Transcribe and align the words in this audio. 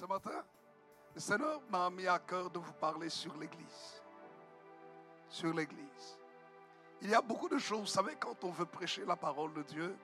Ce 0.00 0.06
matin, 0.06 0.42
le 1.14 1.20
Seigneur 1.20 1.60
m'a 1.68 1.90
mis 1.90 2.06
à 2.06 2.18
cœur 2.18 2.48
de 2.48 2.58
vous 2.58 2.72
parler 2.72 3.10
sur 3.10 3.36
l'Église. 3.36 4.00
Sur 5.28 5.52
l'Église. 5.52 6.18
Il 7.02 7.10
y 7.10 7.14
a 7.14 7.20
beaucoup 7.20 7.50
de 7.50 7.58
choses, 7.58 7.80
vous 7.80 7.86
savez, 7.86 8.16
quand 8.18 8.42
on 8.44 8.50
veut 8.50 8.64
prêcher 8.64 9.04
la 9.04 9.14
parole 9.14 9.52
de 9.52 9.62
Dieu, 9.62 9.94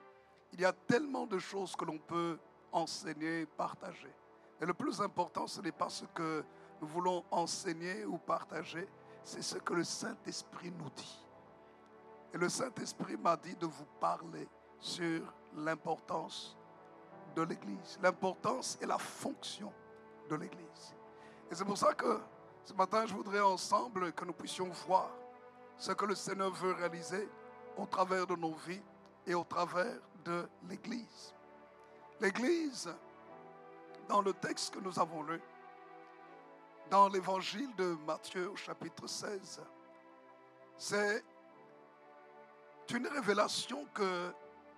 il 0.53 0.61
y 0.61 0.67
a 0.67 0.73
tellement 0.75 1.25
de 1.25 1.39
choses 1.39 1.75
que 1.75 1.87
l'on 1.87 1.97
peut 1.97 2.39
enseigner, 2.73 3.47
partager. 3.47 4.13
Et 4.61 4.67
le 4.67 4.75
plus 4.75 5.01
important, 5.01 5.47
ce 5.47 5.63
n'est 5.63 5.73
pas 5.73 5.89
ce 5.89 6.05
que 6.05 6.45
nous 6.83 6.89
voulons 6.89 7.25
enseigner 7.31 8.05
ou 8.05 8.19
partager, 8.19 8.87
c'est 9.25 9.41
ce 9.41 9.57
que 9.57 9.73
le 9.73 9.85
Saint-Esprit 9.85 10.73
nous 10.73 10.91
dit. 10.91 11.27
Et 12.35 12.37
le 12.37 12.51
Saint-Esprit 12.51 13.17
m'a 13.17 13.39
dit 13.39 13.57
de 13.57 13.65
vous 13.65 13.87
parler 13.99 14.47
sur 14.79 15.23
l'importance 15.55 16.55
de 17.35 17.41
l'Église, 17.41 17.99
l'importance 18.03 18.77
et 18.83 18.85
la 18.85 18.99
fonction 18.99 19.73
de 20.29 20.37
l'Église. 20.37 20.95
Et 21.51 21.55
c'est 21.55 21.65
pour 21.65 21.79
ça 21.79 21.93
que 21.95 22.21
ce 22.65 22.73
matin, 22.75 23.07
je 23.07 23.15
voudrais 23.15 23.41
ensemble 23.41 24.13
que 24.13 24.25
nous 24.25 24.33
puissions 24.33 24.69
voir 24.87 25.11
ce 25.79 25.93
que 25.93 26.05
le 26.05 26.15
Seigneur 26.15 26.51
veut 26.51 26.73
réaliser 26.73 27.29
au 27.77 27.87
travers 27.87 28.27
de 28.27 28.35
nos 28.35 28.55
vies 28.55 28.83
et 29.27 29.35
au 29.35 29.45
travers 29.45 30.01
de 30.25 30.49
l'Église. 30.69 31.35
L'Église, 32.21 32.93
dans 34.09 34.23
le 34.23 34.33
texte 34.33 34.75
que 34.75 34.81
nous 34.81 34.99
avons 34.99 35.23
lu, 35.23 35.41
dans 36.91 37.09
l'évangile 37.09 37.75
de 37.77 37.97
Matthieu 38.07 38.51
au 38.51 38.57
chapitre 38.57 39.07
16, 39.07 39.63
c'est 40.79 41.25
une 42.93 43.07
révélation 43.09 43.87
que 43.93 44.33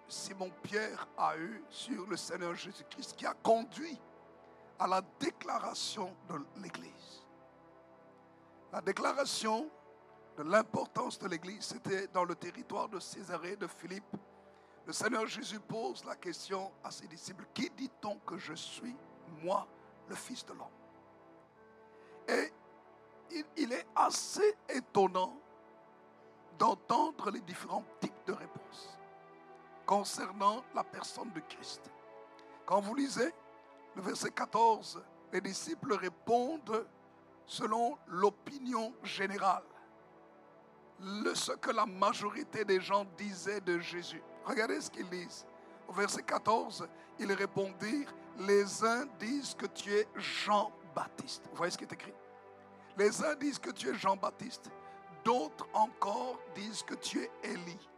Simon 0.09 0.51
Pierre 0.63 1.07
a 1.17 1.37
eue 1.37 1.63
sur 1.69 2.07
le 2.07 2.17
Seigneur 2.17 2.55
Jésus-Christ 2.55 3.15
qui 3.17 3.27
a 3.27 3.35
conduit 3.35 3.99
à 4.79 4.87
la 4.87 5.03
déclaration 5.19 6.15
de 6.29 6.37
l'Église. 6.63 7.27
La 8.73 8.81
déclaration 8.81 9.69
de 10.37 10.43
l'importance 10.43 11.19
de 11.19 11.27
l'Église, 11.27 11.65
c'était 11.65 12.07
dans 12.09 12.25
le 12.25 12.35
territoire 12.35 12.89
de 12.89 13.01
Césarée 13.01 13.57
de 13.57 13.67
Philippe. 13.67 14.17
Le 14.87 14.93
Seigneur 14.93 15.27
Jésus 15.27 15.61
pose 15.61 16.05
la 16.05 16.17
question 16.17 16.71
à 16.85 16.91
ses 16.91 17.09
disciples, 17.09 17.47
qui 17.53 17.69
dit-on 17.71 18.19
que 18.21 18.39
je 18.39 18.55
suis, 18.55 18.97
moi, 19.43 19.67
le 20.09 20.15
Fils 20.15 20.45
de 20.47 20.53
l'homme? 20.53 20.67
Et 22.29 22.53
il, 23.31 23.45
il 23.57 23.73
est 23.73 23.87
assez 23.97 24.57
étonnant 24.69 25.37
d'entendre 26.59 27.31
les 27.31 27.41
différents 27.41 27.85
types 28.01 28.25
de 28.27 28.33
réponses 28.33 28.99
concernant 29.87 30.63
la 30.75 30.85
personne 30.85 31.33
de 31.33 31.41
Christ. 31.41 31.91
Quand 32.67 32.81
vous 32.81 32.95
lisez 32.95 33.33
verset 34.03 34.31
14, 34.31 35.03
les 35.33 35.41
disciples 35.41 35.95
répondent 35.95 36.87
selon 37.47 37.99
l'opinion 38.07 38.95
générale, 39.03 39.65
le, 41.01 41.35
ce 41.35 41.53
que 41.53 41.71
la 41.71 41.87
majorité 41.87 42.65
des 42.65 42.81
gens 42.81 43.07
disaient 43.17 43.61
de 43.61 43.79
Jésus. 43.79 44.23
Regardez 44.45 44.81
ce 44.81 44.91
qu'ils 44.91 45.09
disent. 45.09 45.47
Au 45.89 45.93
verset 45.93 46.23
14, 46.23 46.87
ils 47.19 47.33
répondirent, 47.33 48.13
les 48.39 48.85
uns 48.85 49.07
disent 49.19 49.55
que 49.55 49.67
tu 49.67 49.93
es 49.93 50.07
Jean-Baptiste. 50.17 51.45
Vous 51.51 51.57
voyez 51.57 51.71
ce 51.71 51.79
qui 51.79 51.85
est 51.85 51.93
écrit? 51.93 52.15
Les 52.97 53.25
uns 53.25 53.35
disent 53.37 53.59
que 53.59 53.71
tu 53.71 53.89
es 53.89 53.95
Jean-Baptiste, 53.95 54.71
d'autres 55.25 55.67
encore 55.73 56.39
disent 56.55 56.83
que 56.83 56.95
tu 56.95 57.21
es 57.23 57.31
Élie, 57.43 57.89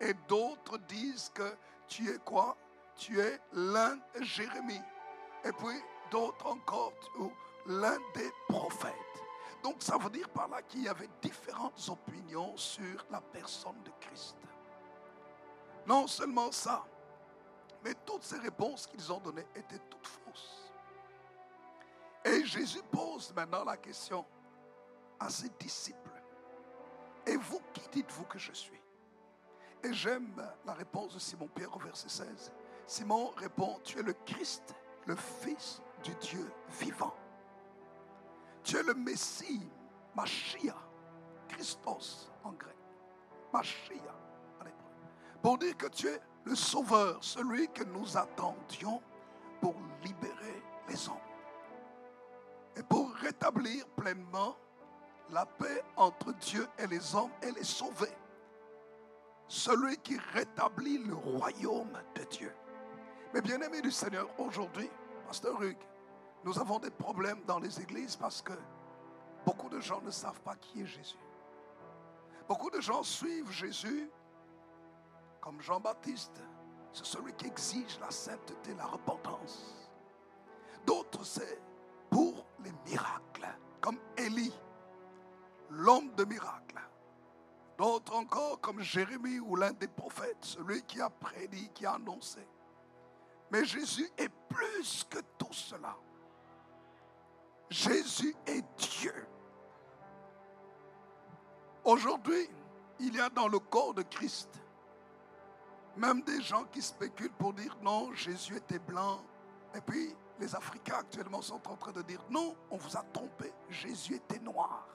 et 0.00 0.14
d'autres 0.28 0.78
disent 0.78 1.30
que 1.34 1.56
tu 1.88 2.08
es 2.08 2.18
quoi? 2.18 2.56
Tu 2.94 3.18
es 3.18 3.40
l'un 3.52 3.98
Jérémie 4.20 4.80
et 5.44 5.52
puis 5.52 5.82
d'autres 6.10 6.46
encore, 6.46 6.92
l'un 7.66 7.98
des 8.14 8.30
prophètes. 8.48 8.94
Donc 9.62 9.76
ça 9.82 9.98
veut 9.98 10.10
dire 10.10 10.28
par 10.30 10.48
là 10.48 10.62
qu'il 10.62 10.84
y 10.84 10.88
avait 10.88 11.08
différentes 11.20 11.88
opinions 11.88 12.56
sur 12.56 13.04
la 13.10 13.20
personne 13.20 13.82
de 13.84 13.90
Christ. 14.00 14.36
Non 15.86 16.06
seulement 16.06 16.50
ça, 16.50 16.84
mais 17.82 17.94
toutes 18.04 18.22
ces 18.22 18.38
réponses 18.38 18.86
qu'ils 18.86 19.12
ont 19.12 19.20
données 19.20 19.46
étaient 19.54 19.80
toutes 19.90 20.06
fausses. 20.06 20.72
Et 22.24 22.44
Jésus 22.44 22.82
pose 22.90 23.32
maintenant 23.34 23.64
la 23.64 23.76
question 23.76 24.24
à 25.18 25.30
ses 25.30 25.48
disciples. 25.58 26.10
Et 27.26 27.36
vous, 27.36 27.60
qui 27.72 27.88
dites-vous 27.92 28.24
que 28.24 28.38
je 28.38 28.52
suis? 28.52 28.80
Et 29.82 29.92
j'aime 29.92 30.34
la 30.66 30.74
réponse 30.74 31.14
de 31.14 31.18
Simon-Pierre 31.18 31.74
au 31.74 31.78
verset 31.78 32.08
16. 32.08 32.52
Simon 32.86 33.28
répond, 33.36 33.78
tu 33.84 33.98
es 33.98 34.02
le 34.02 34.12
Christ, 34.12 34.74
le 35.06 35.16
Fils 35.16 35.82
du 36.02 36.14
Dieu 36.16 36.52
vivant. 36.80 37.14
Tu 38.62 38.76
es 38.76 38.82
le 38.82 38.94
Messie, 38.94 39.68
Machia, 40.14 40.76
Christos 41.48 42.30
en 42.44 42.52
grec, 42.52 42.76
Machia. 43.52 44.14
Pour 45.42 45.56
dire 45.56 45.76
que 45.76 45.86
tu 45.86 46.06
es 46.06 46.20
le 46.44 46.54
Sauveur, 46.54 47.22
celui 47.22 47.68
que 47.68 47.84
nous 47.84 48.16
attendions 48.16 49.00
pour 49.60 49.74
libérer 50.02 50.62
les 50.88 51.08
hommes. 51.08 51.16
Et 52.76 52.82
pour 52.82 53.10
rétablir 53.14 53.86
pleinement 53.88 54.56
la 55.30 55.46
paix 55.46 55.82
entre 55.96 56.32
Dieu 56.34 56.66
et 56.78 56.86
les 56.86 57.14
hommes 57.14 57.32
et 57.42 57.50
les 57.52 57.64
sauver. 57.64 58.12
Celui 59.48 59.96
qui 59.98 60.18
rétablit 60.32 60.98
le 60.98 61.14
royaume 61.14 61.98
de 62.14 62.24
Dieu. 62.24 62.54
Mais 63.32 63.40
bien 63.40 63.60
aimés 63.60 63.80
du 63.80 63.92
Seigneur, 63.92 64.28
aujourd'hui, 64.38 64.90
Pasteur 65.26 65.62
Hugues, 65.62 65.86
nous 66.44 66.58
avons 66.58 66.80
des 66.80 66.90
problèmes 66.90 67.42
dans 67.46 67.60
les 67.60 67.80
églises 67.80 68.16
parce 68.16 68.42
que 68.42 68.52
beaucoup 69.46 69.68
de 69.68 69.80
gens 69.80 70.00
ne 70.00 70.10
savent 70.10 70.40
pas 70.40 70.56
qui 70.56 70.82
est 70.82 70.86
Jésus. 70.86 71.18
Beaucoup 72.48 72.70
de 72.70 72.80
gens 72.80 73.04
suivent 73.04 73.50
Jésus 73.52 74.10
comme 75.40 75.60
Jean-Baptiste. 75.60 76.42
C'est 76.92 77.06
celui 77.06 77.32
qui 77.34 77.46
exige 77.46 78.00
la 78.00 78.10
sainteté, 78.10 78.74
la 78.74 78.86
repentance. 78.86 79.88
D'autres, 80.84 81.24
c'est 81.24 81.62
pour 82.10 82.44
les 82.64 82.72
miracles, 82.90 83.46
comme 83.80 83.98
Élie, 84.16 84.52
l'homme 85.70 86.12
de 86.16 86.24
miracles. 86.24 86.80
D'autres 87.78 88.16
encore, 88.16 88.60
comme 88.60 88.80
Jérémie 88.80 89.38
ou 89.38 89.54
l'un 89.54 89.72
des 89.72 89.86
prophètes, 89.86 90.38
celui 90.40 90.82
qui 90.82 91.00
a 91.00 91.08
prédit, 91.08 91.70
qui 91.72 91.86
a 91.86 91.92
annoncé. 91.92 92.44
Mais 93.50 93.64
Jésus 93.64 94.08
est 94.16 94.30
plus 94.48 95.04
que 95.08 95.18
tout 95.38 95.52
cela. 95.52 95.96
Jésus 97.68 98.34
est 98.46 98.64
Dieu. 98.76 99.26
Aujourd'hui, 101.84 102.48
il 102.98 103.14
y 103.14 103.20
a 103.20 103.30
dans 103.30 103.48
le 103.48 103.58
corps 103.58 103.94
de 103.94 104.02
Christ 104.02 104.60
même 105.96 106.22
des 106.22 106.40
gens 106.40 106.64
qui 106.64 106.80
spéculent 106.80 107.32
pour 107.32 107.52
dire 107.52 107.76
non, 107.82 108.12
Jésus 108.14 108.56
était 108.56 108.78
blanc. 108.78 109.20
Et 109.74 109.80
puis 109.80 110.14
les 110.38 110.54
Africains 110.54 110.96
actuellement 110.98 111.42
sont 111.42 111.60
en 111.68 111.76
train 111.76 111.92
de 111.92 112.02
dire 112.02 112.20
non, 112.30 112.56
on 112.70 112.76
vous 112.76 112.96
a 112.96 113.02
trompé, 113.12 113.52
Jésus 113.68 114.14
était 114.14 114.38
noir. 114.38 114.86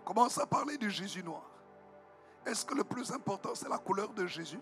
On 0.00 0.04
commence 0.04 0.38
à 0.38 0.46
parler 0.46 0.76
du 0.76 0.90
Jésus 0.90 1.22
noir. 1.22 1.48
Est-ce 2.44 2.66
que 2.66 2.74
le 2.74 2.82
plus 2.82 3.12
important, 3.12 3.54
c'est 3.54 3.68
la 3.68 3.78
couleur 3.78 4.12
de 4.12 4.26
Jésus? 4.26 4.58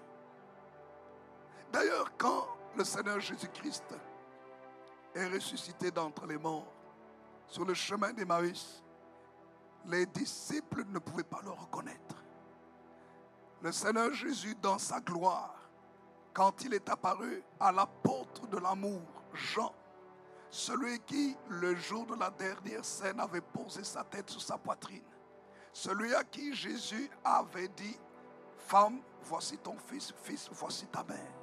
D'ailleurs, 1.73 2.11
quand 2.17 2.47
le 2.77 2.85
Seigneur 2.85 3.21
Jésus-Christ 3.21 3.85
est 5.15 5.27
ressuscité 5.29 5.91
d'entre 5.91 6.27
les 6.27 6.39
morts, 6.39 6.73
sur 7.47 7.65
le 7.65 7.75
chemin 7.75 8.13
d'Emmaüs, 8.13 8.83
les 9.87 10.07
disciples 10.07 10.85
ne 10.89 10.99
pouvaient 10.99 11.25
pas 11.25 11.41
le 11.43 11.51
reconnaître. 11.51 12.17
Le 13.63 13.73
Seigneur 13.73 14.13
Jésus, 14.13 14.55
dans 14.61 14.79
sa 14.79 15.01
gloire, 15.01 15.55
quand 16.33 16.63
il 16.65 16.75
est 16.75 16.89
apparu 16.89 17.43
à 17.59 17.73
l'apôtre 17.73 18.47
de 18.47 18.59
l'amour, 18.59 19.03
Jean, 19.35 19.75
celui 20.49 20.99
qui, 21.01 21.37
le 21.49 21.75
jour 21.77 22.07
de 22.07 22.15
la 22.15 22.31
dernière 22.31 22.85
scène, 22.85 23.21
avait 23.21 23.41
posé 23.41 23.85
sa 23.85 24.05
tête 24.05 24.31
sur 24.31 24.43
sa 24.43 24.59
poitrine, 24.59 25.03
celui 25.73 26.15
à 26.15 26.25
qui 26.25 26.55
Jésus 26.55 27.11
avait 27.25 27.69
dit, 27.69 27.99
Femme, 28.57 29.01
voici 29.23 29.59
ton 29.59 29.77
fils, 29.79 30.13
fils, 30.23 30.49
voici 30.53 30.87
ta 30.87 31.03
mère. 31.05 31.40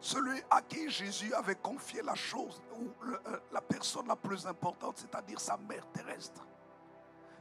Celui 0.00 0.40
à 0.50 0.62
qui 0.62 0.88
Jésus 0.88 1.34
avait 1.34 1.56
confié 1.56 2.02
la 2.02 2.14
chose, 2.14 2.62
ou 2.78 2.88
euh, 3.06 3.40
la 3.50 3.60
personne 3.60 4.06
la 4.06 4.16
plus 4.16 4.46
importante, 4.46 4.98
c'est-à-dire 4.98 5.40
sa 5.40 5.56
mère 5.56 5.86
terrestre. 5.92 6.46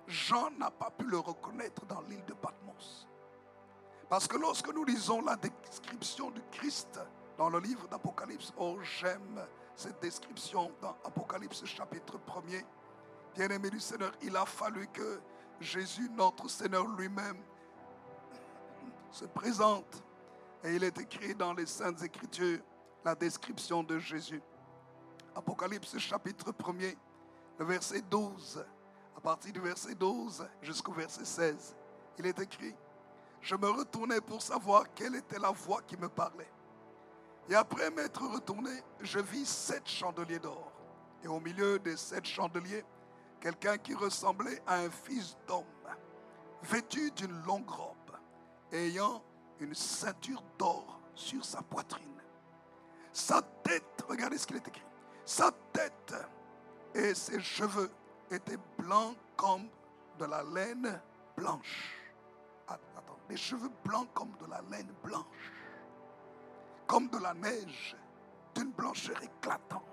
Jean 0.07 0.50
n'a 0.51 0.71
pas 0.71 0.89
pu 0.89 1.06
le 1.06 1.19
reconnaître 1.19 1.86
dans 1.86 2.01
l'île 2.01 2.25
de 2.25 2.33
Patmos. 2.33 3.07
Parce 4.09 4.27
que 4.27 4.38
lorsque 4.38 4.74
nous 4.74 4.86
lisons 4.86 5.21
la 5.21 5.36
description 5.36 6.31
du 6.31 6.42
Christ 6.51 7.00
dans 7.38 7.50
le 7.50 7.59
livre 7.59 7.88
d'Apocalypse, 7.89 8.54
oh 8.57 8.77
j'aime 8.81 9.45
cette 9.75 10.01
description 10.01 10.71
dans 10.81 10.95
Apocalypse 11.04 11.63
chapitre 11.65 12.18
1er. 12.18 12.63
Bien-aimé 13.36 13.69
du 13.69 13.80
Seigneur, 13.80 14.12
il 14.24 14.36
a 14.36 14.45
fallu 14.45 14.88
que 14.88 15.21
Jésus, 15.59 16.09
notre 16.15 16.48
Seigneur 16.48 16.88
lui-même, 16.88 17.38
se 19.12 19.25
présente. 19.25 20.04
Et 20.63 20.75
il 20.75 20.83
est 20.83 20.98
écrit 20.98 21.36
dans 21.36 21.54
les 21.54 21.65
Saintes 21.65 22.01
Écritures 22.04 22.59
la 23.06 23.15
description 23.15 23.83
de 23.83 24.00
Jésus. 24.00 24.42
Apocalypse 25.36 25.98
chapitre 26.00 26.51
1er, 26.51 26.98
le 27.59 27.65
verset 27.65 28.01
12, 28.01 28.65
à 29.15 29.21
partir 29.21 29.54
du 29.54 29.59
verset 29.59 29.94
12 29.94 30.48
jusqu'au 30.62 30.94
verset 30.94 31.25
16, 31.25 31.75
il 32.18 32.25
est 32.25 32.39
écrit, 32.39 32.74
je 33.42 33.56
me 33.56 33.69
retournais 33.69 34.19
pour 34.19 34.42
savoir 34.42 34.92
quelle 34.95 35.15
était 35.15 35.39
la 35.39 35.51
voix 35.51 35.81
qui 35.83 35.95
me 35.95 36.09
parlait. 36.09 36.51
Et 37.50 37.56
après 37.56 37.89
m'être 37.92 38.25
retourné, 38.27 38.71
je 39.00 39.19
vis 39.19 39.48
sept 39.48 39.88
chandeliers 39.88 40.39
d'or. 40.39 40.71
Et 41.24 41.27
au 41.27 41.39
milieu 41.39 41.80
des 41.80 41.95
sept 41.95 42.25
chandeliers, 42.25 42.83
quelqu'un 43.39 43.77
qui 43.77 43.94
ressemblait 43.94 44.62
à 44.65 44.77
un 44.77 44.89
fils 44.89 45.38
d'homme, 45.48 45.63
vêtu 46.63 47.12
d'une 47.12 47.44
longue 47.44 47.69
robe, 47.69 48.18
ayant 48.71 49.24
une 49.59 49.74
ceinture 49.74 50.44
d'or 50.57 51.00
sur 51.15 51.44
sa 51.44 51.62
poitrine. 51.62 52.04
Sa 53.12 53.42
tête, 53.63 54.06
regardez 54.07 54.38
ce 54.38 54.45
qu'il 54.45 54.57
est 54.57 54.68
écrit, 54.68 54.86
sa 55.25 55.51
tête 55.74 56.13
et 56.94 57.13
ses 57.13 57.39
cheveux 57.39 57.92
étaient 58.31 58.59
blancs 58.77 59.15
comme 59.36 59.68
de 60.19 60.25
la 60.25 60.44
laine 60.44 61.01
blanche. 61.36 61.94
Attends, 62.68 63.18
des 63.30 63.38
cheveux 63.38 63.71
blancs 63.83 64.07
comme 64.13 64.31
de 64.39 64.45
la 64.50 64.62
laine 64.69 64.94
blanche 65.04 65.54
comme 66.88 67.09
de 67.09 67.18
la 67.18 67.33
neige, 67.33 67.95
d'une 68.56 68.71
blancheur 68.71 69.21
éclatante. 69.21 69.83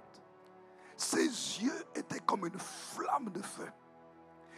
Ses 0.97 1.27
yeux 1.27 1.85
étaient 1.95 2.21
comme 2.21 2.47
une 2.47 2.59
flamme 2.59 3.31
de 3.31 3.43
feu. 3.43 3.69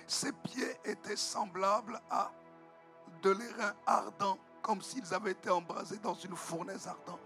Ses 0.07 0.33
pieds 0.33 0.77
étaient 0.85 1.17
semblables 1.17 2.01
à 2.11 2.31
de 3.23 3.31
l'airain 3.31 3.75
ardent, 3.87 4.39
comme 4.67 4.83
s'ils 4.83 5.15
avaient 5.15 5.31
été 5.31 5.49
embrasés 5.49 5.99
dans 5.99 6.15
une 6.15 6.35
fournaise 6.35 6.89
ardente. 6.89 7.21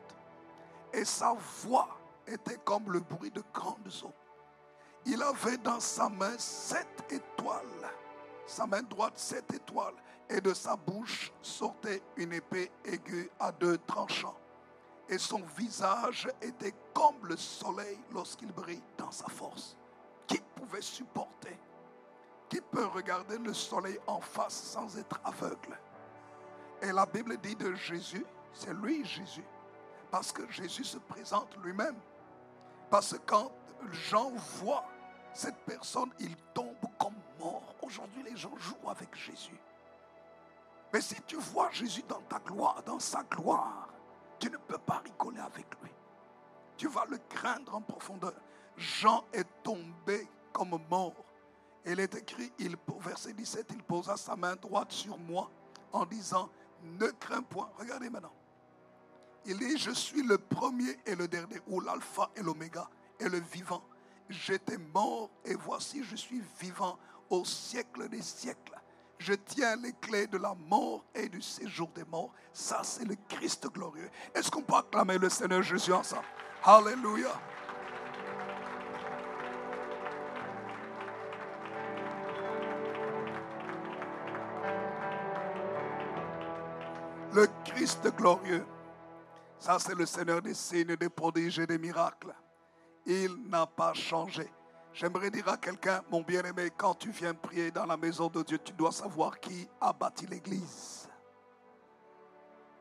Et 0.93 1.07
sa 1.07 1.33
voix 1.63 1.89
était 2.27 2.59
comme 2.65 2.93
le 2.93 3.01
bruit 3.01 3.31
de 3.31 3.43
grandes 3.55 3.91
eaux. 4.05 4.13
Il 5.07 5.23
avait 5.23 5.57
dans 5.57 5.81
sa 5.81 6.11
main 6.11 6.37
sept 6.37 7.07
étoiles, 7.09 7.89
sa 8.47 8.67
main 8.67 8.83
droite 8.83 9.19
sept 9.19 9.51
étoiles, 9.55 9.95
et 10.29 10.43
de 10.43 10.53
sa 10.53 10.77
bouche 10.77 11.33
sortait 11.41 12.03
une 12.17 12.35
épée 12.35 12.71
aiguë 12.85 13.31
à 13.41 13.51
deux 13.53 13.79
tranchants 13.79 14.37
et 15.11 15.19
son 15.19 15.43
visage 15.59 16.29
était 16.41 16.75
comme 16.95 17.27
le 17.27 17.37
soleil 17.37 17.99
lorsqu'il 18.13 18.53
brille 18.53 18.83
dans 18.97 19.11
sa 19.11 19.27
force. 19.27 19.77
Qui 20.27 20.41
pouvait 20.55 20.81
supporter? 20.81 21.59
Qui 22.49 22.61
peut 22.61 22.87
regarder 22.87 23.37
le 23.39 23.53
soleil 23.53 23.99
en 24.07 24.21
face 24.21 24.55
sans 24.55 24.97
être 24.97 25.21
aveugle? 25.25 25.77
Et 26.83 26.93
la 26.93 27.07
Bible 27.07 27.37
dit 27.39 27.57
de 27.57 27.75
Jésus, 27.75 28.25
c'est 28.53 28.73
lui 28.73 29.05
Jésus, 29.05 29.45
parce 30.11 30.33
que 30.33 30.51
Jésus 30.51 30.85
se 30.85 30.99
présente 30.99 31.57
lui-même. 31.63 31.97
Parce 32.91 33.13
que 33.13 33.19
quand 33.27 33.53
Jean 33.91 34.31
voit 34.61 34.85
cette 35.33 35.59
personne, 35.67 36.11
il 36.19 36.35
tombe 36.55 36.77
comme 36.99 37.15
mort. 37.39 37.75
Aujourd'hui, 37.83 38.23
les 38.23 38.37
gens 38.37 38.57
jouent 38.57 38.91
avec 38.91 39.15
Jésus. 39.15 39.59
Mais 40.93 41.01
si 41.01 41.21
tu 41.23 41.37
vois 41.37 41.71
Jésus 41.71 42.03
dans 42.09 42.21
ta 42.23 42.39
gloire, 42.41 42.83
dans 42.85 42.99
sa 42.99 43.23
gloire, 43.23 43.89
tu 44.39 44.51
ne 44.51 44.57
peux 44.57 44.79
pas 44.79 45.03
rigoler 45.05 45.41
avec 45.41 45.67
lui. 45.83 45.91
Tu 46.77 46.89
vas 46.89 47.05
le 47.09 47.19
craindre 47.29 47.75
en 47.77 47.81
profondeur. 47.81 48.33
Jean 48.77 49.25
est 49.33 49.47
tombé 49.63 50.27
comme 50.53 50.79
mort. 50.91 51.15
Il 51.85 52.01
est 52.01 52.15
écrit, 52.15 52.53
il, 52.59 52.77
verset 52.99 53.33
17, 53.33 53.67
il 53.71 53.83
posa 53.83 54.17
sa 54.17 54.35
main 54.35 54.57
droite 54.57 54.91
sur 54.91 55.17
moi 55.17 55.51
en 55.93 56.05
disant, 56.05 56.49
ne 56.83 57.07
crains 57.07 57.43
point. 57.43 57.71
Regardez 57.79 58.11
maintenant. 58.11 58.33
Il 59.47 59.59
dit, 59.59 59.79
je 59.79 59.91
suis 59.91 60.23
le 60.23 60.37
premier 60.39 60.99
et 61.07 61.15
le 61.15 61.27
dernier, 61.27 61.61
ou 61.67 61.81
l'alpha 61.81 62.31
et 62.37 62.43
l'oméga, 62.43 62.89
et 63.19 63.29
le 63.29 63.41
vivant. 63.41 63.83
J'étais 64.29 64.77
mort 64.77 65.31
et 65.45 65.55
voici, 65.55 66.05
je 66.05 66.15
suis 66.15 66.43
vivant 66.61 66.99
au 67.31 67.45
siècle 67.45 68.09
des 68.09 68.23
siècles. 68.23 68.79
Je 69.19 69.35
tiens 69.35 69.77
les 69.77 69.93
clés 69.95 70.27
de 70.27 70.39
la 70.39 70.55
mort 70.55 71.05
et 71.15 71.29
du 71.29 71.43
séjour 71.43 71.89
des 71.89 72.05
morts. 72.05 72.33
Ça, 72.53 72.83
c'est 72.83 73.05
le 73.05 73.17
Christ 73.29 73.67
glorieux. 73.69 74.11
Est-ce 74.35 74.51
qu'on 74.51 74.63
peut 74.63 74.77
acclamer 74.77 75.19
le 75.19 75.29
Seigneur 75.29 75.63
Jésus 75.63 75.93
ensemble? 75.93 76.25
Alléluia. 76.63 77.33
Christ 87.81 88.15
glorieux. 88.15 88.67
Ça, 89.59 89.79
c'est 89.79 89.95
le 89.95 90.05
Seigneur 90.05 90.43
des 90.43 90.53
signes, 90.53 90.97
des 90.97 91.09
prodiges 91.09 91.61
et 91.61 91.67
des 91.67 91.79
miracles. 91.79 92.35
Il 93.07 93.49
n'a 93.49 93.67
pas 93.67 93.95
changé. 93.95 94.53
J'aimerais 94.93 95.31
dire 95.31 95.49
à 95.49 95.57
quelqu'un, 95.57 96.03
mon 96.11 96.21
bien-aimé, 96.21 96.69
quand 96.77 96.93
tu 96.93 97.11
viens 97.11 97.33
prier 97.33 97.71
dans 97.71 97.87
la 97.87 97.97
maison 97.97 98.29
de 98.29 98.43
Dieu, 98.43 98.59
tu 98.63 98.75
dois 98.75 98.93
savoir 98.93 99.41
qui 99.41 99.67
a 99.81 99.95
bâti 99.95 100.27
l'église. 100.27 101.09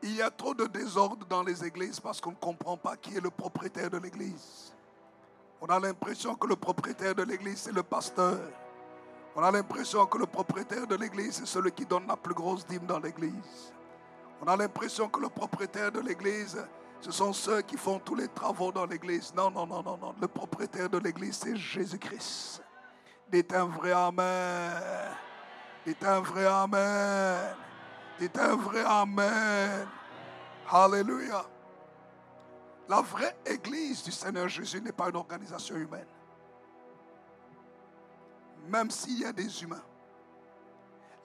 Il 0.02 0.16
y 0.16 0.20
a 0.20 0.30
trop 0.30 0.52
de 0.52 0.66
désordre 0.66 1.26
dans 1.26 1.44
les 1.44 1.64
églises 1.64 1.98
parce 1.98 2.20
qu'on 2.20 2.32
ne 2.32 2.36
comprend 2.36 2.76
pas 2.76 2.98
qui 2.98 3.16
est 3.16 3.22
le 3.22 3.30
propriétaire 3.30 3.88
de 3.88 3.96
l'église. 3.96 4.74
On 5.62 5.66
a 5.68 5.80
l'impression 5.80 6.34
que 6.34 6.46
le 6.46 6.56
propriétaire 6.56 7.14
de 7.14 7.22
l'église, 7.22 7.60
c'est 7.60 7.72
le 7.72 7.82
pasteur. 7.82 8.38
On 9.34 9.42
a 9.42 9.50
l'impression 9.50 10.04
que 10.04 10.18
le 10.18 10.26
propriétaire 10.26 10.86
de 10.86 10.96
l'église, 10.96 11.36
c'est 11.36 11.46
celui 11.46 11.72
qui 11.72 11.86
donne 11.86 12.06
la 12.06 12.18
plus 12.18 12.34
grosse 12.34 12.66
dîme 12.66 12.84
dans 12.84 12.98
l'église. 12.98 13.72
On 14.40 14.46
a 14.46 14.56
l'impression 14.56 15.08
que 15.08 15.20
le 15.20 15.28
propriétaire 15.28 15.92
de 15.92 16.00
l'église, 16.00 16.64
ce 17.00 17.10
sont 17.10 17.32
ceux 17.32 17.60
qui 17.62 17.76
font 17.76 17.98
tous 17.98 18.14
les 18.14 18.28
travaux 18.28 18.72
dans 18.72 18.86
l'église. 18.86 19.32
Non, 19.34 19.50
non, 19.50 19.66
non, 19.66 19.82
non, 19.82 19.98
non. 19.98 20.14
Le 20.20 20.28
propriétaire 20.28 20.88
de 20.88 20.98
l'église, 20.98 21.36
c'est 21.36 21.56
Jésus-Christ. 21.56 22.62
Dites 23.30 23.52
un 23.52 23.66
vrai 23.66 23.92
Amen. 23.92 24.72
Dites 25.86 26.04
un 26.04 26.20
vrai 26.20 26.46
Amen. 26.46 27.54
Dites 28.18 28.38
un 28.38 28.56
vrai 28.56 28.82
Amen. 28.84 29.86
Alléluia. 30.70 31.44
La 32.88 33.02
vraie 33.02 33.36
église 33.46 34.02
du 34.02 34.10
Seigneur 34.10 34.48
Jésus 34.48 34.80
n'est 34.80 34.92
pas 34.92 35.08
une 35.10 35.16
organisation 35.16 35.76
humaine. 35.76 36.06
Même 38.68 38.90
s'il 38.90 39.20
y 39.20 39.24
a 39.24 39.32
des 39.32 39.62
humains. 39.62 39.82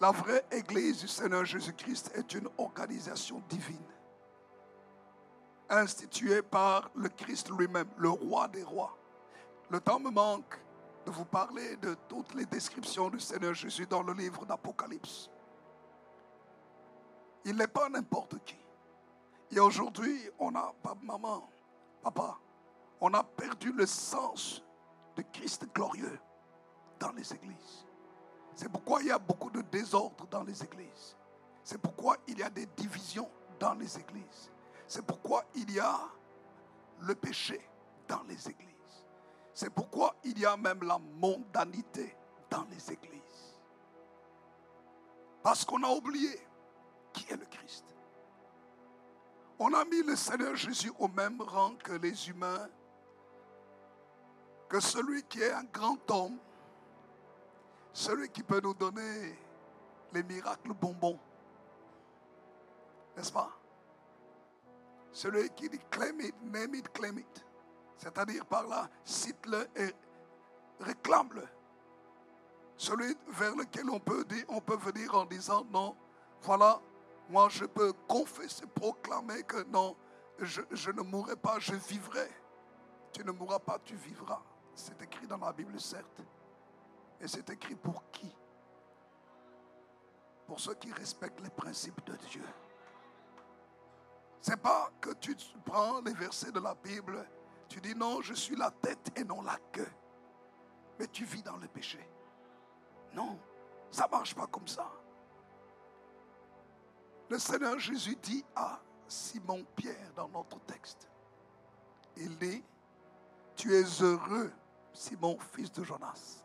La 0.02 0.12
vraie 0.12 0.46
église 0.52 1.02
du 1.02 1.08
Seigneur 1.08 1.46
Jésus-Christ 1.46 2.12
est 2.16 2.34
une 2.34 2.50
organisation 2.58 3.42
divine 3.50 3.96
institué 5.70 6.42
par 6.42 6.90
le 6.96 7.10
Christ 7.10 7.50
lui-même, 7.50 7.88
le 7.98 8.10
roi 8.10 8.48
des 8.48 8.64
rois. 8.64 8.96
Le 9.70 9.80
temps 9.80 10.00
me 10.00 10.12
manque 10.12 10.60
de 11.06 11.12
vous 11.12 11.26
parler 11.26 11.76
de 11.78 11.96
toutes 12.08 12.34
les 12.34 12.46
descriptions 12.46 13.10
du 13.10 13.20
Seigneur 13.20 13.54
Jésus 13.54 13.86
dans 13.86 14.04
le 14.04 14.14
livre 14.14 14.46
d'Apocalypse. 14.46 15.30
Il 17.46 17.56
n'est 17.56 17.68
pas 17.68 17.90
n'importe 17.90 18.44
qui. 18.44 18.58
Et 19.52 19.60
aujourd'hui, 19.60 20.20
on 20.40 20.56
a, 20.56 20.74
maman, 21.04 21.48
papa, 22.02 22.38
on 23.00 23.14
a 23.14 23.24
perdu 23.24 23.72
le 23.72 23.86
sens 23.86 24.64
de 25.16 25.24
Christ 25.32 25.68
glorieux 25.74 26.20
dans 27.00 27.12
les 27.12 27.32
églises. 27.34 27.85
C'est 28.56 28.70
pourquoi 28.70 29.02
il 29.02 29.08
y 29.08 29.12
a 29.12 29.20
beaucoup 29.20 29.50
de 29.50 29.62
désordre 29.62 30.26
dans 30.28 30.44
les 30.44 30.64
églises. 30.64 31.16
C'est 31.64 31.78
pourquoi 31.78 32.18
il 32.28 32.40
y 32.40 32.44
a 32.44 32.50
des 32.50 32.66
divisions 32.66 33.30
dans 33.60 33.74
les 33.74 33.98
églises. 33.98 34.52
C'est 34.88 35.06
pourquoi 35.06 35.44
il 35.56 35.72
y 35.72 35.80
a 35.80 36.00
le 37.02 37.16
péché 37.16 37.60
dans 38.08 38.24
les 38.24 38.50
églises. 38.50 38.70
C'est 39.54 39.70
pourquoi 39.70 40.16
il 40.24 40.40
y 40.40 40.46
a 40.46 40.56
même 40.56 40.84
la 40.84 40.98
mondanité 40.98 42.16
dans 42.50 42.66
les 42.70 42.92
églises. 42.92 43.22
Parce 45.44 45.66
qu'on 45.66 45.84
a 45.84 45.90
oublié 45.90 46.40
qui 47.14 47.32
est 47.32 47.38
le 47.38 47.46
Christ. 47.46 47.86
On 49.60 49.74
a 49.74 49.86
mis 49.86 50.02
le 50.02 50.16
Seigneur 50.16 50.56
Jésus 50.56 50.92
au 51.00 51.08
même 51.08 51.42
rang 51.42 51.76
que 51.76 51.94
les 51.94 52.30
humains, 52.30 52.70
que 54.68 54.80
celui 54.80 55.24
qui 55.24 55.42
est 55.42 55.54
un 55.54 55.64
grand 55.64 56.00
homme, 56.12 56.38
celui 57.96 58.28
qui 58.28 58.44
peut 58.44 58.60
nous 58.62 58.74
donner 58.74 59.40
les 60.12 60.22
miracles 60.22 60.74
bonbons. 60.74 61.18
N'est-ce 63.16 63.32
pas? 63.32 63.50
Celui 65.14 65.50
qui 65.52 65.70
dit 65.70 65.80
claim 65.90 66.20
it, 66.20 66.36
name 66.44 66.76
it, 66.76 66.92
claim 66.92 67.18
it. 67.18 67.46
C'est-à-dire 67.98 68.46
par 68.46 68.68
là, 68.68 68.90
cite-le 69.06 69.66
et 69.78 69.96
réclame-le. 70.82 71.48
Celui 72.76 73.16
vers 73.30 73.56
lequel 73.56 73.90
on 73.90 74.02
peut, 74.02 74.26
dire, 74.26 74.44
on 74.50 74.60
peut 74.60 74.76
venir 74.76 75.16
en 75.16 75.24
disant 75.24 75.66
non, 75.72 75.96
voilà, 76.42 76.82
moi 77.30 77.48
je 77.50 77.64
peux 77.64 77.94
confesser, 78.10 78.66
proclamer 78.68 79.42
que 79.44 79.64
non, 79.70 79.96
je, 80.40 80.62
je 80.70 80.92
ne 80.92 81.02
mourrai 81.02 81.38
pas, 81.38 81.60
je 81.60 81.76
vivrai. 81.76 82.30
Tu 83.14 83.24
ne 83.24 83.32
mourras 83.32 83.60
pas, 83.60 83.80
tu 83.86 83.96
vivras. 83.96 84.42
C'est 84.74 85.02
écrit 85.02 85.28
dans 85.28 85.38
la 85.38 85.54
Bible, 85.54 85.80
certes. 85.80 86.22
Et 87.22 87.28
c'est 87.28 87.50
écrit 87.50 87.76
pour 87.76 88.04
qui? 88.12 88.34
Pour 90.48 90.60
ceux 90.60 90.76
qui 90.76 90.92
respectent 90.92 91.42
les 91.42 91.50
principes 91.50 92.06
de 92.06 92.16
Dieu. 92.30 92.46
C'est 94.42 94.62
pas 94.62 94.92
que 95.02 95.12
tu 95.14 95.36
prends 95.66 96.02
les 96.02 96.14
versets 96.14 96.52
de 96.52 96.60
la 96.60 96.76
Bible, 96.76 97.28
tu 97.68 97.82
dis 97.82 97.96
non, 97.96 98.22
je 98.22 98.34
suis 98.34 98.56
la 98.56 98.70
tête 98.70 99.12
et 99.16 99.24
non 99.24 99.42
la 99.42 99.58
queue. 99.72 99.92
Mais 101.00 101.08
tu 101.08 101.26
vis 101.26 101.42
dans 101.42 101.58
le 101.58 101.68
péché. 101.68 102.00
Non, 103.14 103.40
ça 103.90 104.08
marche 104.08 104.36
pas 104.36 104.48
comme 104.48 104.68
ça. 104.68 104.92
Le 107.28 107.40
Seigneur 107.40 107.80
Jésus 107.80 108.16
dit 108.22 108.46
à 108.56 108.80
Simon 109.08 109.66
Pierre 109.76 110.14
dans 110.16 110.30
notre 110.30 110.60
texte, 110.62 111.10
il 112.18 112.38
dit, 112.38 112.64
tu 113.56 113.74
es 113.74 113.84
heureux, 114.02 114.52
Simon, 114.94 115.38
fils 115.40 115.72
de 115.72 115.84
Jonas, 115.84 116.45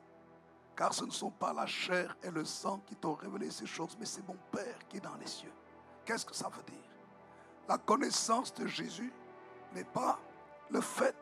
car 0.80 0.94
ce 0.94 1.04
ne 1.04 1.10
sont 1.10 1.30
pas 1.30 1.52
la 1.52 1.66
chair 1.66 2.16
et 2.22 2.30
le 2.30 2.42
sang 2.42 2.80
qui 2.86 2.96
t'ont 2.96 3.12
révélé 3.12 3.50
ces 3.50 3.66
choses, 3.66 3.94
mais 4.00 4.06
c'est 4.06 4.26
mon 4.26 4.38
Père 4.50 4.78
qui 4.88 4.96
est 4.96 5.00
dans 5.00 5.14
les 5.16 5.26
cieux. 5.26 5.52
Qu'est-ce 6.06 6.24
que 6.24 6.34
ça 6.34 6.48
veut 6.48 6.62
dire? 6.62 6.90
La 7.68 7.76
connaissance 7.76 8.54
de 8.54 8.66
Jésus 8.66 9.12
n'est 9.74 9.84
pas 9.84 10.18
le 10.70 10.80
fait 10.80 11.18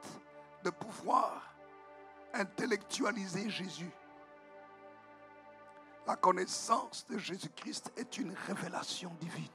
de 0.63 0.71
pouvoir 0.71 1.43
intellectualiser 2.35 3.51
Jésus. 3.51 3.91
La 6.07 6.15
connaissance 6.15 7.05
de 7.09 7.19
Jésus-Christ 7.19 7.93
est 7.97 8.17
une 8.17 8.33
révélation 8.47 9.13
divine. 9.19 9.51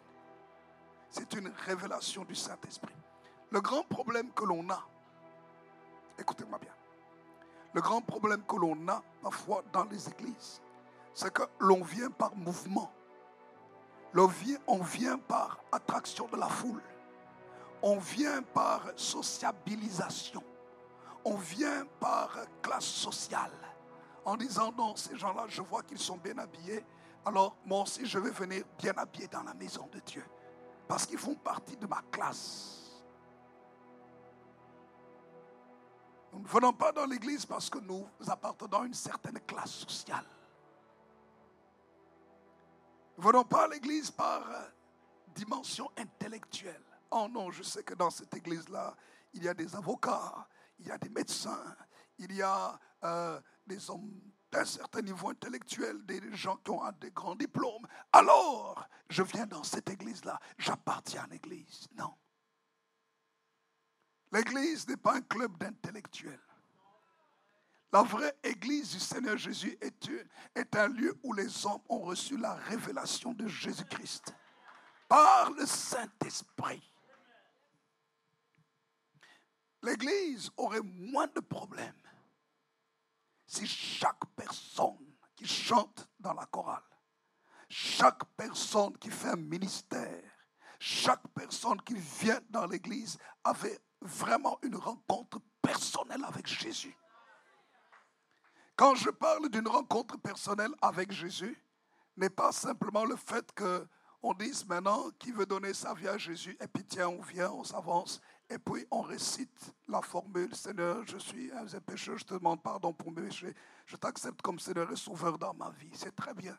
C'est 1.11 1.31
une 1.31 1.47
révélation 1.65 2.25
du 2.25 2.35
Saint-Esprit. 2.35 2.97
Le 3.51 3.61
grand 3.61 3.83
problème 3.83 4.33
que 4.33 4.43
l'on 4.43 4.69
a, 4.69 4.85
écoutez-moi 6.19 6.59
bien, 6.59 6.73
le 7.73 7.81
grand 7.81 8.01
problème 8.01 8.43
que 8.47 8.55
l'on 8.55 8.87
a 8.87 9.01
parfois 9.21 9.63
dans 9.71 9.85
les 9.85 10.07
églises, 10.09 10.61
c'est 11.13 11.31
que 11.33 11.43
l'on 11.59 11.83
vient 11.83 12.09
par 12.09 12.35
mouvement. 12.35 12.91
On 14.15 14.77
vient, 14.77 15.17
par 15.17 15.59
attraction 15.71 16.27
de 16.27 16.37
la 16.37 16.47
foule. 16.47 16.83
On 17.81 17.97
vient 17.97 18.43
par 18.43 18.91
sociabilisation. 18.95 20.43
On 21.25 21.35
vient 21.35 21.85
par 21.99 22.37
classe 22.61 22.85
sociale 22.85 23.51
en 24.25 24.37
disant 24.37 24.71
non, 24.77 24.95
ces 24.95 25.17
gens-là, 25.17 25.45
je 25.47 25.61
vois 25.61 25.83
qu'ils 25.83 25.99
sont 25.99 26.17
bien 26.17 26.37
habillés. 26.37 26.85
Alors 27.25 27.55
moi 27.65 27.83
aussi, 27.83 28.05
je 28.05 28.19
vais 28.19 28.31
venir 28.31 28.63
bien 28.77 28.93
habillé 28.95 29.27
dans 29.27 29.43
la 29.43 29.53
maison 29.53 29.87
de 29.91 29.99
Dieu. 29.99 30.23
Parce 30.87 31.05
qu'ils 31.05 31.17
font 31.17 31.35
partie 31.35 31.77
de 31.77 31.87
ma 31.87 32.01
classe. 32.11 32.82
Nous 36.33 36.39
ne 36.39 36.47
venons 36.47 36.73
pas 36.73 36.91
dans 36.91 37.05
l'église 37.05 37.45
parce 37.45 37.69
que 37.69 37.77
nous 37.77 38.07
appartenons 38.27 38.81
à 38.81 38.85
une 38.85 38.93
certaine 38.93 39.39
classe 39.41 39.71
sociale. 39.71 40.25
Nous 43.17 43.23
ne 43.23 43.27
venons 43.27 43.43
pas 43.43 43.65
à 43.65 43.67
l'église 43.67 44.09
par 44.09 44.49
euh, 44.49 44.63
dimension 45.35 45.91
intellectuelle. 45.95 46.81
Oh 47.11 47.27
non, 47.29 47.51
je 47.51 47.61
sais 47.61 47.83
que 47.83 47.93
dans 47.93 48.09
cette 48.09 48.33
église-là, 48.33 48.95
il 49.33 49.43
y 49.43 49.47
a 49.47 49.53
des 49.53 49.75
avocats, 49.75 50.47
il 50.79 50.87
y 50.87 50.91
a 50.91 50.97
des 50.97 51.09
médecins, 51.09 51.75
il 52.17 52.33
y 52.33 52.41
a 52.41 52.79
euh, 53.03 53.39
des 53.67 53.89
hommes 53.91 54.11
d'un 54.51 54.65
certain 54.65 55.01
niveau 55.01 55.29
intellectuel, 55.29 56.03
des 56.05 56.35
gens 56.35 56.57
qui 56.57 56.71
ont 56.71 56.81
des 56.99 57.11
grands 57.11 57.35
diplômes. 57.35 57.85
Alors, 58.11 58.87
je 59.09 59.21
viens 59.21 59.45
dans 59.45 59.63
cette 59.63 59.89
église-là, 59.89 60.39
j'appartiens 60.57 61.23
à 61.23 61.27
l'église. 61.27 61.87
Non. 61.95 62.13
L'église 64.33 64.87
n'est 64.87 64.97
pas 64.97 65.17
un 65.17 65.21
club 65.21 65.55
d'intellectuels. 65.59 66.41
La 67.91 68.01
vraie 68.01 68.35
église 68.43 68.93
du 68.93 68.99
Seigneur 68.99 69.37
Jésus 69.37 69.77
est, 69.79 70.75
un 70.75 70.87
lieu 70.87 71.15
où 71.21 71.33
les 71.33 71.67
hommes 71.67 71.83
ont 71.87 71.99
reçu 71.99 72.35
la 72.37 72.55
révélation 72.55 73.33
de 73.33 73.47
Jésus-Christ 73.47 74.33
par 75.07 75.51
le 75.51 75.67
Saint-Esprit. 75.67 76.91
L'église 79.83 80.49
aurait 80.57 80.81
moins 80.81 81.27
de 81.27 81.39
problèmes 81.39 81.93
si 83.45 83.67
chaque 83.67 84.25
personne 84.35 85.13
qui 85.35 85.45
chante 85.45 86.09
dans 86.19 86.33
la 86.33 86.47
chorale, 86.47 86.81
chaque 87.69 88.25
personne 88.35 88.97
qui 88.97 89.11
fait 89.11 89.29
un 89.29 89.35
ministère, 89.35 90.23
chaque 90.79 91.27
personne 91.35 91.79
qui 91.81 91.93
vient 91.93 92.41
dans 92.49 92.65
l'église 92.65 93.19
avait 93.43 93.79
vraiment 94.03 94.59
une 94.61 94.75
rencontre 94.75 95.39
personnelle 95.61 96.23
avec 96.25 96.47
Jésus. 96.47 96.95
Quand 98.75 98.95
je 98.95 99.09
parle 99.09 99.49
d'une 99.49 99.67
rencontre 99.67 100.17
personnelle 100.17 100.73
avec 100.81 101.11
Jésus, 101.11 101.57
n'est 102.17 102.29
pas 102.29 102.51
simplement 102.51 103.05
le 103.05 103.15
fait 103.15 103.51
que 103.53 103.87
on 104.25 104.33
dise 104.33 104.65
maintenant 104.65 105.09
qui 105.19 105.31
veut 105.31 105.45
donner 105.45 105.73
sa 105.73 105.93
vie 105.93 106.07
à 106.07 106.17
Jésus, 106.17 106.57
et 106.61 106.67
puis 106.67 106.85
tiens, 106.85 107.09
on 107.09 107.21
vient, 107.21 107.51
on 107.51 107.63
s'avance, 107.65 108.21
et 108.49 108.57
puis 108.57 108.85
on 108.89 109.01
récite 109.01 109.73
la 109.87 110.01
formule 110.01 110.55
Seigneur, 110.55 111.05
je 111.05 111.17
suis 111.17 111.51
un 111.51 111.65
pécheur, 111.81 112.17
je 112.17 112.23
te 112.23 112.33
demande 112.33 112.61
pardon 112.63 112.93
pour 112.93 113.11
mes 113.11 113.23
péchés. 113.23 113.53
Je 113.85 113.97
t'accepte 113.97 114.41
comme 114.41 114.59
Seigneur 114.59 114.89
et 114.91 114.95
Sauveur 114.95 115.37
dans 115.37 115.53
ma 115.53 115.69
vie. 115.71 115.91
C'est 115.93 116.15
très 116.15 116.33
bien. 116.33 116.57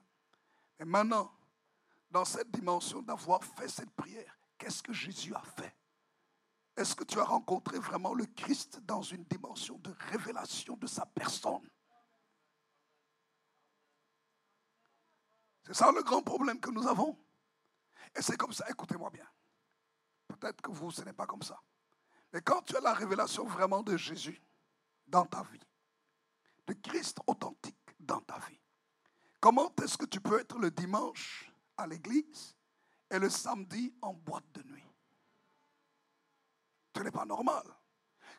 Mais 0.78 0.84
maintenant, 0.84 1.32
dans 2.10 2.24
cette 2.24 2.50
dimension 2.50 3.00
d'avoir 3.00 3.42
fait 3.42 3.68
cette 3.68 3.90
prière, 3.90 4.36
qu'est-ce 4.58 4.82
que 4.82 4.92
Jésus 4.92 5.34
a 5.34 5.42
fait? 5.56 5.74
Est-ce 6.76 6.97
que 6.97 7.04
tu 7.04 7.19
as 7.21 7.25
rencontré 7.25 7.78
vraiment 7.78 8.14
le 8.14 8.26
Christ 8.26 8.81
dans 8.81 9.02
une 9.02 9.25
dimension 9.25 9.78
de 9.78 9.95
révélation 10.11 10.76
de 10.76 10.87
sa 10.87 11.07
personne? 11.07 11.69
C'est 15.64 15.75
ça 15.75 15.93
le 15.93 16.02
grand 16.02 16.23
problème 16.23 16.61
que 16.61 16.71
nous 16.71 16.87
avons. 16.87 17.19
Et 18.16 18.23
c'est 18.23 18.37
comme 18.37 18.52
ça, 18.52 18.69
écoutez-moi 18.69 19.11
bien. 19.11 19.26
Peut-être 20.28 20.61
que 20.61 20.71
vous, 20.71 20.90
ce 20.90 21.02
n'est 21.02 21.12
pas 21.12 21.26
comme 21.26 21.43
ça. 21.43 21.61
Mais 22.33 22.43
quand 22.43 22.62
tu 22.62 22.76
as 22.76 22.81
la 22.81 22.93
révélation 22.93 23.45
vraiment 23.47 23.83
de 23.83 23.97
Jésus 23.97 24.43
dans 25.07 25.25
ta 25.25 25.43
vie, 25.45 25.61
de 26.66 26.73
Christ 26.75 27.19
authentique 27.26 27.95
dans 28.00 28.21
ta 28.21 28.38
vie, 28.40 28.61
comment 29.40 29.73
est-ce 29.83 29.97
que 29.97 30.07
tu 30.07 30.21
peux 30.21 30.40
être 30.40 30.59
le 30.59 30.71
dimanche 30.71 31.50
à 31.76 31.87
l'église 31.87 32.57
et 33.11 33.19
le 33.19 33.31
samedi 33.31 33.95
en 34.02 34.12
boîte 34.12 34.50
de 34.52 34.62
nuit? 34.64 34.83
Ce 36.96 37.02
n'est 37.02 37.10
pas 37.10 37.24
normal. 37.24 37.62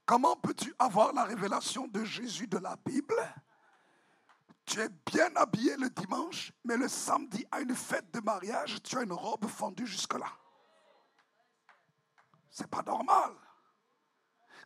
Comment 0.06 0.36
peux-tu 0.36 0.74
avoir 0.80 1.14
la 1.14 1.24
révélation 1.24 1.88
de 1.88 2.04
Jésus 2.04 2.48
de 2.48 2.58
la 2.58 2.76
Bible? 2.78 3.16
Tu 4.66 4.80
es 4.80 4.90
bien 4.90 5.30
habillé 5.36 5.76
le 5.78 5.90
dimanche, 5.90 6.52
mais 6.64 6.78
le 6.78 6.88
samedi, 6.88 7.46
à 7.52 7.60
une 7.60 7.76
fête 7.76 8.12
de 8.12 8.20
mariage, 8.20 8.82
tu 8.84 8.98
as 8.98 9.04
une 9.04 9.14
robe 9.14 9.48
fendue 9.48 9.86
jusque-là. 9.86 10.32
C'est 12.50 12.70
pas 12.70 12.82
normal. 12.84 13.34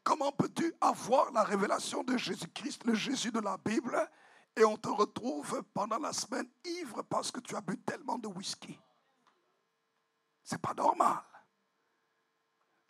Comment 0.03 0.31
peux-tu 0.31 0.73
avoir 0.79 1.31
la 1.31 1.43
révélation 1.43 2.03
de 2.03 2.15
Jésus-Christ, 2.15 2.85
le 2.85 2.93
Jésus 2.93 3.31
de 3.31 3.39
la 3.39 3.57
Bible, 3.57 4.09
et 4.55 4.63
on 4.63 4.77
te 4.77 4.89
retrouve 4.89 5.63
pendant 5.73 5.99
la 5.99 6.13
semaine 6.13 6.49
ivre 6.63 7.01
parce 7.03 7.31
que 7.31 7.39
tu 7.39 7.55
as 7.55 7.61
bu 7.61 7.77
tellement 7.79 8.17
de 8.17 8.27
whisky? 8.27 8.79
C'est 10.43 10.61
pas 10.61 10.73
normal. 10.73 11.21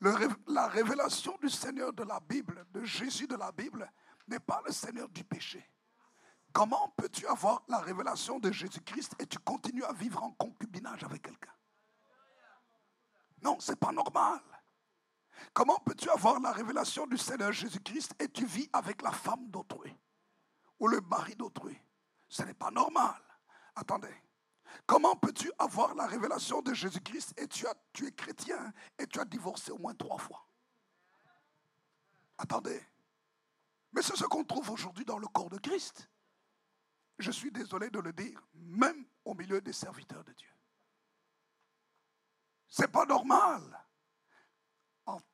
La 0.02 0.68
révélation 0.68 1.38
du 1.42 1.50
Seigneur 1.50 1.94
de 1.94 2.04
la 2.04 2.20
Bible, 2.20 2.66
de 2.72 2.84
Jésus 2.84 3.28
de 3.28 3.36
la 3.36 3.52
Bible, 3.52 3.92
n'est 4.28 4.40
pas 4.40 4.62
le 4.66 4.72
Seigneur 4.72 5.10
du 5.10 5.24
péché. 5.24 5.68
Comment 6.54 6.94
peux-tu 6.98 7.28
avoir 7.28 7.64
la 7.68 7.80
révélation 7.80 8.40
de 8.40 8.52
Jésus-Christ 8.52 9.16
et 9.20 9.28
tu 9.28 9.38
continues 9.40 9.84
à 9.84 9.94
vivre 9.94 10.24
en 10.24 10.32
concubinage 10.32 11.04
avec 11.04 11.22
quelqu'un? 11.22 11.54
Non, 13.42 13.58
c'est 13.60 13.80
pas 13.80 13.92
normal. 13.92 14.42
Comment 15.54 15.80
peux-tu 15.80 16.10
avoir 16.10 16.40
la 16.40 16.52
révélation 16.52 17.08
du 17.08 17.18
Seigneur 17.18 17.52
Jésus-Christ 17.52 18.16
et 18.20 18.30
tu 18.30 18.46
vis 18.46 18.70
avec 18.74 19.02
la 19.02 19.12
femme 19.12 19.50
d'autrui 19.50 19.96
ou 20.80 20.88
le 20.88 21.02
mari 21.02 21.36
d'autrui? 21.36 21.80
Ce 22.28 22.44
n'est 22.44 22.54
pas 22.54 22.72
normal. 22.72 23.22
Attendez, 23.76 24.14
Comment 24.86 25.16
peux-tu 25.16 25.52
avoir 25.60 25.96
la 25.96 26.06
révélation 26.08 26.62
de 26.62 26.74
Jésus-Christ 26.74 27.40
et 27.40 27.48
tu, 27.48 27.66
es 28.06 28.12
chrétien 28.12 28.74
et 28.98 29.08
tu 29.08 29.20
as 29.20 29.26
divorcé 29.26 29.72
au 29.72 29.78
moins 29.78 29.94
trois 29.94 30.18
fois? 30.18 30.46
Attendez. 32.38 32.82
Mais 33.92 34.02
c'est 34.02 34.16
ce 34.16 34.26
qu'on 34.26 34.44
trouve 34.44 34.70
aujourd'hui 34.72 35.06
dans 35.06 35.18
le 35.18 35.28
corps 35.28 35.50
de 35.50 35.58
Christ. 35.58 36.10
Je 37.18 37.32
suis 37.32 37.52
désolé 37.52 37.90
de 37.90 38.00
le 38.00 38.14
dire, 38.14 38.42
même 38.54 39.06
au 39.26 39.34
milieu 39.34 39.62
des 39.62 39.74
serviteurs 39.74 40.24
de 40.24 40.32
Dieu. 40.34 40.50
C'est 42.68 42.92
pas 42.92 43.06
normal. 43.06 43.62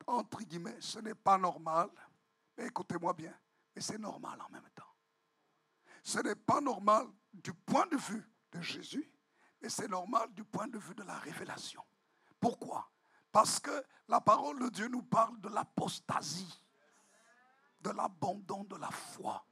Entre 0.08 0.40
guillemets, 0.44 0.80
ce 0.80 1.00
n'est 1.00 1.16
pas 1.16 1.38
normal. 1.38 1.90
Mais 2.58 2.68
écoutez-moi 2.68 3.14
bien, 3.14 3.38
mais 3.76 3.82
c'est 3.82 3.98
normal 3.98 4.42
en 4.42 4.50
même 4.50 4.70
temps. 4.74 4.84
Ce 6.02 6.20
n'est 6.20 6.36
pas 6.36 6.62
normal 6.62 7.08
du 7.34 7.54
point 7.54 7.86
de 7.88 7.98
vue 7.98 8.24
de 8.52 8.62
Jésus, 8.62 9.12
mais 9.66 9.70
c'est 9.70 9.88
normal 9.88 10.32
du 10.36 10.44
point 10.44 10.68
de 10.68 10.78
vue 10.78 10.94
de 10.94 11.02
la 11.02 11.18
révélation. 11.18 11.84
Pourquoi? 12.40 12.88
Parce 13.32 13.60
que 13.60 13.72
la 14.08 14.22
parole 14.22 14.60
de 14.60 14.70
Dieu 14.70 14.88
nous 14.90 15.02
parle 15.02 15.42
de 15.42 15.50
l'apostasie, 15.50 16.62
de 17.82 17.90
l'abandon 17.90 18.64
de 18.66 18.76
la 18.76 18.92
foi. 18.92 19.44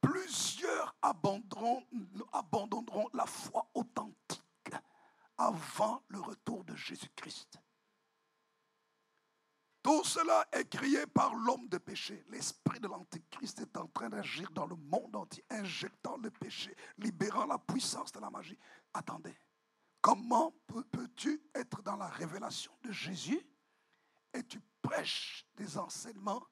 Plusieurs 0.00 0.96
abandonneront 1.02 3.10
la 3.12 3.26
foi 3.26 3.68
authentique 3.74 4.72
avant 5.36 6.02
le 6.08 6.20
retour 6.20 6.64
de 6.64 6.74
Jésus-Christ. 6.74 7.58
Tout 9.84 10.02
cela 10.02 10.48
est 10.50 10.64
crié 10.64 11.06
par 11.06 11.34
l'homme 11.34 11.68
de 11.68 11.76
péché. 11.76 12.24
L'esprit 12.30 12.80
de 12.80 12.88
l'Antichrist 12.88 13.60
est 13.60 13.76
en 13.76 13.86
train 13.88 14.08
d'agir 14.08 14.50
dans 14.52 14.64
le 14.64 14.76
monde 14.76 15.14
entier, 15.14 15.44
injectant 15.50 16.16
le 16.16 16.30
péché, 16.30 16.74
libérant 16.96 17.44
la 17.44 17.58
puissance 17.58 18.10
de 18.10 18.18
la 18.18 18.30
magie. 18.30 18.58
Attendez, 18.94 19.36
comment 20.00 20.54
peux-tu 20.90 21.38
être 21.54 21.82
dans 21.82 21.96
la 21.96 22.08
révélation 22.08 22.72
de 22.82 22.90
Jésus 22.90 23.46
et 24.32 24.42
tu 24.44 24.58
prêches 24.80 25.44
des 25.54 25.76
enseignements 25.76 26.46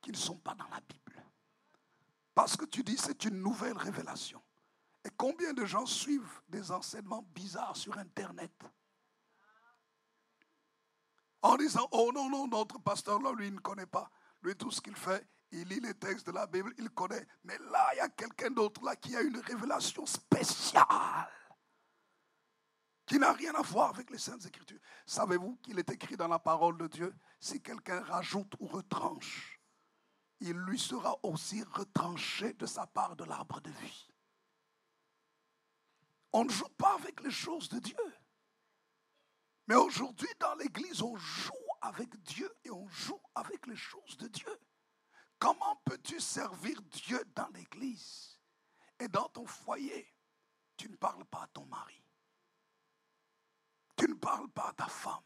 qui 0.00 0.10
ne 0.10 0.16
sont 0.16 0.38
pas 0.38 0.56
dans 0.56 0.68
la 0.68 0.80
Bible? 0.80 1.24
Parce 2.34 2.56
que 2.56 2.64
tu 2.64 2.82
dis 2.82 2.98
c'est 2.98 3.24
une 3.26 3.40
nouvelle 3.40 3.78
révélation. 3.78 4.42
Et 5.04 5.10
combien 5.16 5.52
de 5.52 5.64
gens 5.64 5.86
suivent 5.86 6.42
des 6.48 6.72
enseignements 6.72 7.22
bizarres 7.32 7.76
sur 7.76 7.96
Internet? 7.96 8.64
En 11.42 11.56
disant, 11.56 11.88
oh 11.90 12.10
non, 12.14 12.30
non, 12.30 12.46
notre 12.46 12.78
pasteur 12.78 13.20
là, 13.20 13.32
lui, 13.32 13.48
il 13.48 13.54
ne 13.54 13.60
connaît 13.60 13.86
pas. 13.86 14.10
Lui, 14.42 14.56
tout 14.56 14.70
ce 14.70 14.80
qu'il 14.80 14.96
fait, 14.96 15.26
il 15.50 15.68
lit 15.68 15.80
les 15.80 15.94
textes 15.94 16.26
de 16.26 16.32
la 16.32 16.46
Bible, 16.46 16.72
il 16.78 16.90
connaît. 16.90 17.26
Mais 17.44 17.58
là, 17.58 17.88
il 17.94 17.96
y 17.98 18.00
a 18.00 18.08
quelqu'un 18.08 18.50
d'autre 18.50 18.82
là 18.84 18.96
qui 18.96 19.14
a 19.16 19.20
une 19.20 19.38
révélation 19.38 20.06
spéciale 20.06 21.28
qui 23.06 23.18
n'a 23.18 23.32
rien 23.32 23.54
à 23.54 23.62
voir 23.62 23.90
avec 23.90 24.10
les 24.10 24.18
Saintes 24.18 24.46
Écritures. 24.46 24.80
Savez-vous 25.04 25.56
qu'il 25.56 25.78
est 25.78 25.90
écrit 25.90 26.16
dans 26.16 26.28
la 26.28 26.38
parole 26.38 26.78
de 26.78 26.86
Dieu, 26.86 27.14
si 27.40 27.60
quelqu'un 27.60 28.00
rajoute 28.02 28.54
ou 28.58 28.66
retranche, 28.66 29.60
il 30.40 30.52
lui 30.52 30.78
sera 30.78 31.18
aussi 31.22 31.62
retranché 31.62 32.54
de 32.54 32.66
sa 32.66 32.86
part 32.86 33.14
de 33.16 33.24
l'arbre 33.24 33.60
de 33.60 33.70
vie. 33.70 34.08
On 36.32 36.44
ne 36.44 36.50
joue 36.50 36.68
pas 36.78 36.94
avec 36.94 37.20
les 37.22 37.30
choses 37.30 37.68
de 37.68 37.80
Dieu. 37.80 38.14
Mais 39.66 39.74
aujourd'hui, 39.74 40.28
dans 40.40 40.54
l'Église, 40.56 41.02
on 41.02 41.16
joue 41.16 41.52
avec 41.80 42.20
Dieu 42.22 42.52
et 42.64 42.70
on 42.70 42.86
joue 42.88 43.20
avec 43.34 43.66
les 43.66 43.76
choses 43.76 44.16
de 44.16 44.28
Dieu. 44.28 44.60
Comment 45.38 45.76
peux-tu 45.84 46.20
servir 46.20 46.80
Dieu 46.82 47.22
dans 47.34 47.48
l'Église 47.48 48.40
et 48.98 49.08
dans 49.08 49.28
ton 49.28 49.46
foyer? 49.46 50.14
Tu 50.76 50.88
ne 50.88 50.96
parles 50.96 51.24
pas 51.24 51.42
à 51.42 51.46
ton 51.48 51.66
mari. 51.66 52.02
Tu 53.96 54.08
ne 54.08 54.14
parles 54.14 54.48
pas 54.50 54.68
à 54.68 54.72
ta 54.72 54.86
femme. 54.86 55.22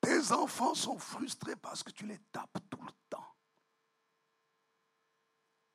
Tes 0.00 0.32
enfants 0.32 0.74
sont 0.74 0.98
frustrés 0.98 1.56
parce 1.56 1.82
que 1.82 1.90
tu 1.90 2.06
les 2.06 2.18
tapes 2.30 2.58
tout 2.68 2.82
le 2.82 2.92
temps. 3.08 3.34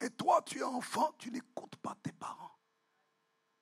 Et 0.01 0.09
toi, 0.11 0.41
tu 0.43 0.59
es 0.59 0.63
enfant, 0.63 1.11
tu 1.17 1.31
n'écoutes 1.31 1.75
pas 1.77 1.95
tes 2.01 2.11
parents. 2.11 2.58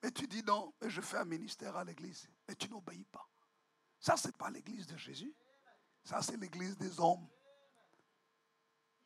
Et 0.03 0.11
tu 0.11 0.27
dis 0.27 0.43
non, 0.43 0.73
mais 0.81 0.89
je 0.89 1.01
fais 1.01 1.17
un 1.17 1.25
ministère 1.25 1.75
à 1.75 1.83
l'église. 1.83 2.29
Et 2.47 2.55
tu 2.55 2.69
n'obéis 2.69 3.05
pas. 3.05 3.27
Ça, 3.99 4.15
ce 4.15 4.27
n'est 4.27 4.33
pas 4.33 4.49
l'église 4.49 4.85
de 4.87 4.97
Jésus. 4.97 5.33
Ça, 6.03 6.21
c'est 6.21 6.37
l'église 6.37 6.77
des 6.77 6.99
hommes. 6.99 7.27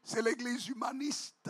C'est 0.04 0.22
l'église 0.22 0.68
humaniste. 0.68 1.50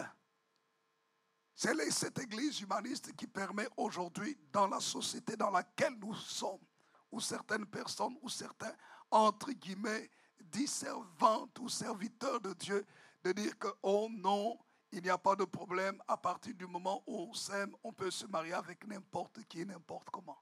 C'est 1.55 1.91
cette 1.91 2.19
église 2.19 2.61
humaniste 2.61 3.15
qui 3.15 3.27
permet 3.27 3.67
aujourd'hui, 3.77 4.37
dans 4.51 4.67
la 4.67 4.79
société 4.79 5.35
dans 5.35 5.51
laquelle 5.51 5.93
nous 5.99 6.15
sommes, 6.15 6.65
où 7.11 7.19
certaines 7.19 7.65
personnes, 7.65 8.17
ou 8.21 8.29
certains, 8.29 8.73
entre 9.11 9.51
guillemets, 9.51 10.09
disservantes 10.39 11.59
ou 11.59 11.69
serviteurs 11.69 12.41
de 12.41 12.53
Dieu, 12.53 12.85
de 13.23 13.31
dire 13.31 13.57
que, 13.59 13.67
oh 13.83 14.07
non, 14.09 14.57
il 14.91 15.01
n'y 15.01 15.09
a 15.09 15.17
pas 15.17 15.35
de 15.35 15.45
problème. 15.45 16.01
À 16.07 16.17
partir 16.17 16.53
du 16.53 16.67
moment 16.67 17.03
où 17.07 17.17
on 17.29 17.33
s'aime, 17.33 17.75
on 17.83 17.93
peut 17.93 18.11
se 18.11 18.25
marier 18.25 18.53
avec 18.53 18.85
n'importe 18.85 19.43
qui, 19.45 19.65
n'importe 19.65 20.09
comment. 20.09 20.41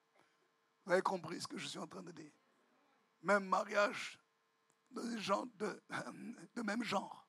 Vous 0.86 0.94
avez 0.94 1.02
compris 1.02 1.42
ce 1.42 1.48
que 1.48 1.58
je 1.58 1.68
suis 1.68 1.80
en 1.80 1.88
train 1.88 2.02
de 2.02 2.12
dire? 2.12 2.32
Même 3.22 3.46
mariage 3.46 4.20
de 4.92 5.18
gens 5.18 5.46
de, 5.56 6.62
même 6.64 6.84
genre. 6.84 7.28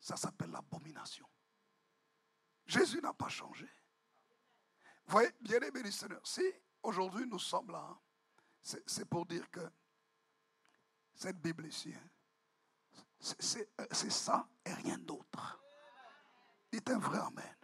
Ça 0.00 0.16
s'appelle 0.16 0.50
l'abomination. 0.50 1.26
Jésus 2.66 3.00
n'a 3.00 3.14
pas 3.14 3.28
changé. 3.28 3.68
Vous 5.06 5.12
voyez, 5.12 5.30
bien 5.40 5.60
aimés 5.60 5.90
Seigneur, 5.90 6.26
si 6.26 6.42
aujourd'hui 6.82 7.26
nous 7.26 7.38
sommes 7.38 7.70
là, 7.70 7.88
hein, 7.90 8.00
c'est 8.86 9.04
pour 9.04 9.26
dire 9.26 9.50
que 9.50 9.60
cette 11.14 11.40
Bible 11.40 11.66
ici, 11.66 11.92
hein, 11.94 12.08
c'est 13.24 14.12
ça 14.12 14.46
et 14.64 14.72
rien 14.72 14.98
d'autre. 14.98 15.60
Dites 16.70 16.90
un 16.90 16.98
vrai 16.98 17.18
Amen. 17.18 17.56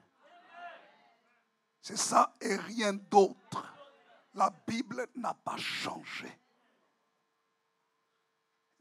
C'est 1.83 1.99
ça 1.99 2.35
et 2.40 2.57
rien 2.57 2.92
d'autre. 2.92 3.75
La 4.35 4.51
Bible 4.66 5.07
n'a 5.16 5.35
pas 5.35 5.57
changé. 5.57 6.31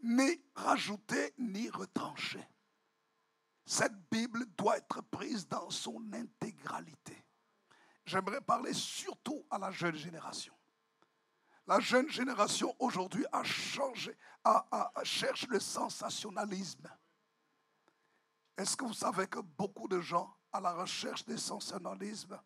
Ni 0.03 0.41
rajouté, 0.55 1.33
ni 1.37 1.69
retranché. 1.69 2.47
Cette 3.65 4.09
Bible 4.09 4.45
doit 4.55 4.77
être 4.77 5.01
prise 5.01 5.47
dans 5.47 5.69
son 5.69 6.01
intégralité. 6.13 7.25
J'aimerais 8.05 8.41
parler 8.41 8.73
surtout 8.73 9.45
à 9.49 9.57
la 9.57 9.71
jeune 9.71 9.95
génération. 9.95 10.53
La 11.69 11.79
jeune 11.79 12.09
génération 12.09 12.75
aujourd'hui 12.79 13.23
a 13.31 13.43
changé, 13.43 14.17
cherche 15.03 15.45
le 15.49 15.59
sensationnalisme. 15.59 16.89
Est-ce 18.57 18.75
que 18.75 18.85
vous 18.85 18.93
savez 18.95 19.27
que 19.27 19.37
beaucoup 19.37 19.87
de 19.87 20.01
gens 20.01 20.35
à 20.51 20.59
la 20.59 20.73
recherche 20.73 21.23
des 21.25 21.37
sensationnalismes 21.37 22.41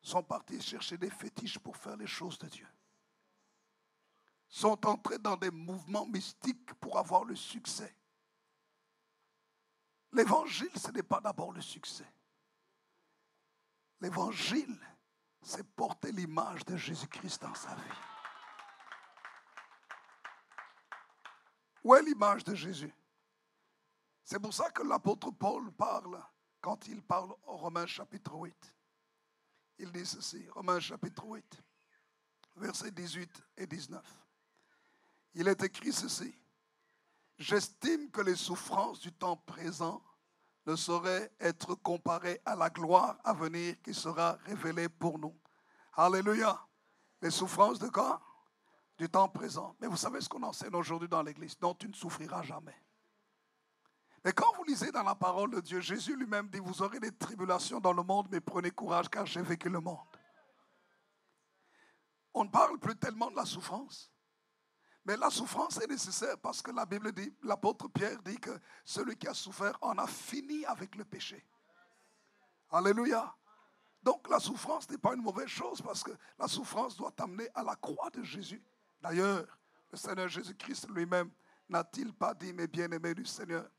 sont 0.00 0.22
partis 0.22 0.62
chercher 0.62 0.96
des 0.96 1.10
fétiches 1.10 1.58
pour 1.58 1.76
faire 1.76 1.96
les 1.96 2.06
choses 2.06 2.38
de 2.38 2.46
Dieu? 2.46 2.68
Sont 4.46 4.86
entrés 4.86 5.18
dans 5.18 5.36
des 5.36 5.50
mouvements 5.50 6.06
mystiques 6.06 6.74
pour 6.74 6.96
avoir 6.96 7.24
le 7.24 7.34
succès? 7.34 7.92
L'évangile, 10.12 10.70
ce 10.76 10.92
n'est 10.92 11.02
pas 11.02 11.20
d'abord 11.20 11.50
le 11.50 11.60
succès. 11.60 12.06
L'évangile, 14.00 14.78
c'est 15.44 15.62
porter 15.62 16.10
l'image 16.10 16.64
de 16.64 16.76
Jésus-Christ 16.76 17.42
dans 17.42 17.54
sa 17.54 17.74
vie. 17.74 17.82
Où 21.84 21.94
est 21.94 22.02
l'image 22.02 22.44
de 22.44 22.54
Jésus? 22.54 22.92
C'est 24.24 24.40
pour 24.40 24.54
ça 24.54 24.70
que 24.70 24.82
l'apôtre 24.82 25.30
Paul 25.30 25.70
parle, 25.72 26.18
quand 26.62 26.88
il 26.88 27.02
parle 27.02 27.30
au 27.46 27.58
Romains 27.58 27.86
chapitre 27.86 28.34
8. 28.34 28.74
Il 29.78 29.92
dit 29.92 30.06
ceci, 30.06 30.48
Romains 30.48 30.80
chapitre 30.80 31.26
8, 31.26 31.62
versets 32.56 32.90
18 32.90 33.42
et 33.58 33.66
19. 33.66 34.02
Il 35.34 35.46
est 35.46 35.62
écrit 35.62 35.92
ceci. 35.92 36.34
J'estime 37.36 38.10
que 38.10 38.22
les 38.22 38.36
souffrances 38.36 39.00
du 39.00 39.12
temps 39.12 39.36
présent 39.36 40.02
ne 40.66 40.76
saurait 40.76 41.30
être 41.40 41.74
comparé 41.74 42.40
à 42.44 42.56
la 42.56 42.70
gloire 42.70 43.18
à 43.24 43.32
venir 43.32 43.80
qui 43.82 43.92
sera 43.92 44.32
révélée 44.44 44.88
pour 44.88 45.18
nous. 45.18 45.34
Alléluia. 45.94 46.60
Les 47.20 47.30
souffrances 47.30 47.78
de 47.78 47.88
quoi 47.88 48.20
Du 48.98 49.08
temps 49.08 49.28
présent. 49.28 49.76
Mais 49.80 49.86
vous 49.86 49.96
savez 49.96 50.20
ce 50.20 50.28
qu'on 50.28 50.42
enseigne 50.42 50.74
aujourd'hui 50.74 51.08
dans 51.08 51.22
l'Église 51.22 51.58
dont 51.58 51.74
tu 51.74 51.88
ne 51.88 51.94
souffriras 51.94 52.42
jamais. 52.42 52.76
Mais 54.24 54.32
quand 54.32 54.54
vous 54.56 54.64
lisez 54.64 54.90
dans 54.90 55.02
la 55.02 55.14
parole 55.14 55.50
de 55.50 55.60
Dieu, 55.60 55.80
Jésus 55.80 56.16
lui-même 56.16 56.48
dit, 56.48 56.58
vous 56.58 56.80
aurez 56.80 56.98
des 56.98 57.12
tribulations 57.12 57.78
dans 57.78 57.92
le 57.92 58.02
monde, 58.02 58.28
mais 58.30 58.40
prenez 58.40 58.70
courage 58.70 59.10
car 59.10 59.26
j'ai 59.26 59.42
vécu 59.42 59.68
le 59.68 59.80
monde. 59.80 59.98
On 62.32 62.44
ne 62.44 62.50
parle 62.50 62.78
plus 62.78 62.96
tellement 62.96 63.30
de 63.30 63.36
la 63.36 63.44
souffrance. 63.44 64.13
Mais 65.04 65.16
la 65.16 65.28
souffrance 65.28 65.78
est 65.80 65.86
nécessaire 65.86 66.38
parce 66.38 66.62
que 66.62 66.70
la 66.70 66.86
Bible 66.86 67.12
dit, 67.12 67.34
l'apôtre 67.42 67.88
Pierre 67.88 68.22
dit 68.22 68.38
que 68.38 68.58
celui 68.84 69.16
qui 69.16 69.28
a 69.28 69.34
souffert 69.34 69.76
en 69.82 69.98
a 69.98 70.06
fini 70.06 70.64
avec 70.64 70.96
le 70.96 71.04
péché. 71.04 71.46
Alléluia. 72.70 73.34
Donc 74.02 74.28
la 74.28 74.40
souffrance 74.40 74.88
n'est 74.88 74.98
pas 74.98 75.14
une 75.14 75.22
mauvaise 75.22 75.48
chose 75.48 75.82
parce 75.82 76.02
que 76.02 76.12
la 76.38 76.48
souffrance 76.48 76.96
doit 76.96 77.10
t'amener 77.10 77.48
à 77.54 77.62
la 77.62 77.76
croix 77.76 78.10
de 78.10 78.22
Jésus. 78.22 78.62
D'ailleurs, 79.00 79.58
le 79.92 79.98
Seigneur 79.98 80.28
Jésus-Christ 80.28 80.88
lui-même 80.90 81.30
n'a-t-il 81.68 82.12
pas 82.12 82.34
dit, 82.34 82.52
mes 82.52 82.66
bien-aimés 82.66 83.14
du 83.14 83.24
Seigneur, 83.24 83.70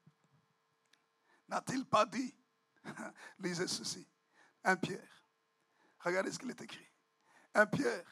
n'a-t-il 1.47 1.85
pas 1.85 2.05
dit, 2.05 2.35
lisez 3.39 3.67
ceci, 3.67 4.07
un 4.63 4.75
Pierre, 4.75 5.25
regardez 5.99 6.31
ce 6.31 6.39
qu'il 6.39 6.49
est 6.49 6.61
écrit. 6.61 6.87
Un 7.53 7.65
Pierre, 7.65 8.05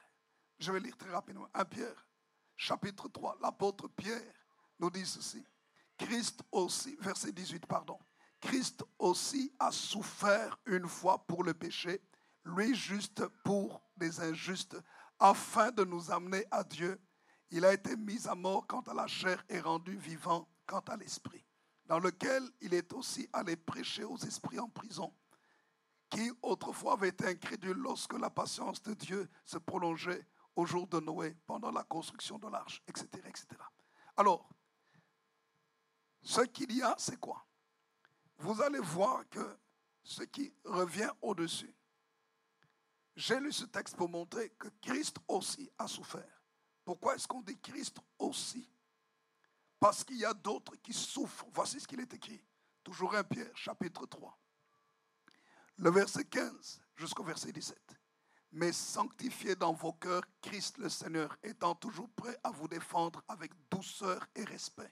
je 0.59 0.71
vais 0.71 0.79
lire 0.79 0.97
très 0.97 1.11
rapidement, 1.11 1.47
un 1.53 1.65
Pierre, 1.65 2.07
chapitre 2.63 3.09
3, 3.09 3.39
l'apôtre 3.41 3.89
Pierre 3.89 4.21
nous 4.79 4.89
dit 4.89 5.05
ceci. 5.05 5.43
Christ 5.97 6.41
aussi, 6.49 6.95
verset 7.01 7.33
18, 7.33 7.65
pardon. 7.65 7.99
Christ 8.39 8.83
aussi 8.97 9.53
a 9.59 9.71
souffert 9.71 10.57
une 10.65 10.87
fois 10.87 11.25
pour 11.27 11.43
le 11.43 11.53
péché, 11.53 12.01
lui 12.45 12.73
juste 12.73 13.27
pour 13.43 13.81
les 13.97 14.21
injustes, 14.21 14.77
afin 15.19 15.71
de 15.71 15.83
nous 15.83 16.09
amener 16.09 16.45
à 16.51 16.63
Dieu. 16.63 16.99
Il 17.51 17.65
a 17.65 17.73
été 17.73 17.97
mis 17.97 18.27
à 18.27 18.35
mort 18.35 18.65
quant 18.65 18.81
à 18.81 18.93
la 18.93 19.07
chair 19.07 19.43
et 19.49 19.59
rendu 19.59 19.97
vivant 19.97 20.47
quant 20.65 20.83
à 20.87 20.95
l'esprit, 20.95 21.45
dans 21.85 21.99
lequel 21.99 22.49
il 22.61 22.73
est 22.73 22.93
aussi 22.93 23.27
allé 23.33 23.57
prêcher 23.57 24.05
aux 24.05 24.17
esprits 24.17 24.59
en 24.59 24.69
prison, 24.69 25.13
qui 26.09 26.31
autrefois 26.41 26.93
avaient 26.93 27.09
été 27.09 27.27
incrédules 27.27 27.77
lorsque 27.77 28.17
la 28.17 28.29
patience 28.29 28.81
de 28.83 28.93
Dieu 28.93 29.29
se 29.45 29.57
prolongeait 29.57 30.25
au 30.55 30.65
jour 30.65 30.87
de 30.87 30.99
Noé, 30.99 31.35
pendant 31.45 31.71
la 31.71 31.83
construction 31.83 32.37
de 32.37 32.47
l'arche, 32.47 32.81
etc., 32.87 33.07
etc. 33.25 33.47
Alors, 34.15 34.49
ce 36.21 36.41
qu'il 36.41 36.71
y 36.75 36.81
a, 36.81 36.95
c'est 36.97 37.19
quoi? 37.19 37.45
Vous 38.37 38.61
allez 38.61 38.79
voir 38.79 39.27
que 39.29 39.59
ce 40.03 40.23
qui 40.23 40.53
revient 40.63 41.09
au-dessus. 41.21 41.73
J'ai 43.15 43.39
lu 43.39 43.51
ce 43.51 43.65
texte 43.65 43.95
pour 43.95 44.09
montrer 44.09 44.49
que 44.51 44.67
Christ 44.81 45.17
aussi 45.27 45.71
a 45.77 45.87
souffert. 45.87 46.43
Pourquoi 46.83 47.15
est-ce 47.15 47.27
qu'on 47.27 47.41
dit 47.41 47.59
Christ 47.59 47.99
aussi? 48.17 48.69
Parce 49.79 50.03
qu'il 50.03 50.17
y 50.17 50.25
a 50.25 50.33
d'autres 50.33 50.75
qui 50.77 50.93
souffrent. 50.93 51.45
Voici 51.53 51.79
ce 51.79 51.87
qu'il 51.87 51.99
est 51.99 52.13
écrit. 52.13 52.43
Toujours 52.83 53.15
un 53.15 53.23
Pierre, 53.23 53.55
chapitre 53.55 54.05
3. 54.05 54.37
Le 55.77 55.89
verset 55.89 56.25
15 56.25 56.81
jusqu'au 56.95 57.23
verset 57.23 57.51
17. 57.51 57.77
Mais 58.53 58.71
sanctifiez 58.71 59.55
dans 59.55 59.73
vos 59.73 59.93
cœurs 59.93 60.23
Christ 60.41 60.77
le 60.77 60.89
Seigneur, 60.89 61.35
étant 61.43 61.75
toujours 61.75 62.09
prêt 62.09 62.37
à 62.43 62.51
vous 62.51 62.67
défendre 62.67 63.21
avec 63.27 63.51
douceur 63.69 64.25
et 64.35 64.43
respect 64.43 64.91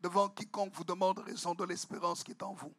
devant 0.00 0.28
quiconque 0.28 0.74
vous 0.74 0.84
demande 0.84 1.18
raison 1.18 1.54
de 1.54 1.64
l'espérance 1.64 2.24
qui 2.24 2.32
est 2.32 2.42
en 2.42 2.54
vous, 2.54 2.74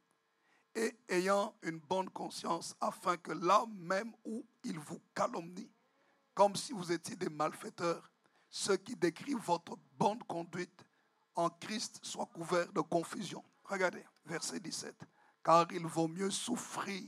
et 0.75 0.95
ayant 1.09 1.53
une 1.63 1.79
bonne 1.79 2.09
conscience, 2.09 2.75
afin 2.79 3.17
que 3.17 3.31
là 3.31 3.65
même 3.77 4.13
où 4.25 4.45
il 4.63 4.79
vous 4.79 5.01
calomnie, 5.13 5.69
comme 6.33 6.55
si 6.55 6.73
vous 6.73 6.91
étiez 6.91 7.15
des 7.15 7.29
malfaiteurs, 7.29 8.09
ceux 8.49 8.77
qui 8.77 8.95
décrivent 8.95 9.37
votre 9.37 9.77
bonne 9.97 10.21
conduite 10.23 10.85
en 11.35 11.49
Christ 11.49 11.99
soient 12.01 12.25
couverts 12.25 12.71
de 12.73 12.81
confusion. 12.81 13.43
Regardez, 13.63 14.05
verset 14.25 14.59
17. 14.59 14.95
Car 15.43 15.71
il 15.71 15.85
vaut 15.85 16.07
mieux 16.07 16.29
souffrir, 16.29 17.07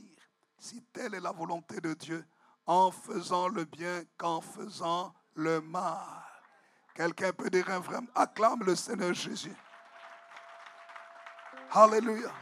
si 0.58 0.82
telle 0.92 1.14
est 1.14 1.20
la 1.20 1.32
volonté 1.32 1.80
de 1.80 1.94
Dieu, 1.94 2.24
en 2.66 2.90
faisant 2.90 3.48
le 3.48 3.64
bien 3.64 4.04
qu'en 4.16 4.40
faisant 4.40 5.14
le 5.34 5.60
mal. 5.60 6.24
Quelqu'un 6.94 7.32
peut 7.32 7.50
dire 7.50 7.68
un 7.70 7.80
vrai, 7.80 7.98
acclame 8.14 8.62
le 8.62 8.76
Seigneur 8.76 9.12
Jésus. 9.12 9.56
Alléluia. 11.72 12.32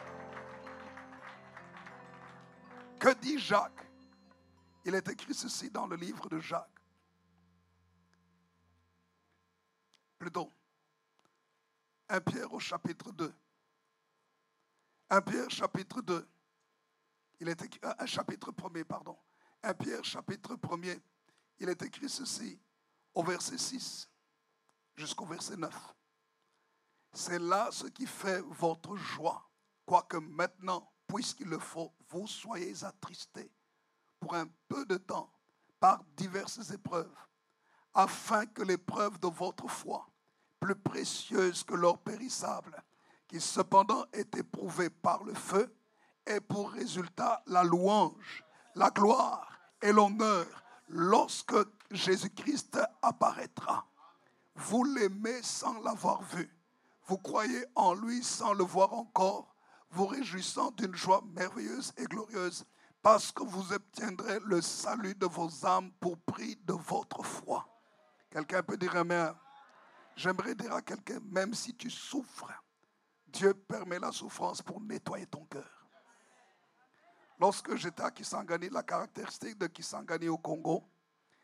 Que 3.01 3.15
dit 3.15 3.39
Jacques? 3.39 3.89
Il 4.85 4.95
est 4.95 5.09
écrit 5.09 5.35
ceci 5.35 5.71
dans 5.71 5.87
le 5.87 5.97
livre 5.97 6.29
de 6.29 6.39
Jacques. 6.39 6.69
Plutôt, 10.19 10.53
un 12.09 12.21
Pierre 12.21 12.53
au 12.53 12.61
chapitre 12.61 13.11
2. 13.11 13.35
Un 15.11 15.21
Pierre 15.23 15.51
chapitre 15.51 16.01
2. 16.03 16.29
Il 17.41 17.49
est 17.49 17.61
écrit, 17.63 17.81
un 17.83 18.07
chapitre 18.07 18.53
premier, 18.53 18.85
pardon. 18.85 19.19
Un 19.65 19.75
Pierre 19.75 20.05
chapitre 20.05 20.57
premier. 20.57 21.01
Il 21.61 21.69
est 21.69 21.83
écrit 21.83 22.09
ceci 22.09 22.59
au 23.15 23.23
verset 23.23 23.59
6 23.59 24.11
jusqu'au 24.97 25.25
verset 25.25 25.57
9. 25.57 25.73
C'est 27.13 27.39
là 27.39 27.69
ce 27.71 27.87
qui 27.87 28.07
fait 28.07 28.41
votre 28.41 28.97
joie. 28.97 29.49
Quoique 29.87 30.17
maintenant, 30.17 30.93
puisqu'il 31.07 31.47
le 31.47 31.61
faut, 31.61 31.93
vous 32.09 32.27
soyez 32.27 32.83
attristés 32.83 33.53
pour 34.19 34.35
un 34.35 34.49
peu 34.67 34.85
de 34.85 34.97
temps 34.97 35.33
par 35.79 36.03
diverses 36.17 36.71
épreuves, 36.71 37.15
afin 37.95 38.47
que 38.47 38.63
l'épreuve 38.63 39.21
de 39.21 39.29
votre 39.29 39.69
foi, 39.69 40.09
plus 40.59 40.77
précieuse 40.77 41.63
que 41.63 41.75
l'or 41.75 41.99
périssable, 41.99 42.83
qui 43.29 43.41
cependant 43.41 44.07
est 44.13 44.37
éprouvée 44.37 44.91
par 44.91 45.23
le 45.23 45.35
feu, 45.35 45.73
ait 46.27 46.41
pour 46.41 46.73
résultat 46.73 47.43
la 47.47 47.63
louange, 47.63 48.45
la 48.75 48.91
gloire 48.91 49.52
et 49.83 49.93
l'honneur 49.93 50.47
lorsque 50.89 51.57
Jésus-Christ 51.91 52.79
apparaîtra. 53.03 53.87
Vous 54.55 54.85
l'aimez 54.85 55.43
sans 55.43 55.81
l'avoir 55.83 56.23
vu 56.23 56.51
vous 57.07 57.19
croyez 57.19 57.67
en 57.75 57.95
lui 57.95 58.23
sans 58.23 58.55
le 58.55 58.65
voir 58.65 58.93
encore, 58.93 59.55
vous 59.91 60.07
réjouissant 60.07 60.71
d'une 60.71 60.95
joie 60.95 61.23
merveilleuse 61.35 61.93
et 61.97 62.05
glorieuse, 62.05 62.65
parce 63.03 63.33
que 63.33 63.43
vous 63.43 63.73
obtiendrez 63.73 64.39
le 64.45 64.61
salut 64.61 65.15
de 65.15 65.27
vos 65.27 65.67
âmes 65.67 65.91
pour 66.01 66.17
prix 66.19 66.57
de 66.65 66.73
votre 66.73 67.23
foi. 67.23 67.67
Quelqu'un 68.31 68.63
peut 68.63 68.77
dire 68.77 68.97
Amen. 68.97 69.35
J'aimerais 70.15 70.55
dire 70.55 70.73
à 70.73 70.83
quelqu'un, 70.83 71.21
même 71.31 71.55
si 71.55 71.75
tu 71.75 71.91
souffres, 71.91 72.53
Dieu 73.27 73.55
permet 73.55 73.99
la 73.99 74.13
souffrance 74.13 74.63
pour 74.63 74.81
nettoyer 74.81 75.27
ton 75.27 75.45
cœur. 75.47 75.72
Lorsque 77.43 77.75
j'étais 77.75 78.05
à 78.05 78.13
Kisangani, 78.13 78.69
la 78.69 78.85
caractéristique 78.85 79.59
de 79.59 79.67
Kisangani 79.67 80.29
au 80.29 80.39
Congo, 80.39 80.89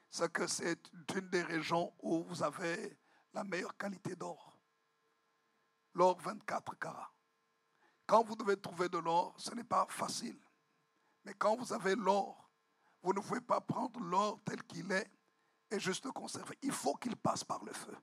c'est 0.09 0.33
que 0.33 0.47
c'est 0.47 0.79
une 1.13 1.29
des 1.29 1.43
régions 1.43 1.93
où 2.01 2.23
vous 2.23 2.41
avez 2.41 2.97
la 3.35 3.43
meilleure 3.43 3.77
qualité 3.77 4.15
d'or 4.15 4.57
l'or 5.95 6.17
24 6.21 6.79
carats. 6.79 7.11
Quand 8.07 8.23
vous 8.23 8.37
devez 8.37 8.57
trouver 8.57 8.89
de 8.89 8.99
l'or, 8.99 9.35
ce 9.39 9.53
n'est 9.57 9.65
pas 9.65 9.89
facile. 9.91 10.39
Mais 11.25 11.35
quand 11.35 11.57
vous 11.57 11.73
avez 11.73 11.97
l'or, 11.97 12.49
vous 13.03 13.13
ne 13.13 13.19
pouvez 13.19 13.41
pas 13.41 13.61
prendre 13.61 13.99
l'or 13.99 14.39
tel 14.45 14.63
qu'il 14.63 14.93
est 14.93 15.11
et 15.69 15.81
juste 15.81 16.05
le 16.05 16.13
conserver. 16.13 16.57
Il 16.63 16.71
faut 16.71 16.95
qu'il 16.95 17.17
passe 17.17 17.43
par 17.43 17.65
le 17.65 17.73
feu. 17.73 17.97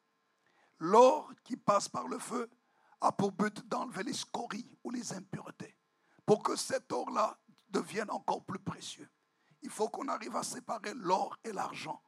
L'or 0.79 1.31
qui 1.45 1.55
passe 1.55 1.87
par 1.87 2.09
le 2.09 2.19
feu 2.19 2.49
a 2.99 3.13
pour 3.13 3.31
but 3.31 3.65
d'enlever 3.69 4.03
les 4.03 4.11
scories 4.11 4.69
ou 4.83 4.91
les 4.91 5.13
impuretés. 5.13 5.77
Pour 6.25 6.43
que 6.43 6.57
cet 6.57 6.91
or-là 6.91 7.39
devienne 7.69 8.09
encore 8.11 8.43
plus 8.45 8.59
précieux, 8.59 9.09
il 9.61 9.69
faut 9.69 9.89
qu'on 9.89 10.07
arrive 10.07 10.35
à 10.35 10.43
séparer 10.43 10.93
l'or 10.93 11.37
et 11.43 11.51
l'argent. 11.51 12.01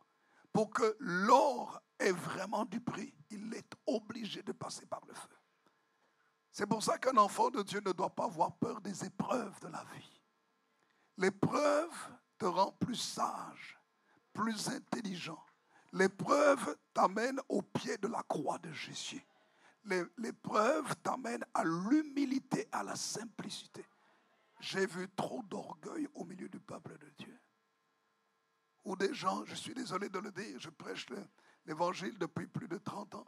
Pour 0.54 0.70
que 0.70 0.96
l'or 1.00 1.82
ait 2.00 2.12
vraiment 2.12 2.66
du 2.66 2.80
prix, 2.80 3.14
il 3.30 3.54
est 3.54 3.74
obligé 3.86 4.44
de 4.44 4.52
passer 4.52 4.86
par 4.86 5.02
le 5.08 5.14
feu. 5.14 5.38
C'est 6.52 6.66
pour 6.66 6.82
ça 6.82 6.98
qu'un 6.98 7.18
enfant 7.18 7.50
de 7.50 7.62
Dieu 7.62 7.82
ne 7.86 7.92
doit 7.92 8.14
pas 8.14 8.26
avoir 8.26 8.56
peur 8.58 8.82
des 8.82 9.06
épreuves 9.06 9.60
de 9.60 9.68
la 9.68 9.84
vie. 9.94 10.22
L'épreuve 11.18 11.94
te 12.38 12.46
rend 12.46 12.72
plus 12.74 12.96
sage, 12.96 13.80
plus 14.34 14.70
intelligent. 14.70 15.44
L'épreuve 15.94 16.76
t'amène 16.94 17.40
au 17.50 17.62
pied 17.62 17.98
de 17.98 18.08
la 18.08 18.24
croix 18.24 18.60
de 18.60 18.72
Jésus. 18.72 19.26
L'épreuve 20.18 20.96
t'amène 20.98 21.44
à 21.54 21.64
l'humilité, 21.64 22.68
à 22.72 22.84
la 22.84 22.96
simplicité. 22.96 23.86
J'ai 24.60 24.86
vu 24.86 25.08
trop 25.16 25.44
d'orgueil 25.44 26.08
au 26.14 26.26
milieu 26.26 26.50
du 26.50 26.60
peuple 26.60 26.98
de 26.98 27.10
Dieu. 27.10 27.40
Ou 28.86 28.96
des 28.96 29.14
gens, 29.14 29.44
je 29.46 29.56
suis 29.56 29.74
désolé 29.74 30.10
de 30.10 30.20
le 30.20 30.32
dire, 30.32 30.60
je 30.60 30.70
prêche 30.70 31.06
l'évangile 31.66 32.18
depuis 32.18 32.48
plus 32.48 32.68
de 32.68 32.78
30 32.78 33.16
ans. 33.16 33.28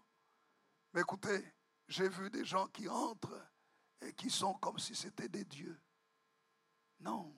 Mais 0.93 1.01
écoutez, 1.01 1.53
j'ai 1.87 2.09
vu 2.09 2.29
des 2.29 2.45
gens 2.45 2.67
qui 2.67 2.87
entrent 2.87 3.45
et 4.01 4.13
qui 4.13 4.29
sont 4.29 4.53
comme 4.55 4.79
si 4.79 4.95
c'était 4.95 5.27
des 5.27 5.43
dieux. 5.43 5.79
Non, 7.01 7.35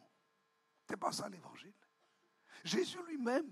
ce 0.87 0.93
n'est 0.93 0.97
pas 0.97 1.11
ça 1.11 1.27
l'évangile. 1.29 1.73
Jésus 2.63 3.01
lui-même, 3.07 3.51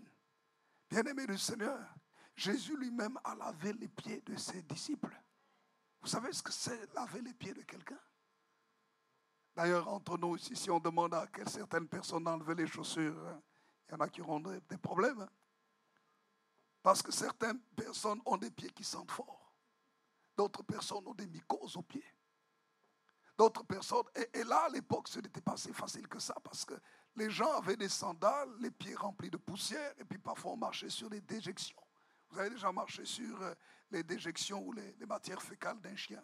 bien-aimé 0.90 1.26
du 1.26 1.38
Seigneur, 1.38 1.96
Jésus 2.36 2.78
lui-même 2.78 3.20
a 3.24 3.36
lavé 3.36 3.74
les 3.74 3.88
pieds 3.88 4.22
de 4.22 4.36
ses 4.36 4.62
disciples. 4.62 5.20
Vous 6.02 6.08
savez 6.08 6.32
ce 6.32 6.42
que 6.42 6.52
c'est 6.52 6.94
laver 6.94 7.22
les 7.22 7.34
pieds 7.34 7.54
de 7.54 7.64
quelqu'un? 7.64 8.00
D'ailleurs, 9.60 9.90
entre 9.90 10.18
nous 10.18 10.38
ici, 10.38 10.56
si 10.56 10.72
on 10.72 10.80
demande 10.80 11.14
à 11.14 11.28
certaines 11.46 11.90
personnes 11.90 12.24
d'enlever 12.24 12.56
les 12.56 12.66
chaussures, 12.66 13.28
hein, 13.28 13.42
il 13.90 13.92
y 13.92 13.96
en 13.96 14.00
a 14.00 14.08
qui 14.08 14.22
auront 14.22 14.40
des 14.40 14.78
problèmes. 14.78 15.20
Hein. 15.20 15.30
Parce 16.82 17.02
que 17.02 17.12
certaines 17.12 17.60
personnes 17.76 18.22
ont 18.26 18.38
des 18.38 18.52
pieds 18.52 18.70
qui 18.70 18.86
sentent 18.86 19.12
fort. 19.12 19.54
D'autres 20.38 20.64
personnes 20.64 21.06
ont 21.06 21.14
des 21.14 21.28
mycoses 21.28 21.76
aux 21.76 21.82
pieds. 21.82 22.16
d'autres 23.38 23.66
personnes. 23.66 24.06
Et, 24.34 24.46
là, 24.46 24.60
à 24.60 24.70
l'époque, 24.70 25.10
ce 25.10 25.20
n'était 25.20 25.42
pas 25.42 25.58
si 25.58 25.74
facile 25.74 26.08
que 26.08 26.20
ça 26.20 26.36
parce 26.42 26.64
que 26.64 26.76
les 27.18 27.30
gens 27.30 27.52
avaient 27.58 27.76
des 27.76 27.90
sandales, 27.90 28.56
les 28.62 28.72
pieds 28.72 28.96
remplis 28.96 29.30
de 29.30 29.36
poussière, 29.36 29.94
et 29.98 30.06
puis 30.06 30.20
parfois 30.20 30.54
on 30.54 30.58
marchait 30.58 30.90
sur 30.90 31.10
des 31.10 31.20
déjections. 31.20 31.84
Vous 32.30 32.40
avez 32.40 32.52
déjà 32.52 32.72
marché 32.72 33.04
sur 33.04 33.42
euh, 33.42 33.54
les 33.92 34.04
déjections 34.04 34.62
ou 34.66 34.72
les, 34.72 34.96
matières 35.06 35.42
fécales 35.42 35.82
d'un 35.82 35.98
chien. 35.98 36.24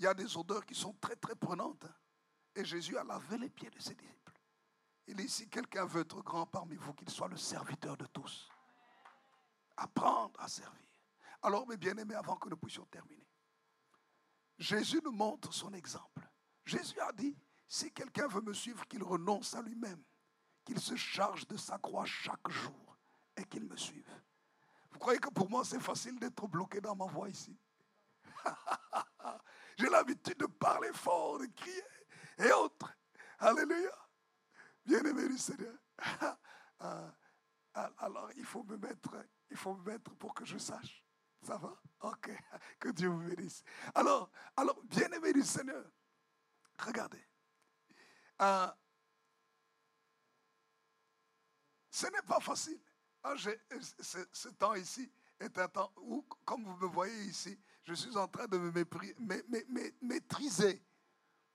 Il 0.00 0.04
y 0.04 0.08
a 0.08 0.14
des 0.14 0.36
odeurs 0.36 0.66
qui 0.66 0.74
sont 0.74 0.94
très, 0.94 1.14
très 1.14 1.36
prenantes. 1.36 1.86
Et 2.58 2.64
Jésus 2.64 2.98
a 2.98 3.04
lavé 3.04 3.38
les 3.38 3.50
pieds 3.50 3.70
de 3.70 3.78
ses 3.78 3.94
disciples. 3.94 4.32
Il 5.06 5.14
dit, 5.14 5.28
si 5.28 5.48
quelqu'un 5.48 5.84
veut 5.84 6.00
être 6.00 6.20
grand 6.22 6.44
parmi 6.44 6.74
vous, 6.74 6.92
qu'il 6.92 7.08
soit 7.08 7.28
le 7.28 7.36
serviteur 7.36 7.96
de 7.96 8.04
tous. 8.06 8.48
Apprendre 9.76 10.40
à 10.40 10.48
servir. 10.48 10.88
Alors, 11.40 11.68
mes 11.68 11.76
bien-aimés, 11.76 12.16
avant 12.16 12.34
que 12.34 12.48
nous 12.48 12.56
puissions 12.56 12.84
terminer, 12.86 13.28
Jésus 14.58 15.00
nous 15.04 15.12
montre 15.12 15.54
son 15.54 15.72
exemple. 15.72 16.28
Jésus 16.64 16.98
a 16.98 17.12
dit, 17.12 17.38
si 17.68 17.92
quelqu'un 17.92 18.26
veut 18.26 18.40
me 18.40 18.52
suivre, 18.52 18.84
qu'il 18.88 19.04
renonce 19.04 19.54
à 19.54 19.62
lui-même, 19.62 20.02
qu'il 20.64 20.80
se 20.80 20.96
charge 20.96 21.46
de 21.46 21.56
sa 21.56 21.78
croix 21.78 22.06
chaque 22.06 22.50
jour 22.50 22.98
et 23.36 23.44
qu'il 23.44 23.66
me 23.66 23.76
suive. 23.76 24.10
Vous 24.90 24.98
croyez 24.98 25.20
que 25.20 25.30
pour 25.30 25.48
moi, 25.48 25.64
c'est 25.64 25.78
facile 25.78 26.18
d'être 26.18 26.48
bloqué 26.48 26.80
dans 26.80 26.96
ma 26.96 27.06
voix 27.06 27.28
ici? 27.28 27.56
J'ai 29.78 29.88
l'habitude 29.88 30.38
de 30.38 30.46
parler 30.46 30.90
fort, 30.92 31.38
de 31.38 31.46
crier 31.46 31.84
et 32.38 32.52
autres. 32.52 32.92
Alléluia. 33.38 33.92
Bien-aimé 34.84 35.28
du 35.28 35.38
Seigneur. 35.38 35.74
Ah, 36.80 37.12
ah, 37.74 37.90
alors, 37.98 38.30
il 38.36 38.44
faut 38.44 38.62
me 38.62 38.76
mettre, 38.76 39.10
il 39.50 39.56
faut 39.56 39.74
me 39.74 39.82
mettre 39.82 40.14
pour 40.14 40.32
que 40.32 40.44
je 40.44 40.58
sache. 40.58 41.04
Ça 41.42 41.56
va? 41.56 41.76
Ok. 42.02 42.30
Que 42.78 42.90
Dieu 42.90 43.08
vous 43.08 43.18
bénisse. 43.18 43.64
Alors, 43.96 44.30
alors 44.56 44.80
bien-aimé 44.84 45.32
du 45.32 45.42
Seigneur, 45.42 45.84
regardez. 46.78 47.24
Euh, 48.40 48.68
ce 51.90 52.06
n'est 52.06 52.22
pas 52.22 52.38
facile. 52.38 52.80
Ah, 53.24 53.34
ce, 53.36 54.48
temps 54.50 54.74
ici 54.74 55.12
est 55.40 55.58
un 55.58 55.68
temps 55.68 55.92
où, 55.96 56.22
comme 56.44 56.64
vous 56.64 56.76
me 56.76 56.86
voyez 56.86 57.24
ici, 57.24 57.58
je 57.82 57.94
suis 57.94 58.16
en 58.16 58.28
train 58.28 58.46
de 58.46 58.56
me 58.56 58.72
maîtriser. 60.00 60.80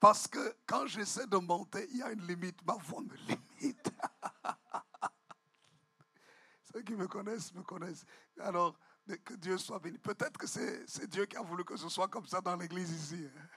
Parce 0.03 0.27
que 0.27 0.57
quand 0.65 0.85
j'essaie 0.85 1.27
de 1.27 1.37
monter, 1.37 1.87
il 1.91 1.99
y 1.99 2.03
a 2.03 2.11
une 2.11 2.27
limite. 2.27 2.61
Ma 2.65 2.73
voix 2.73 2.99
me 2.99 3.15
limite. 3.15 3.89
Ceux 6.73 6.81
qui 6.81 6.93
me 6.93 7.07
connaissent 7.07 7.53
me 7.53 7.63
connaissent. 7.63 8.03
Alors, 8.37 8.77
que 9.23 9.33
Dieu 9.35 9.57
soit 9.57 9.79
béni. 9.79 9.97
Peut-être 9.99 10.37
que 10.37 10.45
c'est 10.45 11.07
Dieu 11.07 11.25
qui 11.25 11.37
a 11.37 11.41
voulu 11.41 11.63
que 11.63 11.77
ce 11.77 11.87
soit 11.87 12.09
comme 12.09 12.25
ça 12.25 12.41
dans 12.41 12.57
l'église 12.57 12.91
ici. 12.91 13.29
Hein. 13.33 13.47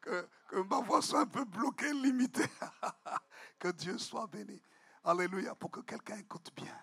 Que, 0.00 0.28
que, 0.46 0.56
ma 0.58 0.80
voix 0.80 1.02
soit 1.02 1.22
un 1.22 1.26
peu 1.26 1.44
bloquée, 1.44 1.92
limitée. 1.92 2.48
que 3.58 3.72
Dieu 3.72 3.98
soit 3.98 4.28
béni. 4.28 4.62
Alléluia. 5.02 5.56
Pour 5.56 5.72
que 5.72 5.80
quelqu'un 5.80 6.18
écoute 6.18 6.54
bien. 6.54 6.80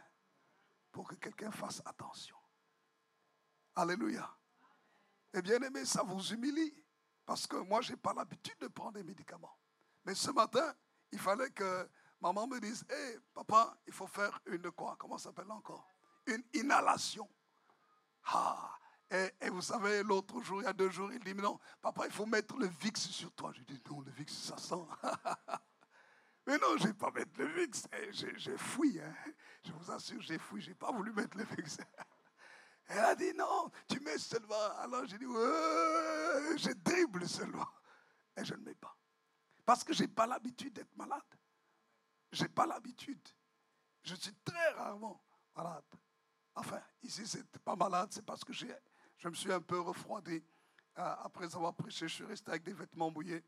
Pour 0.91 1.07
que 1.07 1.15
quelqu'un 1.15 1.51
fasse 1.51 1.81
attention. 1.85 2.35
Alléluia. 3.73 4.29
Et 5.33 5.41
bien 5.41 5.61
aimé, 5.61 5.85
ça 5.85 6.03
vous 6.03 6.33
humilie. 6.33 6.82
Parce 7.25 7.47
que 7.47 7.55
moi, 7.57 7.81
je 7.81 7.91
n'ai 7.91 7.97
pas 7.97 8.13
l'habitude 8.13 8.57
de 8.59 8.67
prendre 8.67 8.93
des 8.93 9.03
médicaments. 9.03 9.57
Mais 10.05 10.15
ce 10.15 10.31
matin, 10.31 10.73
il 11.11 11.19
fallait 11.19 11.51
que 11.51 11.89
maman 12.19 12.47
me 12.47 12.59
dise, 12.59 12.85
hé, 12.89 13.19
papa, 13.33 13.77
il 13.87 13.93
faut 13.93 14.07
faire 14.07 14.39
une 14.45 14.71
quoi? 14.71 14.95
Comment 14.97 15.17
ça 15.17 15.29
s'appelle 15.29 15.51
encore? 15.51 15.87
Une 16.25 16.43
inhalation. 16.53 17.29
Ah, 18.25 18.77
et, 19.11 19.49
vous 19.49 19.61
savez, 19.61 20.01
l'autre 20.01 20.41
jour, 20.41 20.61
il 20.61 20.65
y 20.65 20.67
a 20.67 20.73
deux 20.73 20.89
jours, 20.89 21.11
il 21.13 21.19
dit, 21.19 21.35
non, 21.35 21.59
papa, 21.81 22.05
il 22.07 22.11
faut 22.11 22.25
mettre 22.25 22.57
le 22.57 22.65
VIX 22.65 22.99
sur 22.99 23.31
toi. 23.33 23.51
Je 23.53 23.61
dis, 23.61 23.79
non, 23.89 24.01
le 24.01 24.11
VIX, 24.11 24.33
ça 24.33 24.57
sent. 24.57 24.75
Mais 26.47 26.57
non, 26.57 26.77
je 26.77 26.83
ne 26.83 26.87
vais 26.87 26.93
pas 26.93 27.11
mettre 27.11 27.31
le 27.37 27.45
VIX. 27.45 27.87
Eh, 27.93 28.11
j'ai 28.11 28.57
fouillé. 28.57 29.03
Hein. 29.03 29.13
Je 29.63 29.71
vous 29.71 29.91
assure, 29.91 30.21
j'ai 30.21 30.39
fouillé. 30.39 30.63
Je 30.63 30.69
n'ai 30.69 30.75
pas 30.75 30.91
voulu 30.91 31.13
mettre 31.13 31.37
le 31.37 31.43
VIX. 31.43 31.77
Elle 32.87 32.99
a 32.99 33.15
dit, 33.15 33.33
non, 33.33 33.71
tu 33.87 33.99
mets 34.01 34.17
seulement. 34.17 34.77
Alors 34.77 35.05
j'ai 35.05 35.17
dit, 35.17 35.25
ouais, 35.25 36.57
je 36.57 36.71
dribble 36.73 37.27
seulement. 37.27 37.67
Et 38.37 38.43
je 38.43 38.53
ne 38.55 38.63
mets 38.63 38.75
pas. 38.75 38.95
Parce 39.65 39.83
que 39.83 39.93
je 39.93 40.03
n'ai 40.03 40.07
pas 40.09 40.27
l'habitude 40.27 40.73
d'être 40.73 40.95
malade. 40.95 41.21
Je 42.31 42.43
n'ai 42.43 42.49
pas 42.49 42.65
l'habitude. 42.65 43.27
Je 44.03 44.15
suis 44.15 44.33
très 44.43 44.69
rarement 44.71 45.23
malade. 45.55 45.83
Enfin, 46.55 46.81
ici, 47.01 47.25
c'est 47.25 47.47
pas 47.59 47.75
malade, 47.75 48.09
c'est 48.11 48.25
parce 48.25 48.43
que 48.43 48.53
je 48.53 48.67
me 49.27 49.33
suis 49.33 49.51
un 49.51 49.61
peu 49.61 49.79
refroidi. 49.79 50.43
Euh, 50.97 51.15
après 51.19 51.55
avoir 51.55 51.73
prêché, 51.73 52.07
je 52.07 52.13
suis 52.13 52.25
resté 52.25 52.51
avec 52.51 52.63
des 52.63 52.73
vêtements 52.73 53.09
mouillés. 53.09 53.43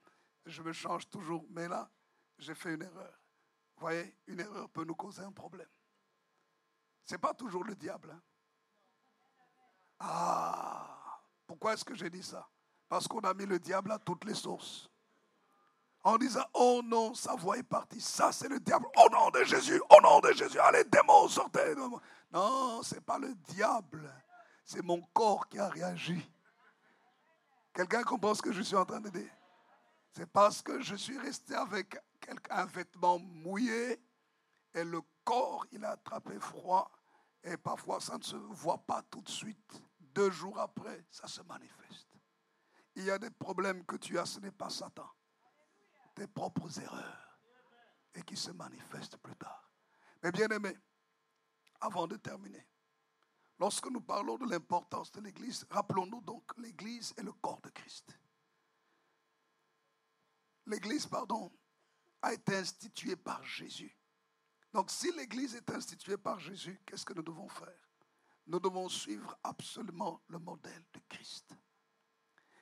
Je 0.46 0.62
me 0.64 0.74
change 0.74 1.08
toujours. 1.10 1.46
Mais 1.50 1.68
là, 1.68 1.90
j'ai 2.40 2.56
fait 2.56 2.74
une 2.74 2.82
erreur. 2.82 3.20
Vous 3.76 3.82
voyez, 3.82 4.18
une 4.28 4.40
erreur 4.40 4.70
peut 4.70 4.84
nous 4.84 4.96
causer 4.96 5.22
un 5.22 5.32
problème. 5.32 5.70
Ce 7.04 7.14
n'est 7.14 7.20
pas 7.20 7.34
toujours 7.34 7.64
le 7.64 7.76
diable. 7.76 8.12
Hein. 8.12 8.22
Ah, 10.08 11.20
pourquoi 11.48 11.74
est-ce 11.74 11.84
que 11.84 11.96
j'ai 11.96 12.10
dit 12.12 12.22
ça? 12.22 12.48
Parce 12.88 13.08
qu'on 13.08 13.22
a 13.22 13.34
mis 13.34 13.48
le 13.48 13.58
diable 13.58 13.92
à 13.92 13.98
toutes 13.98 14.24
les 14.26 14.36
sources 14.36 14.88
en 16.04 16.18
disant, 16.18 16.44
oh 16.54 16.82
non, 16.84 17.16
sa 17.16 17.34
voix 17.34 17.58
est 17.58 17.64
partie. 17.64 18.00
Ça, 18.00 18.32
c'est 18.32 18.48
le 18.48 18.60
diable. 18.60 18.86
Au 19.04 19.10
nom 19.10 19.32
de 19.32 19.44
Jésus, 19.44 19.82
au 19.90 20.02
nom 20.02 20.20
de 20.20 20.32
Jésus, 20.34 20.60
allez, 20.60 20.84
démons, 20.84 21.28
sortez. 21.28 21.74
Non, 22.32 22.84
ce 22.84 22.96
n'est 22.96 23.02
pas 23.02 23.18
le 23.18 23.34
diable. 23.34 24.14
C'est 24.64 24.84
mon 24.84 25.02
corps 25.14 25.50
qui 25.50 25.58
a 25.58 25.68
réagi. 25.68 26.32
Quelqu'un 27.74 28.04
comprend 28.04 28.36
ce 28.36 28.44
que 28.44 28.54
je 28.54 28.62
suis 28.62 28.76
en 28.76 28.86
train 28.86 29.02
de 29.02 29.10
dire? 29.10 29.32
C'est 30.12 30.28
parce 30.28 30.62
que 30.62 30.80
je 30.82 30.96
suis 30.96 31.18
resté 31.18 31.56
avec 31.56 32.00
un 32.52 32.66
vêtement 32.66 33.18
mouillé 33.18 34.00
et 34.76 34.84
le 34.84 35.02
corps, 35.24 35.66
il 35.72 35.84
a 35.84 35.92
attrapé 35.92 36.40
froid. 36.40 36.92
Et 37.44 37.58
parfois, 37.58 38.00
ça 38.00 38.18
ne 38.18 38.24
se 38.24 38.36
voit 38.36 38.78
pas 38.78 39.02
tout 39.10 39.22
de 39.22 39.30
suite. 39.30 39.82
Deux 40.16 40.32
jours 40.32 40.60
après, 40.60 41.06
ça 41.12 41.28
se 41.28 41.42
manifeste. 41.42 42.18
Il 42.96 43.04
y 43.04 43.12
a 43.12 43.20
des 43.20 43.30
problèmes 43.30 43.86
que 43.86 43.98
tu 43.98 44.18
as, 44.18 44.26
ce 44.26 44.40
n'est 44.40 44.52
pas 44.52 44.70
Satan 44.70 45.10
tes 46.16 46.28
propres 46.28 46.80
erreurs 46.80 47.40
et 48.16 48.24
qui 48.24 48.38
se 48.38 48.52
manifestent 48.52 49.18
plus 49.18 49.36
tard. 49.36 49.70
Mais 50.24 50.32
bien 50.32 50.48
aimé, 50.48 50.76
avant 51.82 52.08
de 52.08 52.16
terminer, 52.16 52.66
lorsque 53.60 53.88
nous 53.88 54.02
parlons 54.02 54.38
de 54.38 54.50
l'importance 54.50 55.12
de 55.12 55.22
l'Église, 55.22 55.66
rappelons-nous 55.70 56.22
donc 56.22 56.58
l'Église 56.58 57.14
est 57.18 57.24
le 57.24 57.34
corps 57.34 57.62
de 57.62 57.70
Christ. 57.70 58.18
L'Église, 60.66 61.06
pardon, 61.06 61.52
a 62.22 62.34
été 62.34 62.56
instituée 62.56 63.18
par 63.18 63.44
Jésus. 63.44 63.96
Donc 64.74 64.90
si 64.90 65.12
l'Église 65.12 65.56
est 65.56 65.70
instituée 65.70 66.18
par 66.18 66.40
Jésus, 66.40 66.82
qu'est-ce 66.86 67.06
que 67.06 67.14
nous 67.14 67.22
devons 67.22 67.50
faire? 67.50 67.85
Nous 68.48 68.60
devons 68.60 68.90
suivre 68.90 69.38
absolument 69.44 70.22
le 70.28 70.40
modèle 70.40 70.84
de 70.94 71.00
Christ. 71.10 71.56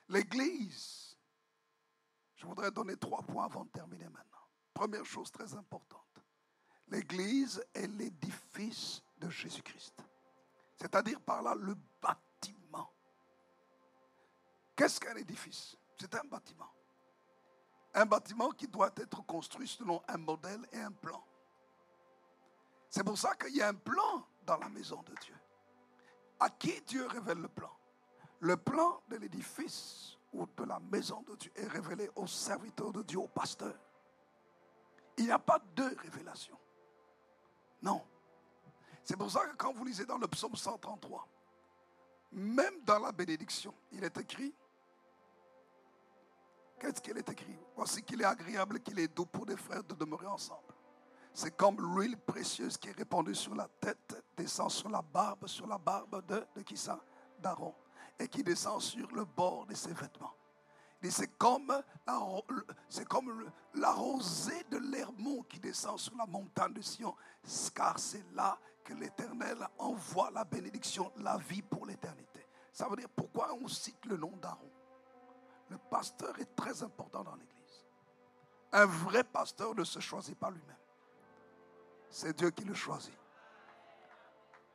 L'Église 0.08 1.14
je 2.44 2.48
voudrais 2.48 2.70
donner 2.70 2.94
trois 2.98 3.22
points 3.22 3.46
avant 3.46 3.64
de 3.64 3.70
terminer 3.70 4.04
maintenant. 4.04 4.46
Première 4.74 5.06
chose 5.06 5.32
très 5.32 5.54
importante. 5.54 6.20
L'Église 6.88 7.64
est 7.72 7.86
l'édifice 7.86 9.02
de 9.16 9.30
Jésus-Christ. 9.30 10.04
C'est-à-dire 10.76 11.22
par 11.22 11.40
là 11.40 11.54
le 11.54 11.74
bâtiment. 12.02 12.92
Qu'est-ce 14.76 15.00
qu'un 15.00 15.16
édifice? 15.16 15.74
C'est 15.98 16.14
un 16.16 16.24
bâtiment. 16.24 16.70
Un 17.94 18.04
bâtiment 18.04 18.50
qui 18.50 18.68
doit 18.68 18.92
être 18.98 19.24
construit 19.24 19.66
selon 19.68 20.02
un 20.06 20.18
modèle 20.18 20.68
et 20.72 20.80
un 20.80 20.92
plan. 20.92 21.24
C'est 22.90 23.04
pour 23.04 23.16
ça 23.16 23.34
qu'il 23.36 23.56
y 23.56 23.62
a 23.62 23.68
un 23.68 23.74
plan 23.74 24.28
dans 24.44 24.58
la 24.58 24.68
maison 24.68 25.02
de 25.02 25.14
Dieu. 25.22 25.36
À 26.40 26.50
qui 26.50 26.80
Dieu 26.82 27.06
révèle 27.06 27.38
le 27.38 27.48
plan? 27.48 27.70
Le 28.40 28.56
plan 28.56 29.00
de 29.08 29.16
l'édifice 29.16 30.18
ou 30.32 30.46
de 30.46 30.64
la 30.64 30.80
maison 30.80 31.22
de 31.22 31.36
Dieu 31.36 31.52
est 31.54 31.68
révélé 31.68 32.10
aux 32.16 32.26
serviteurs 32.26 32.92
de 32.92 33.02
Dieu, 33.02 33.18
aux 33.18 33.28
pasteurs. 33.28 33.78
Il 35.16 35.26
n'y 35.26 35.30
a 35.30 35.38
pas 35.38 35.60
deux 35.76 35.94
révélations. 35.96 36.58
Non. 37.80 38.04
C'est 39.04 39.16
pour 39.16 39.30
ça 39.30 39.46
que 39.46 39.56
quand 39.56 39.72
vous 39.72 39.84
lisez 39.84 40.04
dans 40.04 40.18
le 40.18 40.26
psaume 40.26 40.56
133, 40.56 41.28
même 42.32 42.82
dans 42.82 42.98
la 42.98 43.12
bénédiction, 43.12 43.72
il 43.92 44.02
est 44.02 44.16
écrit, 44.18 44.52
qu'est-ce 46.80 47.00
qu'il 47.00 47.16
est 47.16 47.28
écrit? 47.28 47.56
Voici 47.76 48.02
qu'il 48.02 48.20
est 48.20 48.26
agréable, 48.26 48.80
qu'il 48.80 48.98
est 48.98 49.08
doux 49.08 49.26
pour 49.26 49.46
des 49.46 49.56
frères 49.56 49.84
de 49.84 49.94
demeurer 49.94 50.26
ensemble. 50.26 50.73
C'est 51.36 51.56
comme 51.56 51.76
l'huile 51.80 52.16
précieuse 52.16 52.78
qui 52.78 52.88
est 52.88 52.96
répandue 52.96 53.34
sur 53.34 53.56
la 53.56 53.66
tête, 53.80 54.22
descend 54.36 54.70
sur 54.70 54.88
la 54.88 55.02
barbe, 55.02 55.48
sur 55.48 55.66
la 55.66 55.78
barbe 55.78 56.24
de, 56.26 56.62
qui 56.62 56.76
ça? 56.76 57.00
D'Aaron 57.40 57.74
et 58.20 58.28
qui 58.28 58.44
descend 58.44 58.80
sur 58.80 59.10
le 59.10 59.24
bord 59.24 59.66
de 59.66 59.74
ses 59.74 59.92
vêtements. 59.92 60.32
C'est 61.10 61.36
comme, 61.36 61.74
c'est 62.88 63.06
comme 63.06 63.50
la 63.74 63.92
rosée 63.92 64.64
de 64.70 64.78
l'Hermon 64.78 65.42
qui 65.42 65.58
descend 65.58 65.98
sur 65.98 66.16
la 66.16 66.24
montagne 66.24 66.72
de 66.72 66.80
Sion, 66.80 67.14
car 67.74 67.98
c'est 67.98 68.24
là 68.32 68.56
que 68.84 68.94
l'Éternel 68.94 69.58
envoie 69.76 70.30
la 70.30 70.44
bénédiction, 70.44 71.12
la 71.16 71.36
vie 71.36 71.62
pour 71.62 71.84
l'éternité. 71.84 72.46
Ça 72.72 72.88
veut 72.88 72.96
dire 72.96 73.08
pourquoi 73.14 73.52
on 73.54 73.66
cite 73.66 74.06
le 74.06 74.16
nom 74.16 74.34
d'Aaron? 74.36 74.70
Le 75.68 75.78
pasteur 75.90 76.38
est 76.38 76.54
très 76.54 76.82
important 76.82 77.24
dans 77.24 77.34
l'église. 77.34 77.84
Un 78.72 78.86
vrai 78.86 79.24
pasteur 79.24 79.74
ne 79.74 79.84
se 79.84 79.98
choisit 79.98 80.38
pas 80.38 80.50
lui-même. 80.50 80.76
C'est 82.16 82.36
Dieu 82.36 82.50
qui 82.50 82.62
le 82.62 82.74
choisit. 82.74 83.18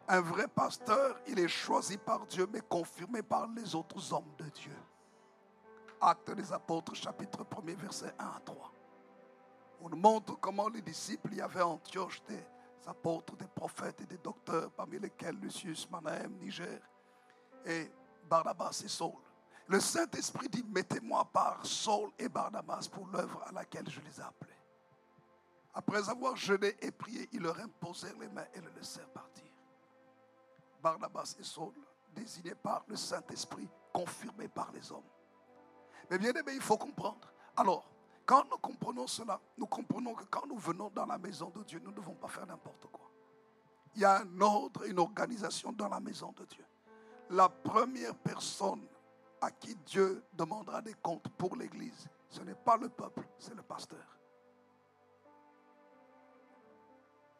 Un 0.10 0.19
vrai 0.19 0.49
pasteur, 0.49 1.15
il 1.25 1.39
est 1.39 1.47
choisi 1.47 1.97
par 1.97 2.25
Dieu, 2.25 2.45
mais 2.52 2.60
confirmé 2.60 3.21
par 3.21 3.47
les 3.47 3.75
autres 3.75 4.12
hommes 4.12 4.36
de 4.38 4.43
Dieu. 4.49 4.75
Actes 6.02 6.32
des 6.32 6.52
apôtres, 6.52 6.93
chapitre 6.95 7.45
1er, 7.45 7.75
verset 7.78 8.13
1 8.19 8.25
à 8.25 8.41
3. 8.43 8.73
On 9.80 9.88
nous 9.88 9.95
montre 9.95 10.38
comment 10.41 10.67
les 10.67 10.82
disciples, 10.82 11.30
il 11.32 11.38
y 11.38 11.41
avait 11.41 11.62
Antioche 11.62 12.21
des 12.28 12.43
apôtres, 12.86 13.38
des 13.38 13.47
prophètes 13.47 14.02
et 14.02 14.06
des 14.06 14.17
docteurs, 14.17 14.69
parmi 14.71 14.99
lesquels 14.99 15.38
Lucius, 15.38 15.89
Manahem, 15.89 16.34
Niger, 16.41 16.82
et 17.63 17.89
Barnabas 18.30 18.82
et 18.84 18.89
Saul. 18.89 19.15
Le 19.65 19.80
Saint-Esprit 19.80 20.49
dit, 20.49 20.65
mettez-moi 20.67 21.23
par 21.32 21.65
Saul 21.65 22.10
et 22.19 22.28
Barnabas 22.28 22.89
pour 22.91 23.08
l'œuvre 23.08 23.41
à 23.47 23.54
laquelle 23.54 23.89
je 23.89 24.02
les 24.02 24.19
ai 24.19 24.23
appelés. 24.23 24.59
Après 25.73 26.10
avoir 26.10 26.36
jeûné 26.36 26.75
et 26.82 26.91
prié, 26.91 27.29
ils 27.32 27.41
leur 27.41 27.60
imposèrent 27.60 28.17
les 28.19 28.27
mains 28.27 28.47
et 28.53 28.62
le 28.62 28.69
laissèrent 28.71 29.10
partir. 29.10 29.45
Barnabas 30.82 31.36
et 31.39 31.43
Saul, 31.43 31.73
désignés 32.13 32.55
par 32.55 32.84
le 32.88 32.95
Saint-Esprit, 32.95 33.69
confirmés 33.93 34.47
par 34.47 34.71
les 34.71 34.91
hommes. 34.91 35.03
Mais 36.10 36.17
bien 36.17 36.34
aimé, 36.34 36.53
il 36.55 36.62
faut 36.62 36.77
comprendre. 36.77 37.32
Alors, 37.55 37.89
quand 38.25 38.43
nous 38.49 38.58
comprenons 38.58 39.08
cela, 39.08 39.39
nous 39.58 39.67
comprenons 39.67 40.13
que 40.13 40.23
quand 40.25 40.45
nous 40.47 40.58
venons 40.58 40.89
dans 40.89 41.05
la 41.05 41.17
maison 41.17 41.49
de 41.49 41.63
Dieu, 41.63 41.79
nous 41.84 41.91
ne 41.91 41.95
devons 41.95 42.15
pas 42.15 42.27
faire 42.27 42.45
n'importe 42.45 42.88
quoi. 42.91 43.10
Il 43.95 44.01
y 44.01 44.05
a 44.05 44.19
un 44.19 44.41
ordre, 44.41 44.86
une 44.86 44.99
organisation 44.99 45.71
dans 45.71 45.89
la 45.89 45.99
maison 45.99 46.32
de 46.34 46.45
Dieu. 46.45 46.65
La 47.32 47.49
première 47.49 48.15
personne 48.15 48.88
à 49.41 49.51
qui 49.51 49.75
Dieu 49.75 50.23
demandera 50.34 50.82
des 50.82 50.93
comptes 50.95 51.27
pour 51.38 51.55
l'Église, 51.55 52.08
ce 52.29 52.41
n'est 52.41 52.55
pas 52.55 52.77
le 52.77 52.89
peuple, 52.89 53.27
c'est 53.38 53.55
le 53.55 53.63
pasteur. 53.63 54.18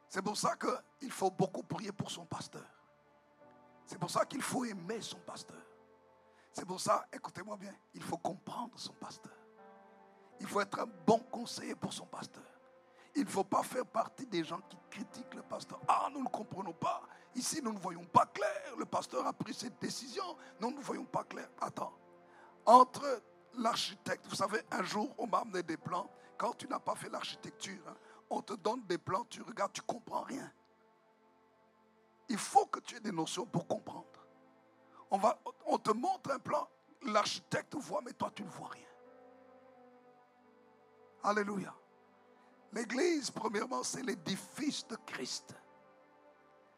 C'est 0.09 0.23
pour 0.23 0.35
ça 0.35 0.55
qu'il 0.55 1.11
faut 1.11 1.29
beaucoup 1.29 1.61
prier 1.61 1.91
pour 1.91 2.09
son 2.09 2.25
pasteur. 2.25 2.65
C'est 3.85 3.99
pour 3.99 4.09
ça 4.09 4.25
qu'il 4.25 4.41
faut 4.41 4.65
aimer 4.65 5.01
son 5.01 5.19
pasteur. 5.19 5.61
C'est 6.51 6.65
pour 6.65 6.81
ça, 6.81 7.05
écoutez-moi 7.13 7.57
bien, 7.57 7.73
il 7.93 8.01
faut 8.01 8.17
comprendre 8.17 8.73
son 8.75 8.93
pasteur. 8.93 9.31
Il 10.39 10.47
faut 10.47 10.61
être 10.61 10.79
un 10.79 10.87
bon 11.05 11.19
conseiller 11.31 11.75
pour 11.75 11.93
son 11.93 12.07
pasteur. 12.07 12.43
Il 13.15 13.23
ne 13.23 13.29
faut 13.29 13.43
pas 13.43 13.61
faire 13.61 13.85
partie 13.85 14.25
des 14.25 14.43
gens 14.43 14.61
qui 14.69 14.77
critiquent 14.89 15.33
le 15.35 15.43
pasteur. 15.43 15.79
Ah, 15.87 16.07
nous 16.11 16.23
ne 16.23 16.29
comprenons 16.29 16.73
pas. 16.73 17.01
Ici, 17.35 17.61
nous 17.61 17.73
ne 17.73 17.79
voyons 17.79 18.05
pas 18.05 18.25
clair. 18.25 18.75
Le 18.77 18.85
pasteur 18.85 19.25
a 19.27 19.33
pris 19.33 19.53
cette 19.53 19.79
décision. 19.79 20.23
Nous 20.59 20.71
ne 20.71 20.79
voyons 20.79 21.05
pas 21.05 21.23
clair. 21.23 21.49
Attends. 21.61 21.93
Entre 22.65 23.21
l'architecte, 23.57 24.25
vous 24.27 24.35
savez, 24.35 24.61
un 24.71 24.83
jour, 24.83 25.13
on 25.17 25.27
m'a 25.27 25.39
amené 25.39 25.63
des 25.63 25.77
plans. 25.77 26.09
Quand 26.37 26.53
tu 26.53 26.67
n'as 26.67 26.79
pas 26.79 26.95
fait 26.95 27.09
l'architecture, 27.09 27.81
hein, 27.87 27.95
on 28.29 28.41
te 28.41 28.53
donne 28.53 28.85
des 28.85 28.97
plans, 28.97 29.25
tu 29.25 29.41
regardes, 29.41 29.73
tu 29.73 29.81
ne 29.81 29.85
comprends 29.85 30.21
rien. 30.21 30.51
Il 32.29 32.37
faut 32.37 32.65
que 32.67 32.79
tu 32.79 32.95
aies 32.95 32.99
des 32.99 33.11
notions 33.11 33.45
pour 33.45 33.67
comprendre. 33.67 34.05
On, 35.11 35.19
on 35.65 35.77
te 35.79 35.91
montre 35.91 36.31
un 36.31 36.39
plan, 36.39 36.67
l'architecte 37.03 37.75
voit, 37.75 38.01
mais 38.01 38.13
toi 38.13 38.31
tu 38.33 38.43
ne 38.43 38.49
vois 38.49 38.69
rien. 38.69 38.85
Alléluia. 41.23 41.73
L'église, 42.71 43.31
premièrement, 43.31 43.83
c'est 43.83 44.03
l'édifice 44.03 44.87
de 44.87 44.95
Christ. 45.07 45.55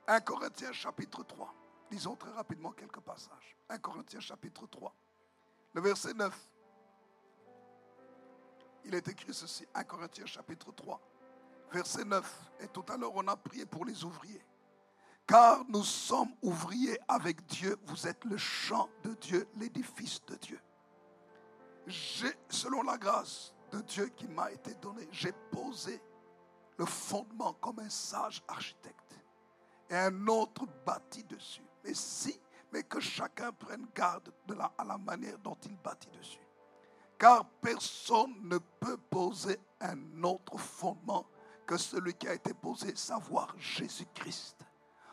1 0.07 0.21
Corinthiens 0.21 0.71
chapitre 0.71 1.23
3. 1.23 1.53
Lisons 1.91 2.15
très 2.15 2.31
rapidement 2.31 2.71
quelques 2.71 3.01
passages. 3.01 3.57
1 3.69 3.77
Corinthiens 3.79 4.21
chapitre 4.21 4.65
3. 4.67 4.95
Le 5.73 5.81
verset 5.81 6.13
9. 6.13 6.49
Il 8.85 8.95
est 8.95 9.07
écrit 9.07 9.33
ceci. 9.33 9.67
1 9.73 9.83
Corinthiens 9.83 10.25
chapitre 10.25 10.71
3. 10.71 10.99
Verset 11.71 12.05
9. 12.05 12.51
Et 12.62 12.67
tout 12.67 12.86
à 12.89 12.97
l'heure, 12.97 13.15
on 13.15 13.27
a 13.27 13.36
prié 13.36 13.65
pour 13.65 13.86
les 13.86 14.03
ouvriers. 14.03 14.43
Car 15.25 15.63
nous 15.69 15.84
sommes 15.84 16.34
ouvriers 16.41 16.99
avec 17.07 17.45
Dieu. 17.45 17.77
Vous 17.86 18.07
êtes 18.07 18.23
le 18.25 18.38
champ 18.38 18.89
de 19.03 19.13
Dieu, 19.13 19.47
l'édifice 19.57 20.19
de 20.25 20.36
Dieu. 20.36 20.60
J'ai, 21.88 22.34
selon 22.49 22.84
la 22.84 22.97
grâce 22.97 23.53
de 23.71 23.79
Dieu 23.81 24.07
qui 24.15 24.27
m'a 24.27 24.51
été 24.51 24.73
donnée, 24.75 25.07
j'ai 25.12 25.31
posé 25.51 26.01
le 26.77 26.86
fondement 26.86 27.53
comme 27.53 27.79
un 27.79 27.89
sage 27.89 28.43
architecte. 28.47 28.97
Et 29.89 29.95
un 29.95 30.27
autre 30.27 30.65
bâti 30.86 31.23
dessus. 31.23 31.65
Mais 31.84 31.93
si, 31.93 32.39
mais 32.71 32.84
que 32.84 32.99
chacun 32.99 33.51
prenne 33.51 33.88
garde 33.95 34.31
à 34.77 34.84
la 34.84 34.97
manière 34.97 35.38
dont 35.39 35.57
il 35.65 35.75
bâtit 35.77 36.10
dessus. 36.10 36.45
Car 37.17 37.45
personne 37.62 38.34
ne 38.43 38.57
peut 38.57 38.97
poser 38.97 39.60
un 39.79 40.23
autre 40.23 40.57
fondement 40.57 41.25
que 41.71 41.77
celui 41.77 42.13
qui 42.13 42.27
a 42.27 42.34
été 42.34 42.53
posé, 42.53 42.93
savoir 42.97 43.55
Jésus-Christ. 43.57 44.57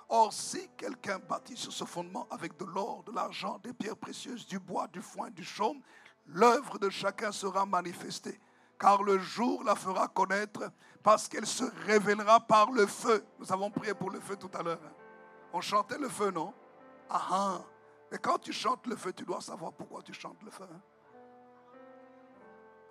Or, 0.09 0.33
si 0.33 0.69
quelqu'un 0.77 1.21
bâtit 1.21 1.57
sur 1.57 1.73
ce 1.73 1.85
fondement 1.85 2.27
avec 2.33 2.57
de 2.59 2.65
l'or, 2.65 3.05
de 3.07 3.13
l'argent, 3.13 3.61
des 3.63 3.73
pierres 3.73 3.97
précieuses, 3.97 4.45
du 4.45 4.59
bois, 4.59 4.89
du 4.89 5.01
foin, 5.01 5.31
du 5.31 5.45
chaume, 5.45 5.81
l'œuvre 6.27 6.81
de 6.81 6.91
chacun 6.91 7.31
sera 7.31 7.65
manifestée, 7.65 8.41
car 8.77 9.05
le 9.05 9.21
jour 9.21 9.63
la 9.63 9.77
fera 9.77 10.09
connaître, 10.09 10.73
parce 11.05 11.29
qu'elle 11.29 11.47
se 11.47 11.63
révélera 11.87 12.41
par 12.41 12.73
le 12.73 12.89
feu. 12.89 13.25
Nous 13.39 13.53
avons 13.53 13.71
prié 13.71 13.95
pour 13.95 14.11
le 14.11 14.19
feu 14.19 14.35
tout 14.35 14.51
à 14.53 14.61
l'heure. 14.65 14.81
Hein. 14.85 14.93
On 15.53 15.61
chantait 15.61 15.99
le 15.99 16.09
feu, 16.09 16.33
non? 16.33 16.53
Ah 17.09 17.27
ah 17.31 17.61
Mais 18.11 18.19
quand 18.19 18.39
tu 18.39 18.53
chantes 18.53 18.85
le 18.89 18.97
feu, 18.97 19.13
tu 19.13 19.23
dois 19.23 19.41
savoir 19.41 19.73
pourquoi 19.75 20.03
tu 20.03 20.13
chantes 20.13 20.43
le 20.43 20.51
feu. 20.51 20.67
Hein. 20.69 20.81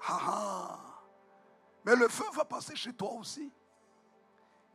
Ah 0.08 0.20
ah 0.26 0.97
Mais 1.88 1.96
le 1.96 2.10
feu 2.10 2.26
va 2.34 2.44
passer 2.44 2.76
chez 2.76 2.92
toi 2.92 3.14
aussi. 3.14 3.50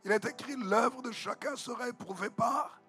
Il 0.03 0.11
est 0.11 0.25
écrit, 0.25 0.55
l'œuvre 0.55 1.03
de 1.03 1.11
chacun 1.11 1.55
sera 1.55 1.87
éprouvée 1.87 2.31
par 2.31 2.81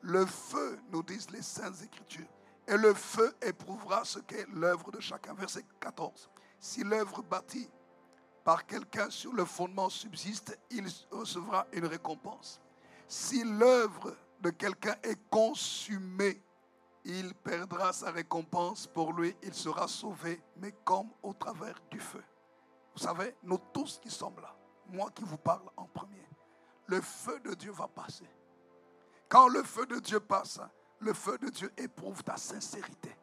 le 0.00 0.26
feu, 0.26 0.80
nous 0.90 1.04
disent 1.04 1.30
les 1.30 1.42
saintes 1.42 1.80
écritures. 1.80 2.26
Et 2.66 2.76
le 2.76 2.92
feu 2.92 3.32
éprouvera 3.40 4.04
ce 4.04 4.18
qu'est 4.18 4.48
l'œuvre 4.52 4.90
de 4.90 4.98
chacun. 4.98 5.32
Verset 5.34 5.64
14. 5.78 6.28
Si 6.58 6.82
l'œuvre 6.82 7.22
bâtie 7.22 7.70
par 8.42 8.66
quelqu'un 8.66 9.08
sur 9.10 9.32
le 9.32 9.44
fondement 9.44 9.88
subsiste, 9.88 10.58
il 10.68 10.84
recevra 11.12 11.68
une 11.72 11.86
récompense. 11.86 12.60
Si 13.06 13.44
l'œuvre 13.44 14.16
de 14.40 14.50
quelqu'un 14.50 14.96
est 15.04 15.20
consumée, 15.30 16.42
il 17.04 17.32
perdra 17.32 17.92
sa 17.92 18.10
récompense. 18.10 18.88
Pour 18.88 19.12
lui, 19.12 19.36
il 19.40 19.54
sera 19.54 19.86
sauvé, 19.86 20.42
mais 20.56 20.72
comme 20.84 21.10
au 21.22 21.32
travers 21.32 21.80
du 21.92 22.00
feu. 22.00 22.24
Vous 22.94 23.00
savez, 23.00 23.34
nous 23.42 23.58
tous 23.72 23.98
qui 24.02 24.10
sommes 24.10 24.40
là, 24.40 24.54
moi 24.88 25.10
qui 25.10 25.24
vous 25.24 25.38
parle 25.38 25.68
en 25.76 25.86
premier, 25.86 26.28
le 26.86 27.00
feu 27.00 27.40
de 27.40 27.54
Dieu 27.54 27.72
va 27.72 27.88
passer. 27.88 28.28
Quand 29.28 29.48
le 29.48 29.62
feu 29.62 29.86
de 29.86 29.98
Dieu 29.98 30.20
passe, 30.20 30.60
le 30.98 31.14
feu 31.14 31.38
de 31.38 31.48
Dieu 31.48 31.72
éprouve 31.76 32.22
ta 32.22 32.36
sincérité. 32.36 33.16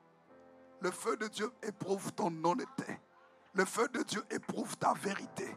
Le 0.81 0.91
feu 0.91 1.17
de 1.17 1.27
Dieu 1.27 1.51
éprouve 1.61 2.11
ton 2.13 2.33
honnêteté. 2.43 2.99
Le 3.53 3.65
feu 3.65 3.87
de 3.89 4.01
Dieu 4.03 4.23
éprouve 4.29 4.77
ta 4.77 4.93
vérité. 4.93 5.55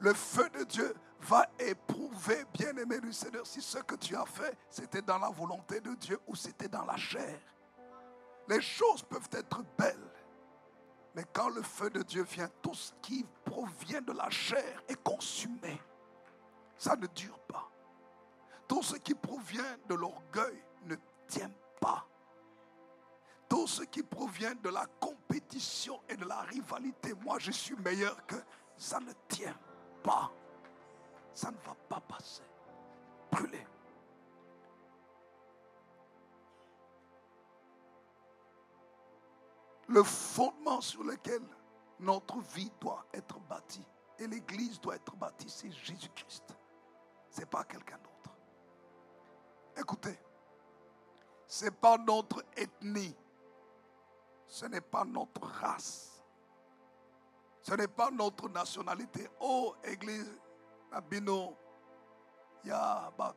Le 0.00 0.14
feu 0.14 0.48
de 0.50 0.64
Dieu 0.64 0.94
va 1.20 1.46
éprouver, 1.58 2.44
bien-aimé 2.54 3.00
du 3.00 3.12
Seigneur, 3.12 3.46
si 3.46 3.60
ce 3.60 3.78
que 3.78 3.96
tu 3.96 4.14
as 4.14 4.24
fait, 4.24 4.56
c'était 4.70 5.02
dans 5.02 5.18
la 5.18 5.30
volonté 5.30 5.80
de 5.80 5.94
Dieu 5.94 6.18
ou 6.26 6.36
c'était 6.36 6.68
dans 6.68 6.84
la 6.84 6.96
chair. 6.96 7.38
Les 8.48 8.60
choses 8.60 9.02
peuvent 9.02 9.28
être 9.32 9.62
belles, 9.76 10.07
mais 11.18 11.24
quand 11.32 11.48
le 11.48 11.62
feu 11.62 11.90
de 11.90 12.02
Dieu 12.02 12.22
vient, 12.22 12.48
tout 12.62 12.74
ce 12.74 12.92
qui 13.02 13.26
provient 13.44 14.00
de 14.00 14.12
la 14.12 14.30
chair 14.30 14.82
est 14.88 15.02
consumé 15.02 15.78
ça 16.78 16.94
ne 16.96 17.06
dure 17.08 17.38
pas. 17.40 17.68
Tout 18.66 18.82
ce 18.82 18.96
qui 18.96 19.14
provient 19.14 19.76
de 19.88 19.94
l'orgueil 19.94 20.62
ne 20.84 20.94
tient 21.26 21.50
pas. 21.80 22.06
Tout 23.48 23.66
ce 23.66 23.82
qui 23.82 24.02
provient 24.02 24.54
de 24.54 24.68
la 24.68 24.86
compétition 25.00 26.00
et 26.08 26.16
de 26.16 26.24
la 26.24 26.40
rivalité, 26.42 27.14
moi 27.24 27.38
je 27.38 27.50
suis 27.50 27.74
meilleur 27.76 28.24
que, 28.26 28.36
ça 28.76 29.00
ne 29.00 29.12
tient 29.26 29.58
pas. 30.02 30.30
Ça 31.34 31.50
ne 31.50 31.56
va 31.66 31.74
pas 31.88 32.00
passer. 32.00 32.44
Brûlez. 33.32 33.66
Le 39.88 40.02
fondement 40.02 40.80
sur 40.80 41.02
lequel 41.02 41.42
notre 41.98 42.38
vie 42.40 42.70
doit 42.80 43.04
être 43.12 43.38
bâtie 43.40 43.86
et 44.18 44.26
l'Église 44.26 44.80
doit 44.80 44.96
être 44.96 45.16
bâtie, 45.16 45.48
c'est 45.48 45.70
Jésus-Christ 45.72 46.58
ce 47.30 47.40
n'est 47.40 47.46
pas 47.46 47.64
quelqu'un 47.64 47.98
d'autre. 47.98 48.36
Écoutez, 49.76 50.18
ce 51.46 51.66
n'est 51.66 51.70
pas 51.70 51.96
notre 51.96 52.44
ethnie, 52.56 53.14
ce 54.46 54.66
n'est 54.66 54.80
pas 54.80 55.04
notre 55.04 55.42
race, 55.46 56.20
ce 57.62 57.74
n'est 57.74 57.86
pas 57.88 58.10
notre 58.10 58.48
nationalité. 58.48 59.28
Oh, 59.40 59.74
Église, 59.84 60.36
Abino, 60.90 61.56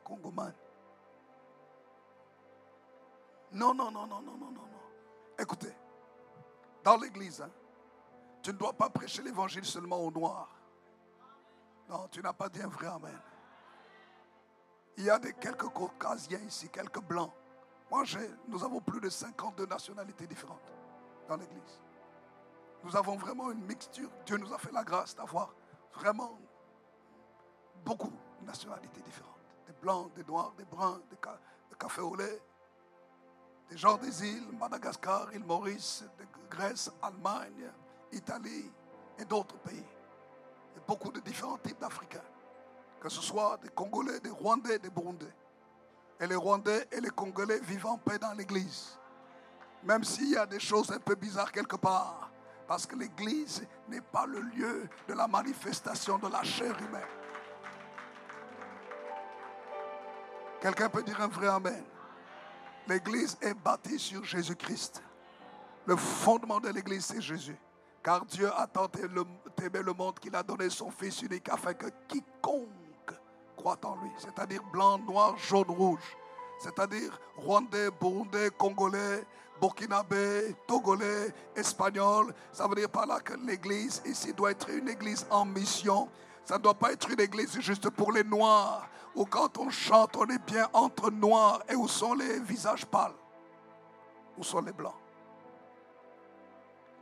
Congoman. 0.02 0.52
Non, 3.52 3.74
non, 3.74 3.90
non, 3.90 4.06
non, 4.06 4.20
non, 4.20 4.36
non, 4.36 4.50
non, 4.50 4.50
non. 4.50 4.68
Écoutez, 5.38 5.72
dans 6.84 6.96
l'Église, 6.96 7.40
hein, 7.40 7.50
Tu 8.42 8.52
ne 8.52 8.56
dois 8.56 8.72
pas 8.72 8.90
prêcher 8.90 9.22
l'évangile 9.22 9.64
seulement 9.64 9.98
aux 9.98 10.10
noirs. 10.10 10.48
Non, 11.88 12.08
tu 12.08 12.20
n'as 12.20 12.32
pas 12.32 12.48
dit 12.48 12.62
un 12.62 12.68
vrai 12.68 12.88
Amen. 12.88 13.20
Il 14.96 15.04
y 15.04 15.10
a 15.10 15.18
des, 15.18 15.32
quelques 15.34 15.68
caucasiens 15.68 16.40
ici, 16.40 16.68
quelques 16.68 17.00
blancs. 17.00 17.32
Moi, 17.90 18.04
nous 18.48 18.64
avons 18.64 18.80
plus 18.80 19.00
de 19.00 19.08
52 19.08 19.66
nationalités 19.66 20.26
différentes 20.26 20.72
dans 21.28 21.36
l'Église. 21.36 21.80
Nous 22.84 22.96
avons 22.96 23.16
vraiment 23.16 23.50
une 23.50 23.64
mixture. 23.64 24.10
Dieu 24.26 24.36
nous 24.38 24.52
a 24.52 24.58
fait 24.58 24.72
la 24.72 24.82
grâce 24.82 25.14
d'avoir 25.14 25.54
vraiment 25.94 26.38
beaucoup 27.84 28.12
de 28.40 28.46
nationalités 28.46 29.00
différentes. 29.02 29.30
Des 29.66 29.72
blancs, 29.74 30.12
des 30.14 30.24
noirs, 30.24 30.52
des 30.56 30.64
bruns, 30.64 31.00
des, 31.10 31.16
café 31.78 32.00
au 32.00 32.14
lait, 32.14 32.40
des 33.70 33.76
gens 33.76 33.96
des 33.96 34.26
îles, 34.26 34.48
Madagascar, 34.58 35.32
île 35.32 35.44
Maurice, 35.44 36.04
Grèce, 36.50 36.90
Allemagne, 37.02 37.70
Italie 38.12 38.70
et 39.18 39.24
d'autres 39.24 39.56
pays. 39.58 39.84
Et 40.76 40.80
beaucoup 40.86 41.10
de 41.10 41.20
différents 41.20 41.58
types 41.58 41.80
d'Africains. 41.80 42.20
Que 43.00 43.08
ce 43.08 43.20
soit 43.20 43.58
des 43.62 43.70
Congolais, 43.70 44.20
des 44.20 44.30
Rwandais, 44.30 44.78
des 44.78 44.90
Burundais. 44.90 45.34
Et 46.20 46.26
les 46.26 46.36
Rwandais 46.36 46.86
et 46.92 47.00
les 47.00 47.10
Congolais 47.10 47.58
vivent 47.60 47.86
en 47.86 47.98
paix 47.98 48.18
dans 48.18 48.32
l'Église. 48.32 48.98
Même 49.82 50.04
s'il 50.04 50.30
y 50.30 50.36
a 50.36 50.46
des 50.46 50.60
choses 50.60 50.92
un 50.92 51.00
peu 51.00 51.14
bizarres 51.14 51.50
quelque 51.50 51.76
part. 51.76 52.30
Parce 52.68 52.86
que 52.86 52.94
l'Église 52.94 53.66
n'est 53.88 54.00
pas 54.00 54.26
le 54.26 54.40
lieu 54.40 54.88
de 55.08 55.14
la 55.14 55.26
manifestation 55.26 56.18
de 56.18 56.28
la 56.28 56.42
chair 56.42 56.76
humaine. 56.80 57.02
Quelqu'un 60.60 60.88
peut 60.88 61.02
dire 61.02 61.20
un 61.20 61.26
vrai 61.26 61.48
Amen. 61.48 61.84
L'Église 62.88 63.36
est 63.40 63.54
bâtie 63.54 63.98
sur 63.98 64.24
Jésus-Christ. 64.24 65.02
Le 65.86 65.96
fondement 65.96 66.60
de 66.60 66.68
l'Église, 66.68 67.06
c'est 67.06 67.20
Jésus. 67.20 67.56
Car 68.02 68.24
Dieu 68.24 68.50
a 68.56 68.66
tant 68.66 68.88
aimé 68.88 69.80
le 69.82 69.92
monde 69.92 70.18
qu'il 70.18 70.34
a 70.34 70.42
donné 70.42 70.68
son 70.70 70.90
Fils 70.90 71.22
unique 71.22 71.48
afin 71.48 71.72
que 71.74 71.86
quiconque 72.08 72.68
croit 73.56 73.78
en 73.84 73.94
lui, 74.02 74.10
c'est-à-dire 74.18 74.62
blanc, 74.72 74.98
noir, 74.98 75.36
jaune, 75.38 75.70
rouge, 75.70 76.16
c'est-à-dire 76.58 77.20
rwandais, 77.36 77.90
burundais, 78.00 78.50
congolais, 78.58 79.24
burkinabé, 79.60 80.56
togolais, 80.66 81.32
espagnol. 81.54 82.34
Ça 82.52 82.66
veut 82.66 82.74
dire 82.74 82.90
par 82.90 83.06
là 83.06 83.20
que 83.20 83.34
l'église 83.34 84.02
ici 84.04 84.32
doit 84.32 84.50
être 84.50 84.68
une 84.70 84.88
église 84.88 85.24
en 85.30 85.44
mission. 85.44 86.08
Ça 86.44 86.58
ne 86.58 86.62
doit 86.62 86.74
pas 86.74 86.92
être 86.92 87.10
une 87.10 87.20
église 87.20 87.58
juste 87.60 87.88
pour 87.90 88.12
les 88.12 88.24
noirs, 88.24 88.88
où 89.14 89.24
quand 89.24 89.58
on 89.58 89.70
chante, 89.70 90.16
on 90.16 90.26
est 90.26 90.44
bien 90.44 90.68
entre 90.72 91.10
noirs 91.10 91.62
et 91.68 91.74
où 91.74 91.86
sont 91.86 92.14
les 92.14 92.40
visages 92.40 92.86
pâles, 92.86 93.14
où 94.36 94.42
sont 94.42 94.60
les 94.60 94.72
blancs. 94.72 94.94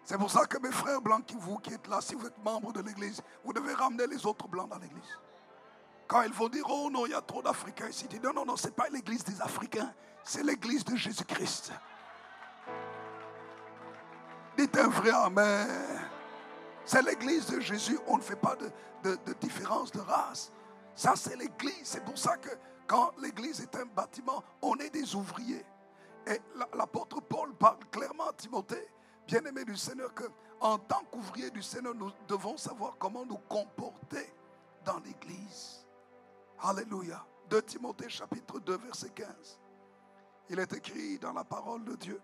C'est 0.04 0.18
pour 0.18 0.30
ça 0.30 0.44
que 0.44 0.58
mes 0.58 0.72
frères 0.72 1.00
blancs, 1.00 1.24
qui 1.24 1.36
vous 1.38 1.58
qui 1.58 1.72
êtes 1.72 1.86
là, 1.86 2.00
si 2.00 2.14
vous 2.14 2.26
êtes 2.26 2.42
membre 2.44 2.72
de 2.72 2.80
l'église, 2.80 3.22
vous 3.44 3.52
devez 3.52 3.74
ramener 3.74 4.06
les 4.06 4.26
autres 4.26 4.48
blancs 4.48 4.68
dans 4.68 4.78
l'église. 4.78 5.18
Quand 6.08 6.22
ils 6.22 6.32
vont 6.32 6.48
dire, 6.48 6.64
oh 6.68 6.90
non, 6.90 7.06
il 7.06 7.12
y 7.12 7.14
a 7.14 7.20
trop 7.20 7.40
d'Africains 7.40 7.88
ici, 7.88 8.08
dis, 8.08 8.18
non, 8.18 8.32
non, 8.32 8.44
non, 8.44 8.56
ce 8.56 8.66
n'est 8.66 8.72
pas 8.72 8.88
l'église 8.88 9.22
des 9.22 9.40
Africains, 9.40 9.94
c'est 10.24 10.42
l'église 10.42 10.84
de 10.84 10.96
Jésus-Christ. 10.96 11.72
Dites 14.56 14.76
un 14.76 14.88
vrai 14.88 15.10
Amen. 15.10 15.99
C'est 16.84 17.02
l'église 17.02 17.46
de 17.46 17.60
Jésus, 17.60 17.98
on 18.06 18.16
ne 18.16 18.22
fait 18.22 18.36
pas 18.36 18.56
de, 18.56 19.16
de 19.16 19.32
différence 19.40 19.90
de 19.92 20.00
race. 20.00 20.52
Ça, 20.94 21.14
c'est 21.16 21.36
l'église. 21.36 21.84
C'est 21.84 22.04
pour 22.04 22.18
ça 22.18 22.36
que 22.36 22.50
quand 22.86 23.12
l'église 23.22 23.60
est 23.60 23.74
un 23.76 23.86
bâtiment, 23.86 24.42
on 24.62 24.76
est 24.76 24.90
des 24.90 25.14
ouvriers. 25.14 25.64
Et 26.26 26.40
l'apôtre 26.74 27.20
Paul 27.20 27.54
parle 27.54 27.78
clairement 27.90 28.28
à 28.28 28.32
Timothée, 28.32 28.88
bien-aimé 29.26 29.64
du 29.64 29.76
Seigneur, 29.76 30.12
que 30.12 30.24
en 30.60 30.78
tant 30.78 31.02
qu'ouvrier 31.10 31.50
du 31.50 31.62
Seigneur, 31.62 31.94
nous 31.94 32.10
devons 32.28 32.56
savoir 32.56 32.96
comment 32.98 33.24
nous 33.24 33.38
comporter 33.48 34.34
dans 34.84 34.98
l'église. 34.98 35.86
Alléluia. 36.60 37.24
2 37.48 37.62
Timothée 37.62 38.08
chapitre 38.08 38.60
2 38.60 38.76
verset 38.78 39.10
15. 39.10 39.58
Il 40.50 40.58
est 40.58 40.72
écrit 40.72 41.18
dans 41.18 41.32
la 41.32 41.44
parole 41.44 41.84
de 41.84 41.96
Dieu. 41.96 42.20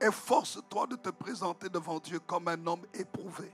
Efforce-toi 0.00 0.86
de 0.88 0.96
te 0.96 1.08
présenter 1.08 1.68
devant 1.68 1.98
Dieu 1.98 2.20
comme 2.20 2.48
un 2.48 2.66
homme 2.66 2.84
éprouvé, 2.92 3.50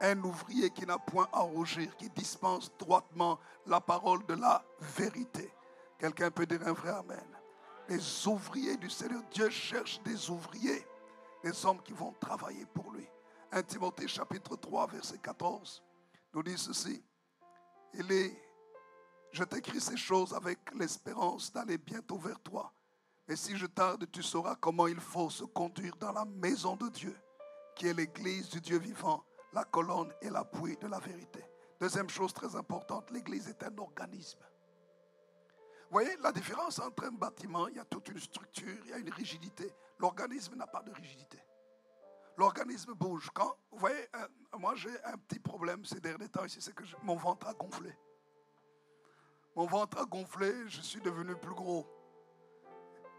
un 0.00 0.22
ouvrier 0.22 0.70
qui 0.70 0.86
n'a 0.86 0.98
point 0.98 1.28
à 1.32 1.40
rougir, 1.40 1.96
qui 1.96 2.08
dispense 2.10 2.70
droitement 2.78 3.38
la 3.66 3.80
parole 3.80 4.24
de 4.26 4.34
la 4.34 4.64
vérité. 4.80 5.52
Quelqu'un 5.98 6.30
peut 6.30 6.46
dire 6.46 6.66
un 6.66 6.72
vrai 6.72 6.90
Amen. 6.90 7.26
Les 7.88 8.28
ouvriers 8.28 8.76
du 8.76 8.88
Seigneur, 8.88 9.22
Dieu 9.32 9.50
cherche 9.50 10.00
des 10.02 10.30
ouvriers, 10.30 10.86
des 11.42 11.66
hommes 11.66 11.82
qui 11.82 11.92
vont 11.92 12.14
travailler 12.20 12.66
pour 12.66 12.92
lui. 12.92 13.08
1 13.50 13.62
Timothée 13.64 14.08
chapitre 14.08 14.56
3 14.56 14.86
verset 14.86 15.18
14 15.18 15.82
nous 16.32 16.42
dit 16.42 16.56
ceci. 16.56 17.02
Il 17.94 18.10
est, 18.10 18.40
je 19.32 19.44
t'écris 19.44 19.80
ces 19.80 19.96
choses 19.96 20.32
avec 20.32 20.58
l'espérance 20.74 21.52
d'aller 21.52 21.76
bientôt 21.76 22.16
vers 22.16 22.40
toi. 22.40 22.72
Mais 23.28 23.36
si 23.36 23.56
je 23.56 23.66
tarde, 23.66 24.10
tu 24.10 24.22
sauras 24.22 24.56
comment 24.56 24.86
il 24.86 25.00
faut 25.00 25.30
se 25.30 25.44
conduire 25.44 25.94
dans 25.96 26.12
la 26.12 26.24
maison 26.24 26.76
de 26.76 26.88
Dieu, 26.88 27.16
qui 27.76 27.86
est 27.86 27.94
l'église 27.94 28.48
du 28.48 28.60
Dieu 28.60 28.78
vivant, 28.78 29.24
la 29.52 29.64
colonne 29.64 30.12
et 30.20 30.30
l'appui 30.30 30.76
de 30.76 30.88
la 30.88 30.98
vérité. 30.98 31.44
Deuxième 31.80 32.08
chose 32.08 32.32
très 32.32 32.54
importante, 32.56 33.10
l'église 33.10 33.48
est 33.48 33.62
un 33.62 33.76
organisme. 33.78 34.40
Vous 35.92 35.98
voyez 35.98 36.16
la 36.22 36.32
différence 36.32 36.78
entre 36.78 37.04
un 37.04 37.12
bâtiment, 37.12 37.68
il 37.68 37.76
y 37.76 37.78
a 37.78 37.84
toute 37.84 38.08
une 38.08 38.18
structure, 38.18 38.78
il 38.84 38.90
y 38.90 38.92
a 38.94 38.98
une 38.98 39.12
rigidité. 39.12 39.70
L'organisme 39.98 40.54
n'a 40.56 40.66
pas 40.66 40.82
de 40.82 40.90
rigidité. 40.90 41.38
L'organisme 42.38 42.94
bouge. 42.94 43.28
Quand, 43.34 43.56
vous 43.70 43.78
voyez, 43.78 44.08
euh, 44.16 44.28
moi 44.58 44.74
j'ai 44.74 45.04
un 45.04 45.18
petit 45.18 45.38
problème 45.38 45.84
ces 45.84 46.00
derniers 46.00 46.28
temps 46.28 46.44
ici, 46.44 46.62
c'est 46.62 46.74
que 46.74 46.84
mon 47.02 47.16
ventre 47.16 47.46
a 47.46 47.52
gonflé. 47.52 47.94
Mon 49.54 49.66
ventre 49.66 49.98
a 49.98 50.06
gonflé, 50.06 50.66
je 50.66 50.80
suis 50.80 51.00
devenu 51.00 51.36
plus 51.36 51.54
gros. 51.54 51.86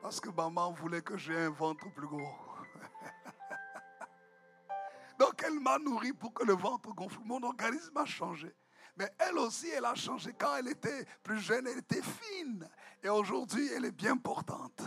Parce 0.03 0.19
que 0.19 0.29
maman 0.29 0.71
voulait 0.73 1.01
que 1.01 1.17
j'ai 1.17 1.35
un 1.35 1.49
ventre 1.49 1.91
plus 1.93 2.07
gros. 2.07 2.19
Donc 5.19 5.41
elle 5.43 5.59
m'a 5.61 5.79
nourri 5.79 6.11
pour 6.11 6.33
que 6.33 6.43
le 6.43 6.53
ventre 6.53 6.93
gonfle. 6.93 7.21
Mon 7.23 7.41
organisme 7.41 7.97
a 7.97 8.05
changé. 8.05 8.53
Mais 8.97 9.09
elle 9.17 9.39
aussi, 9.39 9.69
elle 9.69 9.85
a 9.85 9.95
changé. 9.95 10.35
Quand 10.37 10.57
elle 10.57 10.67
était 10.67 11.05
plus 11.23 11.39
jeune, 11.39 11.65
elle 11.65 11.79
était 11.79 12.01
fine. 12.01 12.69
Et 13.01 13.09
aujourd'hui, 13.09 13.67
elle 13.73 13.85
est 13.85 13.91
bien 13.91 14.17
portante. 14.17 14.83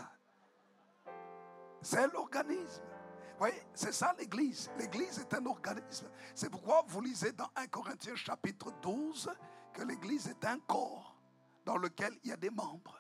C'est 1.80 2.06
l'organisme 2.12 2.84
voyez, 3.38 3.62
c'est 3.74 3.92
ça 3.92 4.14
l'Église. 4.18 4.70
L'Église 4.78 5.18
est 5.18 5.34
un 5.34 5.46
organisme. 5.46 6.08
C'est 6.34 6.50
pourquoi 6.50 6.84
vous 6.88 7.00
lisez 7.00 7.32
dans 7.32 7.48
1 7.56 7.66
Corinthiens 7.68 8.16
chapitre 8.16 8.72
12 8.82 9.30
que 9.72 9.82
l'Église 9.82 10.28
est 10.28 10.44
un 10.44 10.58
corps 10.60 11.16
dans 11.64 11.76
lequel 11.76 12.16
il 12.24 12.30
y 12.30 12.32
a 12.32 12.36
des 12.36 12.50
membres. 12.50 12.98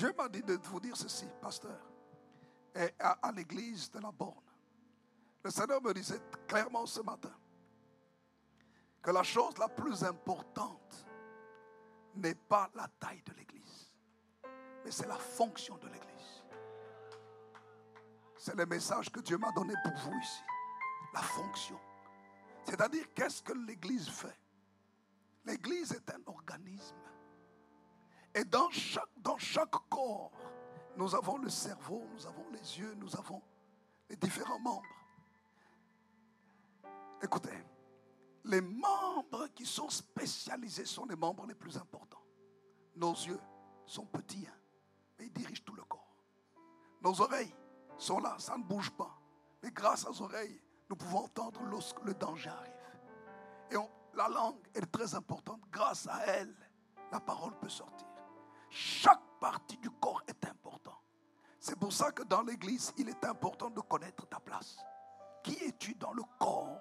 Dieu 0.00 0.14
m'a 0.16 0.30
dit 0.30 0.42
de 0.42 0.58
vous 0.64 0.80
dire 0.80 0.96
ceci, 0.96 1.26
pasteur, 1.42 1.78
et 2.74 2.88
à, 2.98 3.30
l'Église 3.36 3.90
de 3.90 3.98
la 4.00 4.10
Borne. 4.10 4.50
Le 5.44 5.50
Seigneur 5.50 5.82
me 5.82 5.92
disait 5.92 6.22
clairement 6.48 6.86
ce 6.86 7.02
matin 7.02 7.36
que 9.02 9.10
la 9.10 9.22
chose 9.22 9.58
la 9.58 9.68
plus 9.68 10.02
importante 10.02 11.06
n'est 12.14 12.34
pas 12.34 12.70
la 12.76 12.88
taille 12.98 13.22
de 13.26 13.34
l'Église, 13.34 13.92
mais 14.82 14.90
c'est 14.90 15.06
la 15.06 15.18
fonction 15.18 15.76
de 15.76 15.88
l'Église. 15.88 16.44
C'est 18.38 18.56
le 18.56 18.64
message 18.64 19.12
que 19.12 19.20
Dieu 19.20 19.36
m'a 19.36 19.52
donné 19.52 19.74
pour 19.84 19.92
vous 19.92 20.18
ici. 20.18 20.42
La 21.12 21.20
fonction. 21.20 21.78
C'est-à-dire, 22.64 23.04
qu'est-ce 23.12 23.42
que 23.42 23.52
l'Église 23.52 24.08
fait? 24.08 24.40
L'Église 25.44 25.92
est 25.92 26.10
un 26.10 26.22
organisme. 26.24 26.96
Et 28.34 28.44
dans 28.44 28.70
chaque, 28.70 29.08
dans 29.16 29.38
chaque 29.38 29.70
corps, 29.88 30.30
nous 30.96 31.14
avons 31.14 31.38
le 31.38 31.48
cerveau, 31.48 32.04
nous 32.12 32.26
avons 32.26 32.48
les 32.50 32.78
yeux, 32.78 32.94
nous 32.94 33.16
avons 33.16 33.42
les 34.08 34.16
différents 34.16 34.58
membres. 34.60 34.82
Écoutez, 37.22 37.58
les 38.44 38.60
membres 38.60 39.48
qui 39.54 39.66
sont 39.66 39.90
spécialisés 39.90 40.84
sont 40.84 41.06
les 41.06 41.16
membres 41.16 41.46
les 41.46 41.54
plus 41.54 41.76
importants. 41.76 42.22
Nos 42.96 43.12
yeux 43.12 43.40
sont 43.86 44.06
petits, 44.06 44.46
hein, 44.48 44.58
mais 45.18 45.26
ils 45.26 45.32
dirigent 45.32 45.62
tout 45.64 45.74
le 45.74 45.82
corps. 45.82 46.16
Nos 47.02 47.20
oreilles 47.20 47.54
sont 47.98 48.18
là, 48.20 48.36
ça 48.38 48.56
ne 48.56 48.62
bouge 48.62 48.90
pas. 48.90 49.18
Mais 49.62 49.70
grâce 49.70 50.06
aux 50.06 50.22
oreilles, 50.22 50.60
nous 50.88 50.96
pouvons 50.96 51.24
entendre 51.24 51.60
lorsque 51.64 52.02
le 52.04 52.14
danger 52.14 52.50
arrive. 52.50 52.72
Et 53.70 53.76
la 54.14 54.28
langue 54.28 54.66
est 54.74 54.90
très 54.90 55.14
importante. 55.14 55.60
Grâce 55.70 56.06
à 56.08 56.24
elle, 56.26 56.54
la 57.12 57.20
parole 57.20 57.56
peut 57.58 57.68
sortir. 57.68 58.09
Chaque 58.70 59.20
partie 59.40 59.76
du 59.78 59.90
corps 59.90 60.22
est 60.26 60.44
importante. 60.46 61.02
C'est 61.58 61.78
pour 61.78 61.92
ça 61.92 62.10
que 62.12 62.22
dans 62.22 62.42
l'Église, 62.42 62.92
il 62.96 63.08
est 63.08 63.24
important 63.24 63.68
de 63.68 63.80
connaître 63.80 64.26
ta 64.28 64.40
place. 64.40 64.78
Qui 65.42 65.54
es-tu 65.64 65.94
dans 65.94 66.12
le 66.12 66.22
corps 66.38 66.80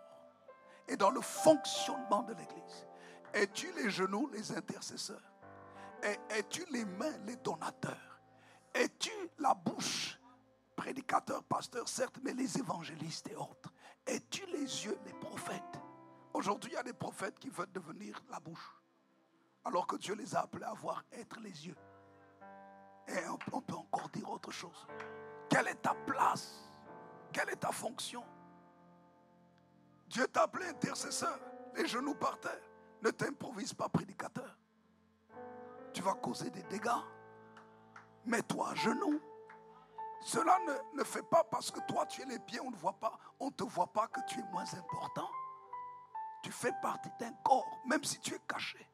et 0.87 0.95
dans 0.95 1.09
le 1.09 1.21
fonctionnement 1.21 2.23
de 2.23 2.33
l'Église? 2.33 2.87
Es-tu 3.33 3.71
les 3.73 3.89
genoux, 3.89 4.29
les 4.31 4.51
intercesseurs? 4.51 5.21
Es-tu 6.29 6.65
les 6.71 6.85
mains, 6.85 7.17
les 7.25 7.35
donateurs? 7.37 8.21
Es-tu 8.73 9.11
la 9.39 9.53
bouche? 9.53 10.19
Prédicateurs, 10.75 11.43
pasteurs, 11.43 11.89
certes, 11.89 12.19
mais 12.23 12.33
les 12.33 12.57
évangélistes 12.57 13.27
et 13.29 13.35
autres. 13.35 13.73
es-tu 14.05 14.45
les 14.47 14.85
yeux, 14.85 14.97
les 15.05 15.13
prophètes? 15.13 15.79
Aujourd'hui, 16.33 16.71
il 16.71 16.75
y 16.75 16.77
a 16.77 16.83
des 16.83 16.93
prophètes 16.93 17.37
qui 17.37 17.49
veulent 17.49 17.71
devenir 17.71 18.21
la 18.29 18.39
bouche. 18.39 18.78
Alors 19.69 19.85
que 19.85 19.97
Dieu 19.97 20.15
les 20.15 20.35
a 20.35 20.39
appelés 20.39 20.65
à 20.65 20.73
voir 20.73 21.03
être 21.11 21.39
les 21.41 21.67
yeux. 21.67 21.75
Et 23.07 23.29
on 23.29 23.61
peut 23.61 23.75
encore 23.75 24.09
dire 24.09 24.27
autre 24.27 24.49
chose. 24.49 24.87
Quelle 25.47 25.67
est 25.67 25.79
ta 25.83 25.93
place? 25.93 26.73
Quelle 27.31 27.49
est 27.49 27.57
ta 27.57 27.71
fonction? 27.71 28.25
Dieu 30.07 30.27
t'a 30.27 30.43
appelé 30.45 30.65
intercesseur. 30.65 31.39
Les 31.75 31.85
genoux 31.85 32.15
par 32.15 32.39
terre. 32.39 32.63
Ne 33.03 33.11
t'improvise 33.11 33.71
pas 33.71 33.87
prédicateur. 33.89 34.57
Tu 35.93 36.01
vas 36.01 36.15
causer 36.15 36.49
des 36.49 36.63
dégâts. 36.63 36.89
Mets-toi 38.25 38.71
à 38.71 38.73
genoux. 38.73 39.21
Cela 40.21 40.57
ne, 40.65 40.97
ne 40.97 41.03
fait 41.03 41.29
pas 41.29 41.43
parce 41.43 41.69
que 41.69 41.79
toi 41.81 42.07
tu 42.07 42.23
es 42.23 42.25
les 42.25 42.39
pieds, 42.39 42.59
on 42.59 42.71
ne 42.71 42.75
voit 42.75 42.99
pas, 42.99 43.19
on 43.39 43.45
ne 43.45 43.51
te 43.51 43.63
voit 43.63 43.93
pas 43.93 44.07
que 44.07 44.19
tu 44.27 44.39
es 44.39 44.43
moins 44.51 44.73
important. 44.73 45.29
Tu 46.41 46.51
fais 46.51 46.73
partie 46.81 47.11
d'un 47.19 47.33
corps, 47.43 47.79
même 47.85 48.03
si 48.03 48.19
tu 48.19 48.33
es 48.33 48.39
caché. 48.47 48.89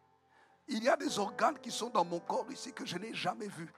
Il 0.67 0.83
y 0.83 0.89
a 0.89 0.97
des 0.97 1.19
organes 1.19 1.59
qui 1.59 1.71
sont 1.71 1.89
dans 1.89 2.05
mon 2.05 2.19
corps 2.19 2.47
ici 2.51 2.73
que 2.73 2.85
je 2.85 2.97
n'ai 2.97 3.13
jamais 3.13 3.47
vus. 3.47 3.71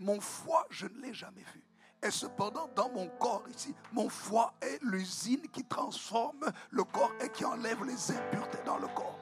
Mon 0.00 0.20
foie, 0.20 0.66
je 0.70 0.86
ne 0.86 1.00
l'ai 1.00 1.14
jamais 1.14 1.44
vu. 1.52 1.62
Et 2.02 2.10
cependant, 2.10 2.68
dans 2.74 2.90
mon 2.90 3.08
corps 3.18 3.44
ici, 3.48 3.74
mon 3.92 4.08
foie 4.08 4.52
est 4.60 4.78
l'usine 4.82 5.48
qui 5.52 5.64
transforme 5.64 6.52
le 6.70 6.84
corps 6.84 7.12
et 7.20 7.30
qui 7.30 7.44
enlève 7.44 7.84
les 7.84 8.10
impuretés 8.10 8.62
dans 8.66 8.78
le 8.78 8.88
corps. 8.88 9.18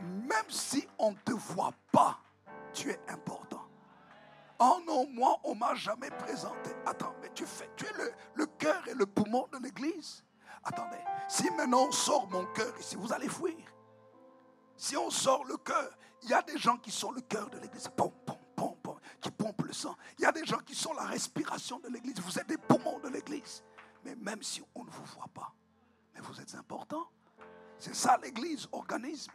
Même 0.00 0.48
si 0.48 0.88
on 0.98 1.10
ne 1.10 1.16
te 1.16 1.32
voit 1.32 1.74
pas, 1.90 2.18
tu 2.72 2.90
es 2.90 3.00
important. 3.08 3.66
Oh 4.58 4.80
non, 4.86 5.06
moi, 5.10 5.38
on 5.44 5.54
m'a 5.54 5.74
jamais 5.74 6.10
présenté. 6.10 6.70
Attends, 6.86 7.14
mais 7.20 7.30
tu 7.34 7.44
fais, 7.44 7.68
tu 7.76 7.84
es 7.84 7.92
le, 7.98 8.12
le 8.34 8.46
cœur 8.46 8.86
et 8.88 8.94
le 8.94 9.04
poumon 9.04 9.48
de 9.52 9.58
l'église. 9.58 10.24
Attendez, 10.62 11.02
si 11.28 11.50
maintenant 11.50 11.88
on 11.88 11.92
sort 11.92 12.28
mon 12.30 12.46
cœur 12.54 12.72
ici, 12.78 12.96
vous 12.96 13.12
allez 13.12 13.28
fuir. 13.28 13.73
Si 14.76 14.96
on 14.96 15.10
sort 15.10 15.44
le 15.44 15.56
cœur, 15.56 15.90
il 16.22 16.30
y 16.30 16.34
a 16.34 16.42
des 16.42 16.58
gens 16.58 16.76
qui 16.78 16.90
sont 16.90 17.12
le 17.12 17.20
cœur 17.20 17.48
de 17.50 17.58
l'église. 17.58 17.88
Pom, 17.96 18.10
pom, 18.24 18.36
pom, 18.56 18.76
pom, 18.82 18.98
qui 19.20 19.30
pompent 19.30 19.62
le 19.62 19.72
sang. 19.72 19.96
Il 20.18 20.22
y 20.22 20.26
a 20.26 20.32
des 20.32 20.44
gens 20.44 20.58
qui 20.58 20.74
sont 20.74 20.92
la 20.94 21.04
respiration 21.04 21.78
de 21.80 21.88
l'église. 21.88 22.18
Vous 22.20 22.38
êtes 22.38 22.46
des 22.48 22.56
poumons 22.56 22.98
de 23.00 23.08
l'église. 23.08 23.62
Mais 24.04 24.14
même 24.16 24.42
si 24.42 24.62
on 24.74 24.84
ne 24.84 24.90
vous 24.90 25.04
voit 25.04 25.28
pas, 25.32 25.54
mais 26.14 26.20
vous 26.20 26.40
êtes 26.40 26.54
important. 26.54 27.08
C'est 27.78 27.94
ça 27.94 28.18
l'église, 28.22 28.68
organisme. 28.72 29.32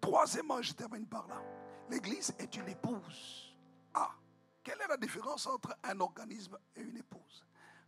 Troisièmement, 0.00 0.60
je 0.62 0.72
termine 0.72 1.06
par 1.06 1.26
là. 1.28 1.42
L'église 1.90 2.34
est 2.38 2.54
une 2.56 2.68
épouse. 2.68 3.56
Ah, 3.94 4.10
quelle 4.62 4.80
est 4.80 4.88
la 4.88 4.96
différence 4.96 5.46
entre 5.46 5.76
un 5.82 5.98
organisme 6.00 6.58
et 6.76 6.82
une 6.82 6.96
épouse? 6.98 7.44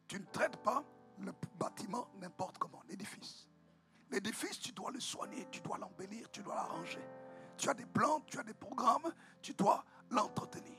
Tu 0.09 0.19
ne 0.19 0.25
traites 0.27 0.57
pas 0.63 0.83
le 1.19 1.33
bâtiment 1.59 2.09
n'importe 2.19 2.59
comment, 2.59 2.83
l'édifice. 2.89 3.50
L'édifice, 4.11 4.59
tu 4.61 4.73
dois 4.73 4.91
le 4.91 5.01
soigner, 5.01 5.47
tu 5.51 5.61
dois 5.61 5.79
l'embellir, 5.79 6.31
tu 6.31 6.43
dois 6.43 6.55
l'arranger. 6.55 7.05
Tu 7.57 7.69
as 7.69 7.75
des 7.75 7.87
plans, 7.87 8.21
tu 8.27 8.39
as 8.39 8.43
des 8.43 8.55
programmes, 8.55 9.13
tu 9.43 9.53
dois 9.55 9.85
l'entretenir. 10.11 10.79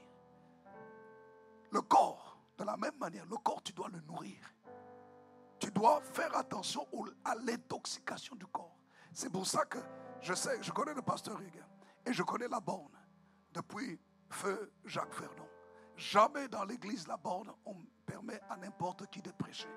Le 1.71 1.81
corps, 1.81 2.39
de 2.57 2.63
la 2.63 2.75
même 2.75 2.97
manière, 2.99 3.25
le 3.25 3.37
corps, 3.37 3.63
tu 3.63 3.71
dois 3.71 3.89
le 3.89 4.01
nourrir. 4.01 4.53
Tu 5.59 5.71
dois 5.71 6.01
faire 6.01 6.35
attention 6.35 6.87
à 7.23 7.35
l'intoxication 7.35 8.35
du 8.35 8.45
corps. 8.47 8.77
C'est 9.13 9.31
pour 9.31 9.45
ça 9.45 9.65
que 9.65 9.77
je 10.21 10.33
sais, 10.33 10.61
je 10.61 10.71
connais 10.71 10.93
le 10.93 11.01
pasteur 11.01 11.39
Hugues 11.39 11.63
et 12.05 12.13
je 12.13 12.23
connais 12.23 12.47
la 12.47 12.59
borne 12.59 12.97
depuis 13.53 13.99
feu 14.29 14.71
Jacques 14.85 15.13
Ferdon. 15.13 15.47
Jamais 15.95 16.47
dans 16.47 16.63
l'église 16.63 17.07
La 17.07 17.17
Borne, 17.17 17.51
on 17.65 17.75
permet 18.05 18.39
à 18.49 18.57
n'importe 18.57 19.07
qui 19.11 19.21
de 19.21 19.31
prêcher. 19.31 19.67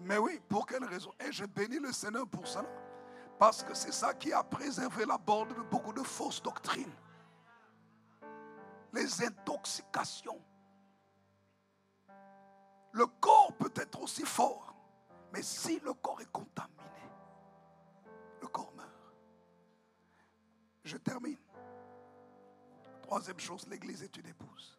Mais 0.00 0.18
oui, 0.18 0.40
pour 0.48 0.66
quelle 0.66 0.84
raison? 0.84 1.12
Et 1.20 1.32
je 1.32 1.44
bénis 1.44 1.78
le 1.78 1.92
Seigneur 1.92 2.26
pour 2.26 2.46
cela. 2.46 2.68
Parce 3.38 3.62
que 3.62 3.74
c'est 3.74 3.92
ça 3.92 4.14
qui 4.14 4.32
a 4.32 4.42
préservé 4.42 5.04
la 5.04 5.18
Borne 5.18 5.48
de 5.48 5.62
beaucoup 5.62 5.92
de 5.92 6.02
fausses 6.02 6.42
doctrines. 6.42 6.92
Les 8.92 9.22
intoxications. 9.24 10.40
Le 12.92 13.06
corps 13.06 13.52
peut 13.58 13.72
être 13.76 14.00
aussi 14.02 14.24
fort, 14.24 14.74
mais 15.32 15.42
si 15.42 15.78
le 15.80 15.92
corps 15.92 16.20
est 16.20 16.32
contaminé, 16.32 16.82
le 18.40 18.48
corps 18.48 18.72
meurt. 18.74 19.14
Je 20.82 20.96
termine. 20.96 21.38
Troisième 23.02 23.38
chose, 23.38 23.66
l'Église 23.68 24.02
est 24.02 24.16
une 24.16 24.26
épouse. 24.26 24.78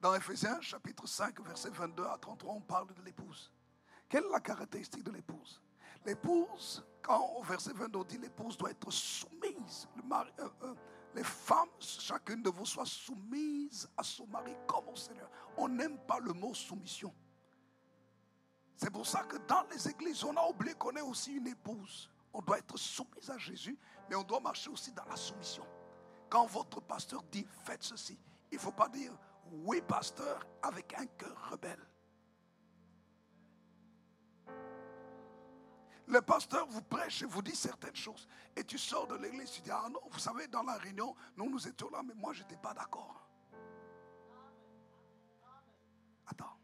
Dans 0.00 0.14
Ephésiens 0.14 0.60
chapitre 0.60 1.06
5, 1.06 1.40
verset 1.40 1.70
22 1.70 2.04
à 2.04 2.18
33, 2.18 2.52
on 2.52 2.60
parle 2.60 2.92
de 2.92 3.02
l'épouse. 3.02 3.50
Quelle 4.14 4.26
est 4.26 4.30
la 4.30 4.38
caractéristique 4.38 5.02
de 5.02 5.10
l'épouse? 5.10 5.60
L'épouse, 6.06 6.86
quand 7.02 7.32
au 7.36 7.42
verset 7.42 7.72
22 7.72 7.98
on 7.98 8.04
dit 8.04 8.18
l'épouse 8.18 8.56
doit 8.56 8.70
être 8.70 8.88
soumise, 8.92 9.88
euh, 10.38 10.48
euh, 10.62 10.74
les 11.16 11.24
femmes, 11.24 11.70
chacune 11.80 12.40
de 12.40 12.48
vous 12.48 12.64
soit 12.64 12.86
soumise 12.86 13.90
à 13.96 14.04
son 14.04 14.28
mari 14.28 14.54
comme 14.68 14.88
au 14.88 14.94
Seigneur. 14.94 15.28
On 15.56 15.68
n'aime 15.68 15.98
pas 16.06 16.20
le 16.20 16.32
mot 16.32 16.54
soumission. 16.54 17.12
C'est 18.76 18.92
pour 18.92 19.04
ça 19.04 19.24
que 19.24 19.36
dans 19.48 19.64
les 19.72 19.88
églises, 19.88 20.22
on 20.22 20.36
a 20.36 20.48
oublié 20.48 20.74
qu'on 20.74 20.92
est 20.92 21.00
aussi 21.00 21.32
une 21.32 21.48
épouse. 21.48 22.08
On 22.32 22.40
doit 22.40 22.58
être 22.58 22.78
soumise 22.78 23.28
à 23.30 23.38
Jésus, 23.38 23.76
mais 24.08 24.14
on 24.14 24.22
doit 24.22 24.38
marcher 24.38 24.70
aussi 24.70 24.92
dans 24.92 25.06
la 25.06 25.16
soumission. 25.16 25.66
Quand 26.30 26.46
votre 26.46 26.80
pasteur 26.80 27.24
dit 27.32 27.44
faites 27.64 27.82
ceci, 27.82 28.16
il 28.52 28.58
ne 28.58 28.60
faut 28.60 28.70
pas 28.70 28.88
dire 28.88 29.10
oui, 29.50 29.82
pasteur, 29.82 30.46
avec 30.62 30.94
un 30.94 31.06
cœur 31.06 31.50
rebelle. 31.50 31.84
Le 36.06 36.20
pasteur 36.20 36.66
vous 36.68 36.82
prêche 36.82 37.22
et 37.22 37.26
vous 37.26 37.42
dit 37.42 37.56
certaines 37.56 37.96
choses. 37.96 38.28
Et 38.54 38.64
tu 38.64 38.78
sors 38.78 39.06
de 39.06 39.16
l'église, 39.16 39.50
tu 39.50 39.62
dis, 39.62 39.70
ah 39.70 39.88
non, 39.90 40.00
vous 40.10 40.18
savez, 40.18 40.46
dans 40.48 40.62
la 40.62 40.74
réunion, 40.74 41.14
nous, 41.36 41.48
nous 41.48 41.66
étions 41.66 41.88
là, 41.90 42.02
mais 42.04 42.14
moi, 42.14 42.32
je 42.32 42.42
n'étais 42.42 42.56
pas 42.56 42.74
d'accord. 42.74 43.26
Attends. 46.26 46.58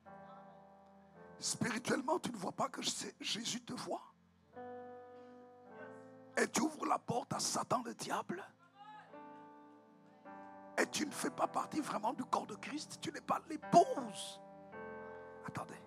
Spirituellement, 1.38 2.18
tu 2.18 2.30
ne 2.30 2.36
vois 2.36 2.52
pas 2.52 2.68
que 2.68 2.82
Jésus 3.20 3.62
te 3.62 3.72
voit? 3.72 4.02
Et 6.36 6.46
tu 6.48 6.60
ouvres 6.60 6.86
la 6.86 6.98
porte 6.98 7.32
à 7.32 7.40
Satan, 7.40 7.82
le 7.82 7.94
diable? 7.94 8.44
Et 10.78 10.86
tu 10.86 11.06
ne 11.06 11.10
fais 11.10 11.30
pas 11.30 11.46
partie 11.46 11.80
vraiment 11.80 12.12
du 12.12 12.24
corps 12.24 12.46
de 12.46 12.56
Christ? 12.56 12.98
Tu 13.00 13.10
n'es 13.10 13.20
pas 13.20 13.40
l'épouse? 13.48 14.40
Attendez. 15.46 15.82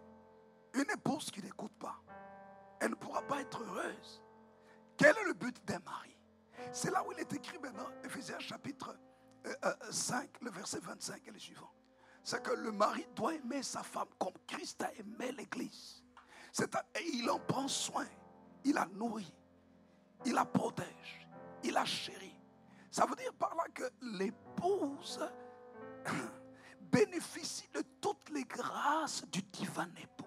Une 0.74 0.90
épouse 0.92 1.30
qui 1.30 1.42
n'écoute 1.42 1.74
pas, 1.80 2.02
elle 2.84 2.90
ne 2.90 2.96
pourra 2.96 3.22
pas 3.22 3.40
être 3.40 3.64
heureuse. 3.64 4.22
Quel 4.98 5.18
est 5.18 5.24
le 5.24 5.34
but 5.34 5.56
d'un 5.66 5.80
mari? 5.80 6.18
C'est 6.74 6.92
là 6.92 7.02
où 7.08 7.14
il 7.14 7.20
est 7.20 7.32
écrit 7.32 7.58
maintenant, 7.58 7.88
Ephésiens 8.04 8.40
chapitre 8.40 8.98
5, 9.90 10.24
euh, 10.24 10.28
euh, 10.28 10.28
le 10.42 10.52
verset 10.52 10.80
25 10.80 11.22
et 11.26 11.32
le 11.32 11.40
suivant. 11.40 11.72
C'est 12.26 12.44
que 12.44 12.52
le 12.52 12.74
mari 12.74 13.08
doit 13.16 13.36
aimer 13.36 13.64
sa 13.64 13.84
femme 13.84 14.10
comme 14.20 14.34
Christ 14.46 14.84
a 14.84 14.94
aimé 14.96 15.32
l'Église. 15.32 16.04
Il 17.06 17.30
en 17.30 17.40
prend 17.40 17.68
soin. 17.70 18.06
Il 18.66 18.74
la 18.74 18.86
nourrit. 18.88 19.34
Il 20.26 20.34
la 20.34 20.46
protège. 20.46 21.28
Il 21.64 21.74
la 21.74 21.86
chérit. 21.86 22.38
Ça 22.92 23.06
veut 23.06 23.16
dire 23.16 23.34
par 23.34 23.56
là 23.56 23.64
que 23.74 23.90
l'épouse 24.02 25.22
bénéficie 26.82 27.70
de 27.74 27.82
toutes 28.02 28.30
les 28.30 28.44
grâces 28.44 29.26
du 29.30 29.42
divin 29.42 29.90
époux. 30.02 30.26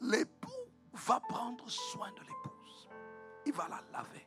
L'époux 0.00 0.67
va 0.98 1.20
prendre 1.20 1.68
soin 1.68 2.10
de 2.12 2.20
l'épouse. 2.20 2.88
Il 3.46 3.52
va 3.52 3.68
la 3.68 3.80
laver. 3.92 4.26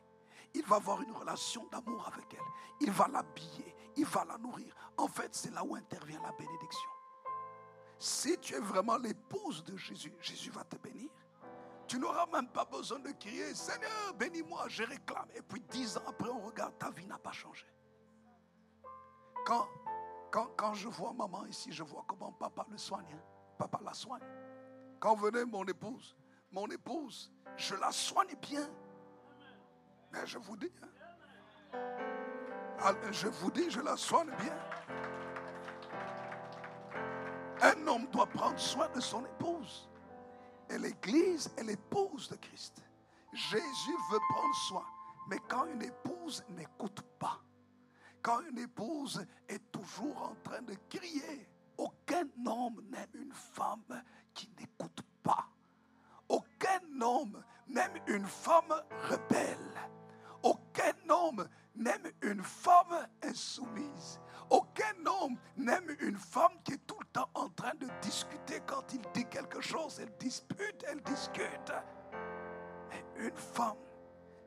Il 0.54 0.64
va 0.64 0.76
avoir 0.76 1.00
une 1.02 1.12
relation 1.12 1.66
d'amour 1.70 2.06
avec 2.06 2.34
elle. 2.34 2.40
Il 2.80 2.90
va 2.90 3.08
l'habiller. 3.08 3.74
Il 3.96 4.04
va 4.04 4.24
la 4.24 4.38
nourrir. 4.38 4.74
En 4.96 5.08
fait, 5.08 5.34
c'est 5.34 5.52
là 5.52 5.64
où 5.64 5.74
intervient 5.74 6.20
la 6.22 6.32
bénédiction. 6.32 6.90
Si 7.98 8.38
tu 8.38 8.54
es 8.54 8.60
vraiment 8.60 8.96
l'épouse 8.96 9.62
de 9.64 9.76
Jésus, 9.76 10.12
Jésus 10.20 10.50
va 10.50 10.64
te 10.64 10.76
bénir. 10.76 11.10
Tu 11.86 11.98
n'auras 11.98 12.26
même 12.26 12.48
pas 12.48 12.64
besoin 12.64 12.98
de 12.98 13.10
crier, 13.12 13.54
Seigneur, 13.54 14.14
bénis-moi, 14.18 14.64
je 14.68 14.82
réclame. 14.84 15.28
Et 15.34 15.42
puis 15.42 15.60
dix 15.70 15.96
ans 15.96 16.02
après, 16.06 16.30
on 16.30 16.40
regarde, 16.46 16.76
ta 16.78 16.90
vie 16.90 17.06
n'a 17.06 17.18
pas 17.18 17.32
changé. 17.32 17.66
Quand, 19.44 20.74
je 20.74 20.88
vois 20.88 21.12
maman 21.12 21.44
ici, 21.46 21.72
je 21.72 21.82
vois 21.82 22.04
comment 22.06 22.32
papa 22.32 22.66
le 22.70 22.78
soigne. 22.78 23.12
Hein. 23.12 23.22
Papa 23.58 23.80
la 23.84 23.92
soigne. 23.92 24.22
Quand 24.98 25.14
venait 25.16 25.44
mon 25.44 25.64
épouse, 25.64 26.16
mon 26.52 26.66
épouse, 26.66 27.32
je 27.56 27.74
la 27.76 27.90
soigne 27.90 28.34
bien. 28.40 28.68
Mais 30.12 30.26
je 30.26 30.38
vous 30.38 30.56
dis, 30.56 30.70
hein. 31.72 32.94
je 33.10 33.28
vous 33.28 33.50
dis, 33.50 33.70
je 33.70 33.80
la 33.80 33.96
soigne 33.96 34.30
bien. 34.38 34.56
Un 37.62 37.86
homme 37.86 38.06
doit 38.08 38.26
prendre 38.26 38.58
soin 38.58 38.88
de 38.94 39.00
son 39.00 39.24
épouse. 39.24 39.88
Et 40.68 40.78
l'Église 40.78 41.50
est 41.56 41.62
l'épouse 41.62 42.28
de 42.28 42.36
Christ. 42.36 42.82
Jésus 43.32 43.96
veut 44.10 44.20
prendre 44.30 44.54
soin. 44.54 44.84
Mais 45.28 45.38
quand 45.48 45.64
une 45.66 45.82
épouse 45.82 46.44
n'écoute 46.50 47.00
pas, 47.18 47.40
quand 48.20 48.40
une 48.40 48.58
épouse 48.58 49.24
est 49.48 49.70
toujours 49.70 50.22
en 50.22 50.34
train 50.42 50.62
de 50.62 50.74
crier, 50.88 51.48
aucun 51.78 52.26
homme 52.46 52.82
n'aime 52.90 53.10
une 53.14 53.32
femme 53.32 54.02
qui 54.34 54.50
n'écoute 54.58 55.02
pas. 55.02 55.11
Homme 57.00 57.42
n'aime 57.68 57.94
une 58.06 58.26
femme 58.26 58.74
rebelle. 59.08 59.58
Aucun 60.42 60.92
homme 61.08 61.48
n'aime 61.74 62.10
une 62.22 62.42
femme 62.42 63.06
insoumise. 63.22 64.20
Aucun 64.50 64.94
homme 65.06 65.36
n'aime 65.56 65.96
une 66.00 66.18
femme 66.18 66.52
qui 66.64 66.74
est 66.74 66.86
tout 66.86 66.98
le 67.00 67.06
temps 67.06 67.30
en 67.34 67.48
train 67.50 67.74
de 67.80 67.88
discuter. 68.02 68.60
Quand 68.66 68.92
il 68.92 69.00
dit 69.14 69.26
quelque 69.26 69.60
chose, 69.60 70.00
elle 70.00 70.12
dispute, 70.18 70.84
elle 70.88 71.02
discute. 71.02 71.72
Une 73.16 73.36
femme 73.36 73.76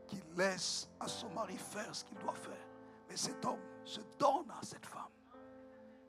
qui 0.08 0.22
laisse 0.38 0.90
à 1.00 1.08
son 1.08 1.30
mari 1.30 1.58
faire 1.58 1.96
ce 1.96 2.04
qu'il 2.04 2.18
doit 2.18 2.36
faire. 2.36 2.68
Mais 3.10 3.18
cet 3.18 3.44
homme 3.46 3.62
se 3.84 4.02
donne 4.20 4.52
à 4.52 4.64
cette 4.64 4.86
femme. 4.86 5.04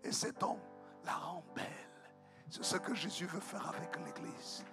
Et 0.02 0.12
cet 0.12 0.42
homme 0.42 0.60
la 1.04 1.14
rend 1.14 1.44
belle. 1.54 1.85
C'est 2.50 2.64
ce 2.64 2.76
que 2.76 2.94
Jésus 2.94 3.26
veut 3.26 3.40
faire 3.40 3.68
avec 3.68 3.96
l'Église. 4.04 4.64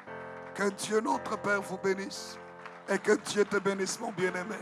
Que 0.54 0.70
Dieu 0.70 1.02
notre 1.02 1.38
Père 1.42 1.62
vous 1.62 1.78
bénisse 1.78 2.38
et 2.88 3.00
que 3.00 3.14
Dieu 3.14 3.46
te 3.46 3.58
bénisse, 3.58 4.00
mon 4.00 4.12
bien-aimé. 4.12 4.56